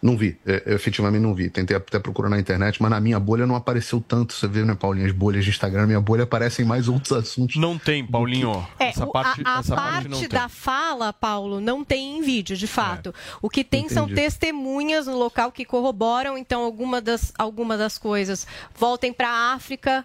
[0.00, 1.48] Não vi, é, eu efetivamente não vi.
[1.50, 4.32] Tentei até procurar na internet, mas na minha bolha não apareceu tanto.
[4.34, 5.06] Você vê, né, Paulinho?
[5.06, 7.56] As bolhas de Instagram, na minha bolha aparecem mais outros assuntos.
[7.56, 8.66] Não tem, Paulinho.
[8.78, 10.28] É, Essa o- parte- a, a essa parte parte, não tem.
[10.28, 13.14] da fala, Paulo, não tem em vídeo, de fato.
[13.40, 14.20] O que tem são Entendi.
[14.20, 18.46] testemunhas no local que corroboram, então, alguma das, alguma das coisas.
[18.74, 20.04] Voltem para a África,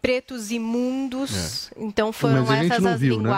[0.00, 1.70] pretos imundos.
[1.76, 3.30] Então, foram essas as viu, né?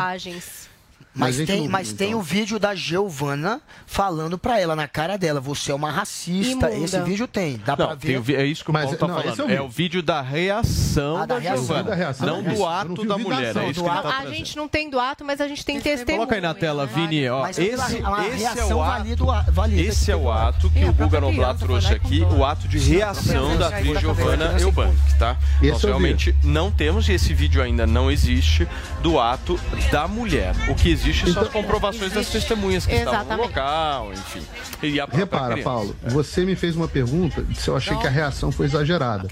[1.20, 2.20] Mas, Mas tem, não- mas tem então.
[2.20, 6.70] o vídeo da Giovana falando pra ela na cara dela: você é uma racista.
[6.70, 6.84] Imunda.
[6.84, 8.20] Esse vídeo tem, dá pra Não, ver.
[8.22, 9.48] tem é isso que o Mas, Paulo tá não, esse falando.
[9.48, 9.54] vi.
[9.54, 11.40] É o vídeo da reação Ah, da da.
[11.40, 11.82] Giovana.
[11.90, 13.56] Da reação, não é do ato não da mulher.
[13.56, 14.34] É isso que ele tá A trazendo.
[14.34, 16.16] gente não tem do ato, mas a gente tem testemunha.
[16.18, 17.28] Coloca aí na tela, Vini.
[17.28, 19.52] Ó, Mas esse, esse é reação o ato.
[19.52, 23.56] valida esse é o ato que o Guga Noblat trouxe aqui, o ato de reação
[23.56, 25.36] da atriz Giovanna Eubank, tá?
[25.62, 28.66] Nós realmente não temos, e esse vídeo ainda não existe,
[29.02, 29.58] do ato
[29.90, 30.54] da mulher.
[30.68, 33.48] O que existe são as comprovações das testemunhas que estavam no Exatamente.
[33.48, 34.42] local, enfim.
[34.82, 35.62] E Repara, criança.
[35.62, 39.28] Paulo, você me fez uma pergunta se eu achei que a reação foi exagerada.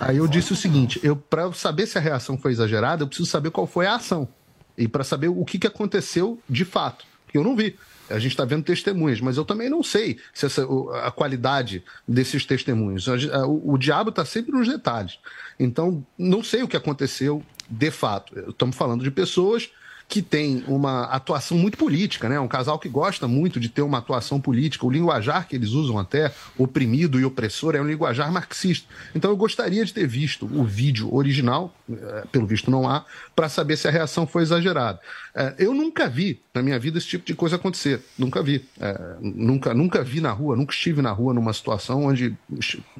[0.00, 3.06] Aí eu disse o seguinte: eu para eu saber se a reação foi exagerada, eu
[3.06, 4.28] preciso saber qual foi a ação
[4.80, 7.76] e para saber o que, que aconteceu de fato, porque eu não vi.
[8.08, 10.66] A gente está vendo testemunhas, mas eu também não sei se essa,
[11.04, 13.06] a qualidade desses testemunhos.
[13.06, 15.20] O, o diabo está sempre nos detalhes.
[15.58, 18.36] Então, não sei o que aconteceu de fato.
[18.50, 19.70] Estamos falando de pessoas
[20.10, 22.40] que têm uma atuação muito política, né?
[22.40, 24.84] Um casal que gosta muito de ter uma atuação política.
[24.84, 28.88] O linguajar que eles usam até, oprimido e opressor, é um linguajar marxista.
[29.14, 31.72] Então eu gostaria de ter visto o vídeo original,
[32.32, 33.04] pelo visto não há,
[33.34, 35.00] para saber se a reação foi exagerada.
[35.34, 38.02] Eh, Eu nunca vi na minha vida esse tipo de coisa acontecer.
[38.18, 38.64] Nunca vi.
[38.80, 42.36] Eh, Nunca, nunca vi na rua, nunca estive na rua numa situação onde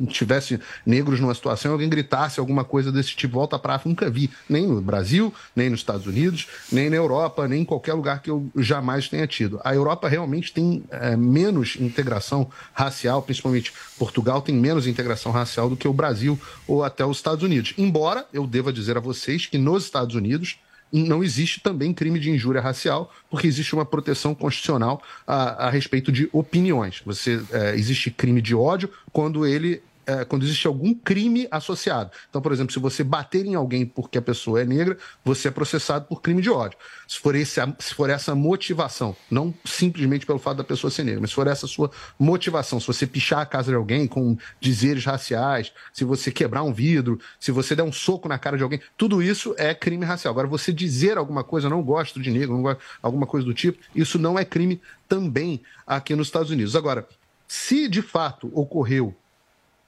[0.08, 3.88] tivesse negros numa situação e alguém gritasse alguma coisa desse tipo, volta para África.
[3.88, 4.30] Nunca vi.
[4.48, 8.30] Nem no Brasil, nem nos Estados Unidos, nem na Europa, nem em qualquer lugar que
[8.30, 9.60] eu jamais tenha tido.
[9.64, 10.84] A Europa realmente tem
[11.18, 17.04] menos integração racial, principalmente Portugal tem menos integração racial do que o Brasil ou até
[17.04, 17.74] os Estados Unidos.
[17.76, 20.58] Embora eu deva dizer a vocês que nos Estados Unidos
[20.92, 26.10] não existe também crime de injúria racial, porque existe uma proteção constitucional a, a respeito
[26.10, 27.00] de opiniões.
[27.06, 32.10] Você eh, existe crime de ódio quando ele eh, quando existe algum crime associado.
[32.28, 35.50] Então, por exemplo, se você bater em alguém porque a pessoa é negra, você é
[35.50, 36.76] processado por crime de ódio.
[37.06, 41.20] Se for, esse, se for essa motivação, não simplesmente pelo fato da pessoa ser negra,
[41.20, 45.04] mas se for essa sua motivação, se você pichar a casa de alguém com dizeres
[45.04, 48.80] raciais, se você quebrar um vidro, se você der um soco na cara de alguém,
[48.96, 50.32] tudo isso é crime racial.
[50.32, 54.18] Agora, você dizer alguma coisa, não gosto de negro, gosto, alguma coisa do tipo, isso
[54.18, 56.74] não é crime também aqui nos Estados Unidos.
[56.74, 57.06] Agora,
[57.46, 59.14] se de fato ocorreu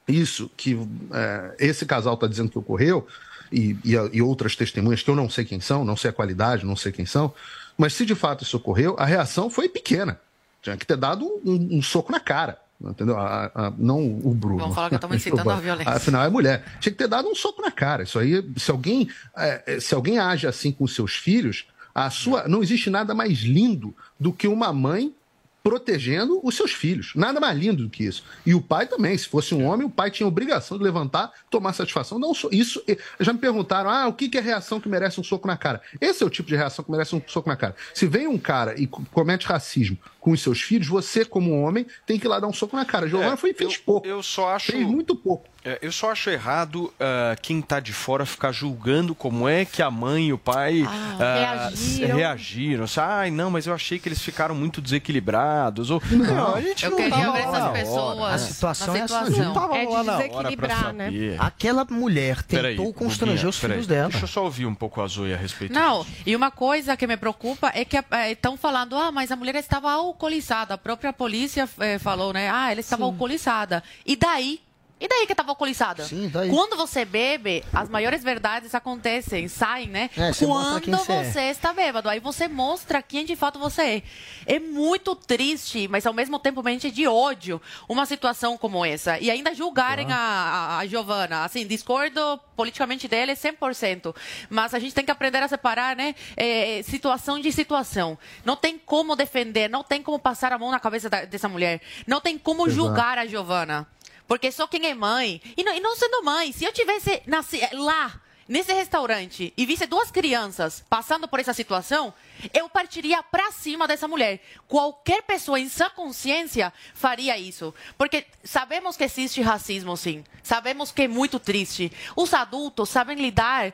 [0.08, 0.78] isso que
[1.12, 3.06] é, esse casal está dizendo que ocorreu,
[3.52, 6.64] e, e, e outras testemunhas que eu não sei quem são, não sei a qualidade,
[6.64, 7.34] não sei quem são,
[7.76, 10.18] mas se de fato isso ocorreu, a reação foi pequena.
[10.62, 12.58] Tinha que ter dado um, um soco na cara.
[12.80, 13.16] Entendeu?
[13.16, 14.58] A- a- não o Bruno.
[14.58, 15.92] Vamos falar que Mas incitando a violência.
[15.92, 16.64] Afinal, é mulher.
[16.80, 18.02] Tinha que ter dado um soco na cara.
[18.02, 22.48] Isso aí, se alguém, é, é, se alguém age assim com seus filhos, a sua,
[22.48, 25.14] não existe nada mais lindo do que uma mãe
[25.62, 27.12] protegendo os seus filhos.
[27.14, 28.24] Nada mais lindo do que isso.
[28.44, 31.72] E o pai também, se fosse um homem, o pai tinha obrigação de levantar, tomar
[31.72, 32.18] satisfação.
[32.18, 32.82] Não, so- isso.
[32.88, 35.80] eh, Já me perguntaram: ah, o que é reação que merece um soco na cara?
[36.00, 37.74] Esse é o tipo de reação que merece um soco na cara.
[37.94, 41.84] Se vem um cara e co- comete racismo com os seus filhos, você, como homem,
[42.06, 43.08] tem que ir lá dar um soco na cara.
[43.08, 44.06] Giovana foi fez pouco.
[44.06, 44.70] Eu só acho.
[44.70, 45.50] Fez muito pouco.
[45.64, 49.80] É, eu só acho errado ah, quem tá de fora ficar julgando como é que
[49.80, 52.16] a mãe e o pai ah, reagiram.
[52.16, 52.84] reagiram.
[52.96, 55.90] Ai, não, mas eu achei que eles ficaram muito desequilibrados.
[55.90, 58.34] Ou, não, a gente Eu não queria tava ver lá essas na pessoas hora.
[58.34, 59.24] A situação na é essa.
[59.24, 59.44] situação.
[59.44, 61.36] Não tava É de lá na hora pra desequilibrar, né?
[61.38, 64.08] Aquela mulher tentou Peraí, constranger os filhos dela.
[64.08, 67.06] Deixa eu só ouvir um pouco a Zoe a respeito Não, e uma coisa que
[67.06, 67.96] me preocupa é que
[68.30, 70.74] estão falando, ah, mas a mulher estava alcoolizada.
[70.74, 72.48] A própria polícia eh, falou, né?
[72.48, 73.82] Ah, ela estava alcoolizada.
[74.06, 74.60] E daí?
[75.02, 76.04] E daí que estava alcoolizada?
[76.04, 76.48] Sim, daí.
[76.48, 80.08] Quando você bebe, as maiores verdades acontecem, saem, né?
[80.16, 81.24] É, você Quando quem você é.
[81.24, 84.02] você está bêbado, aí você mostra quem de fato você é.
[84.46, 89.18] É muito triste, mas ao mesmo tempo mente de ódio, uma situação como essa.
[89.18, 91.42] E ainda julgarem a, a, a Giovana.
[91.44, 94.14] Assim, discordo politicamente dele 100%.
[94.48, 96.14] Mas a gente tem que aprender a separar, né?
[96.36, 98.16] é, situação de situação.
[98.44, 101.80] Não tem como defender, não tem como passar a mão na cabeça da- dessa mulher.
[102.06, 102.70] Não tem como Exato.
[102.76, 103.84] julgar a Giovana.
[104.32, 105.42] Porque só quem é mãe.
[105.54, 108.18] E não, e não sendo mãe, se eu tivesse nasci, lá,
[108.48, 112.14] nesse restaurante, e visse duas crianças passando por essa situação,
[112.54, 114.42] eu partiria pra cima dessa mulher.
[114.66, 117.74] Qualquer pessoa em sã consciência faria isso.
[117.98, 120.24] Porque sabemos que existe racismo, sim.
[120.42, 121.92] Sabemos que é muito triste.
[122.16, 123.70] Os adultos sabem lidar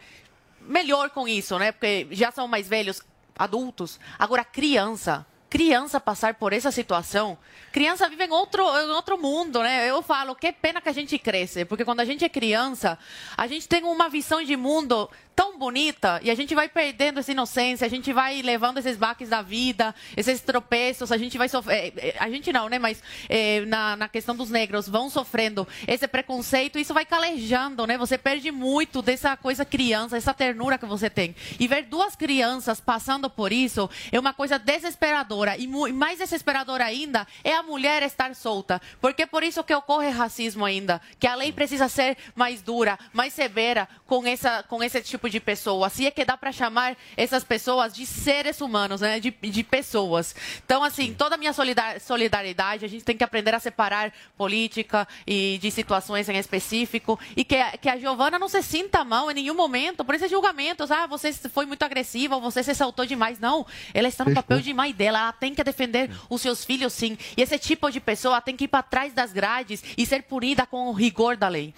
[0.62, 1.70] melhor com isso, né?
[1.70, 3.00] Porque já são mais velhos,
[3.38, 4.00] adultos.
[4.18, 5.24] Agora, criança.
[5.50, 7.38] Criança passar por essa situação,
[7.72, 9.88] criança vive em outro, em outro mundo, né?
[9.88, 12.98] Eu falo, que pena que a gente cresce, porque quando a gente é criança,
[13.34, 15.08] a gente tem uma visão de mundo
[15.38, 19.28] tão bonita e a gente vai perdendo essa inocência, a gente vai levando esses baques
[19.28, 21.94] da vida, esses tropeços, a gente vai sofrer.
[22.18, 22.76] A gente não, né?
[22.76, 27.96] Mas eh, na, na questão dos negros, vão sofrendo esse preconceito, isso vai calejando, né?
[27.96, 31.36] Você perde muito dessa coisa criança, essa ternura que você tem.
[31.60, 35.56] E ver duas crianças passando por isso é uma coisa desesperadora.
[35.56, 38.82] E mais desesperadora ainda é a mulher estar solta.
[39.00, 41.00] Porque é por isso que ocorre racismo ainda.
[41.20, 45.40] Que a lei precisa ser mais dura, mais severa com, essa, com esse tipo de
[45.40, 45.86] pessoa.
[45.86, 49.18] Assim é que dá para chamar essas pessoas de seres humanos, né?
[49.20, 50.34] De, de pessoas.
[50.64, 55.06] Então, assim, toda a minha solidar- solidariedade, a gente tem que aprender a separar política
[55.26, 57.18] e de situações em específico.
[57.36, 60.30] E que, a- que a Giovana não se sinta mal em nenhum momento por esses
[60.30, 60.90] julgamentos.
[60.90, 63.38] Ah, você foi muito agressiva, ou você se saltou demais.
[63.38, 65.18] Não, ela está no papel de mãe dela.
[65.18, 67.16] Ela tem que defender os seus filhos, sim.
[67.36, 70.66] E esse tipo de pessoa tem que ir para trás das grades e ser punida
[70.66, 71.74] com o rigor da lei.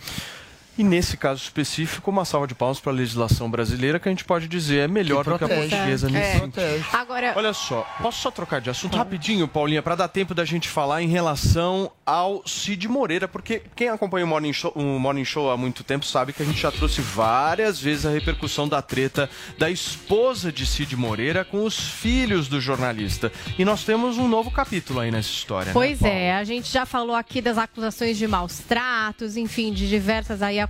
[0.80, 4.24] E nesse caso específico, uma salva de palmas para a legislação brasileira, que a gente
[4.24, 6.10] pode dizer é melhor do que a portuguesa É.
[6.10, 6.40] nesse É.
[6.40, 6.86] sentido.
[6.90, 10.70] Agora, Olha só, posso só trocar de assunto rapidinho, Paulinha, para dar tempo da gente
[10.70, 15.50] falar em relação ao Cid Moreira, porque quem acompanha o Morning, Show, o Morning Show
[15.50, 19.28] há muito tempo sabe que a gente já trouxe várias vezes a repercussão da treta
[19.58, 23.30] da esposa de Cid Moreira com os filhos do jornalista.
[23.58, 25.74] E nós temos um novo capítulo aí nessa história.
[25.74, 29.86] Pois né, é, a gente já falou aqui das acusações de maus tratos, enfim, de
[29.86, 30.69] diversas aí acusações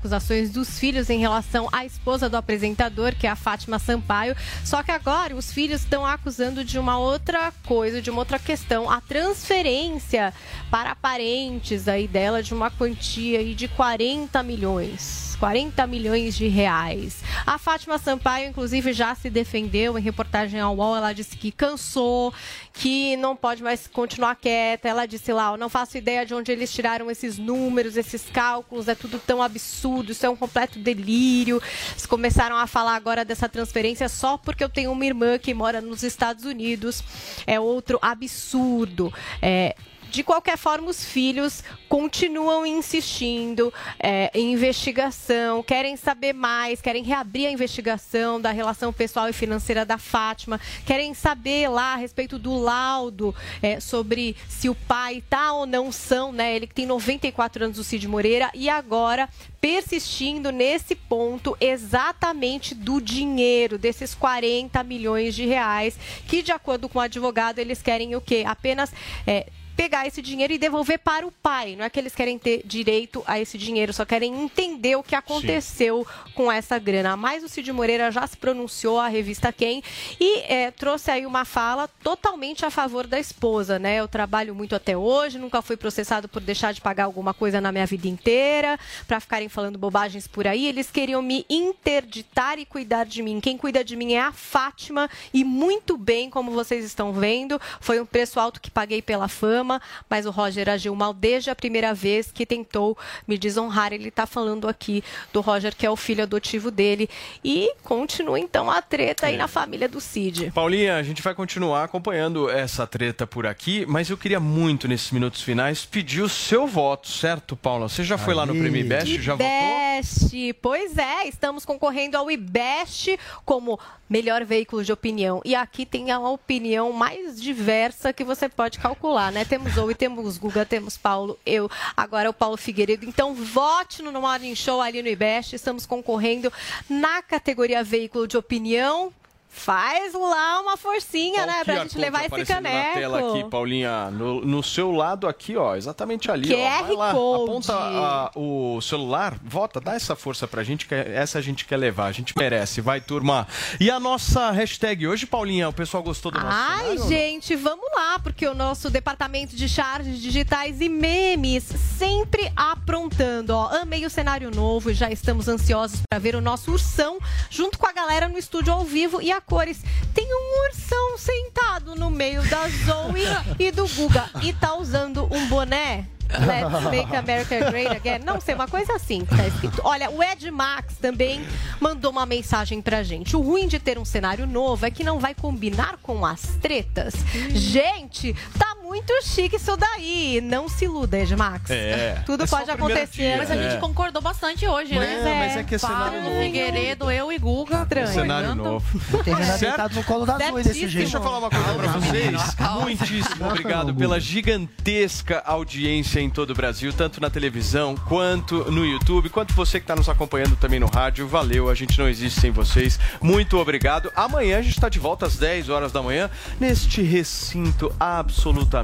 [0.53, 4.37] dos filhos em relação à esposa do apresentador, que é a Fátima Sampaio.
[4.65, 8.91] Só que agora os filhos estão acusando de uma outra coisa, de uma outra questão,
[8.91, 10.33] a transferência
[10.71, 15.31] para parentes aí dela de uma quantia aí de 40 milhões.
[15.41, 17.23] 40 milhões de reais.
[17.47, 20.95] A Fátima Sampaio, inclusive, já se defendeu em reportagem ao UOL.
[20.95, 22.33] Ela disse que cansou,
[22.75, 24.87] que não pode mais continuar quieta.
[24.87, 28.95] Ela disse lá: não faço ideia de onde eles tiraram esses números, esses cálculos, é
[28.95, 31.61] tudo tão absurdo, isso é um completo delírio.
[31.91, 35.81] Eles começaram a falar agora dessa transferência só porque eu tenho uma irmã que mora
[35.81, 37.03] nos Estados Unidos.
[37.47, 39.13] É outro absurdo.
[39.43, 39.75] É,
[40.11, 47.47] de qualquer forma, os filhos continuam insistindo é, em investigação, querem saber mais, querem reabrir
[47.47, 52.55] a investigação da relação pessoal e financeira da Fátima, querem saber lá a respeito do
[52.59, 56.55] laudo é, sobre se o pai tá ou não são, né?
[56.57, 59.29] Ele que tem 94 anos, o Cid Moreira, e agora
[59.61, 66.99] persistindo nesse ponto exatamente do dinheiro, desses 40 milhões de reais, que de acordo com
[66.99, 68.43] o advogado eles querem o quê?
[68.47, 68.93] Apenas
[69.27, 71.77] é, pegar esse dinheiro e devolver para o pai.
[71.77, 75.15] Não é que eles querem ter direito a esse dinheiro, só querem entender o que
[75.15, 77.17] aconteceu com essa grana.
[77.17, 79.83] Mas o Cid Moreira já se pronunciou à revista Quem
[80.19, 83.97] e é, trouxe aí uma fala totalmente a favor da esposa, né?
[83.97, 87.71] Eu trabalho muito até hoje, nunca fui processado por deixar de pagar alguma coisa na
[87.71, 90.67] minha vida inteira, para ficarem falando bobagens por aí.
[90.67, 93.41] Eles queriam me interditar e cuidar de mim.
[93.41, 97.61] Quem cuida de mim é a Fátima e muito bem, como vocês estão vendo.
[97.81, 99.70] Foi um preço alto que paguei pela fama,
[100.09, 102.97] mas o Roger agiu mal desde a primeira vez que tentou
[103.29, 103.93] me desonrar.
[103.93, 107.11] Ele está falando aqui do Roger, que é o filho adotivo dele.
[107.45, 110.51] E continua então a treta aí na família do Cid.
[110.53, 115.11] Paulinha, a gente vai continuar acompanhando essa treta por aqui, mas eu queria muito, nesses
[115.11, 117.89] minutos finais, pedir o seu voto, certo, Paula?
[117.89, 119.21] Você já foi lá no Prêmio Best?
[119.21, 119.81] Já votou?
[120.01, 123.79] IBEST, pois é, estamos concorrendo ao IBEST como
[124.09, 125.41] melhor veículo de opinião.
[125.45, 129.45] E aqui tem a opinião mais diversa que você pode calcular, né?
[129.51, 133.05] Temos Zoe, temos Guga, temos Paulo, eu, agora é o Paulo Figueiredo.
[133.05, 136.53] Então vote no Morning Show ali no IBEST, estamos concorrendo
[136.89, 139.13] na categoria veículo de opinião.
[139.53, 142.77] Faz lá uma forcinha, né, pra gente levar esse caneco.
[142.89, 146.57] Na tela aqui, Paulinha, no, no seu lado aqui, ó, exatamente ali, ó.
[146.57, 147.43] QR Vai lá, Code.
[147.51, 151.77] aponta a- o celular, vota, dá essa força pra gente, que essa a gente quer
[151.77, 153.47] levar, a gente merece, vai, turma.
[153.81, 157.87] E a nossa hashtag hoje, Paulinha, o pessoal gostou do nosso Ai, cenário gente, vamos
[157.95, 161.65] lá, porque o nosso departamento de charges digitais e memes
[161.99, 163.55] sempre aprontando.
[163.55, 167.19] Ó, amei o cenário novo e já estamos ansiosos para ver o nosso ursão
[167.51, 169.83] junto com a galera no estúdio ao vivo e a cores.
[170.15, 173.25] Tem um ursão sentado no meio da Zoe
[173.59, 176.07] e do Guga e tá usando um boné.
[176.39, 178.21] Let's make America great again.
[178.25, 179.81] Não sei, uma coisa assim que tá escrito.
[179.85, 181.45] Olha, o Ed Max também
[181.81, 183.37] mandou uma mensagem pra gente.
[183.37, 187.15] O ruim de ter um cenário novo é que não vai combinar com as tretas.
[187.51, 190.41] Gente, tá muito chique isso daí.
[190.43, 191.71] Não se iluda, Max.
[191.71, 192.23] É.
[192.27, 193.07] Tudo É pode acontecer.
[193.13, 193.79] dia, Mas a gente É.
[193.79, 195.21] concordou bastante hoje, né?
[195.21, 196.43] é, mas é que é cenário Paulo novo.
[196.43, 197.87] Figueiredo, eu e Guga.
[198.13, 198.85] Cenário novo.
[199.61, 200.97] Deitado no colo da Zoe desse jeito.
[200.97, 202.55] Deixa eu falar uma coisa pra vocês.
[202.55, 202.81] calma.
[202.83, 209.29] Muitíssimo obrigado pela gigantesca audiência em todo o Brasil, tanto na televisão quanto no YouTube,
[209.29, 211.29] quanto você que está nos acompanhando também no rádio.
[211.29, 212.99] Valeu, a gente não existe sem vocês.
[213.23, 214.11] Muito obrigado.
[214.17, 218.80] Amanhã a gente está de volta às 10 horas da manhã neste recinto absolutamente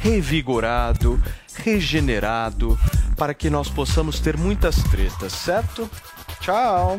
[0.00, 1.20] revigorado,
[1.54, 2.78] regenerado,
[3.16, 5.90] para que nós possamos ter muitas tretas, certo?
[6.40, 6.98] Tchau.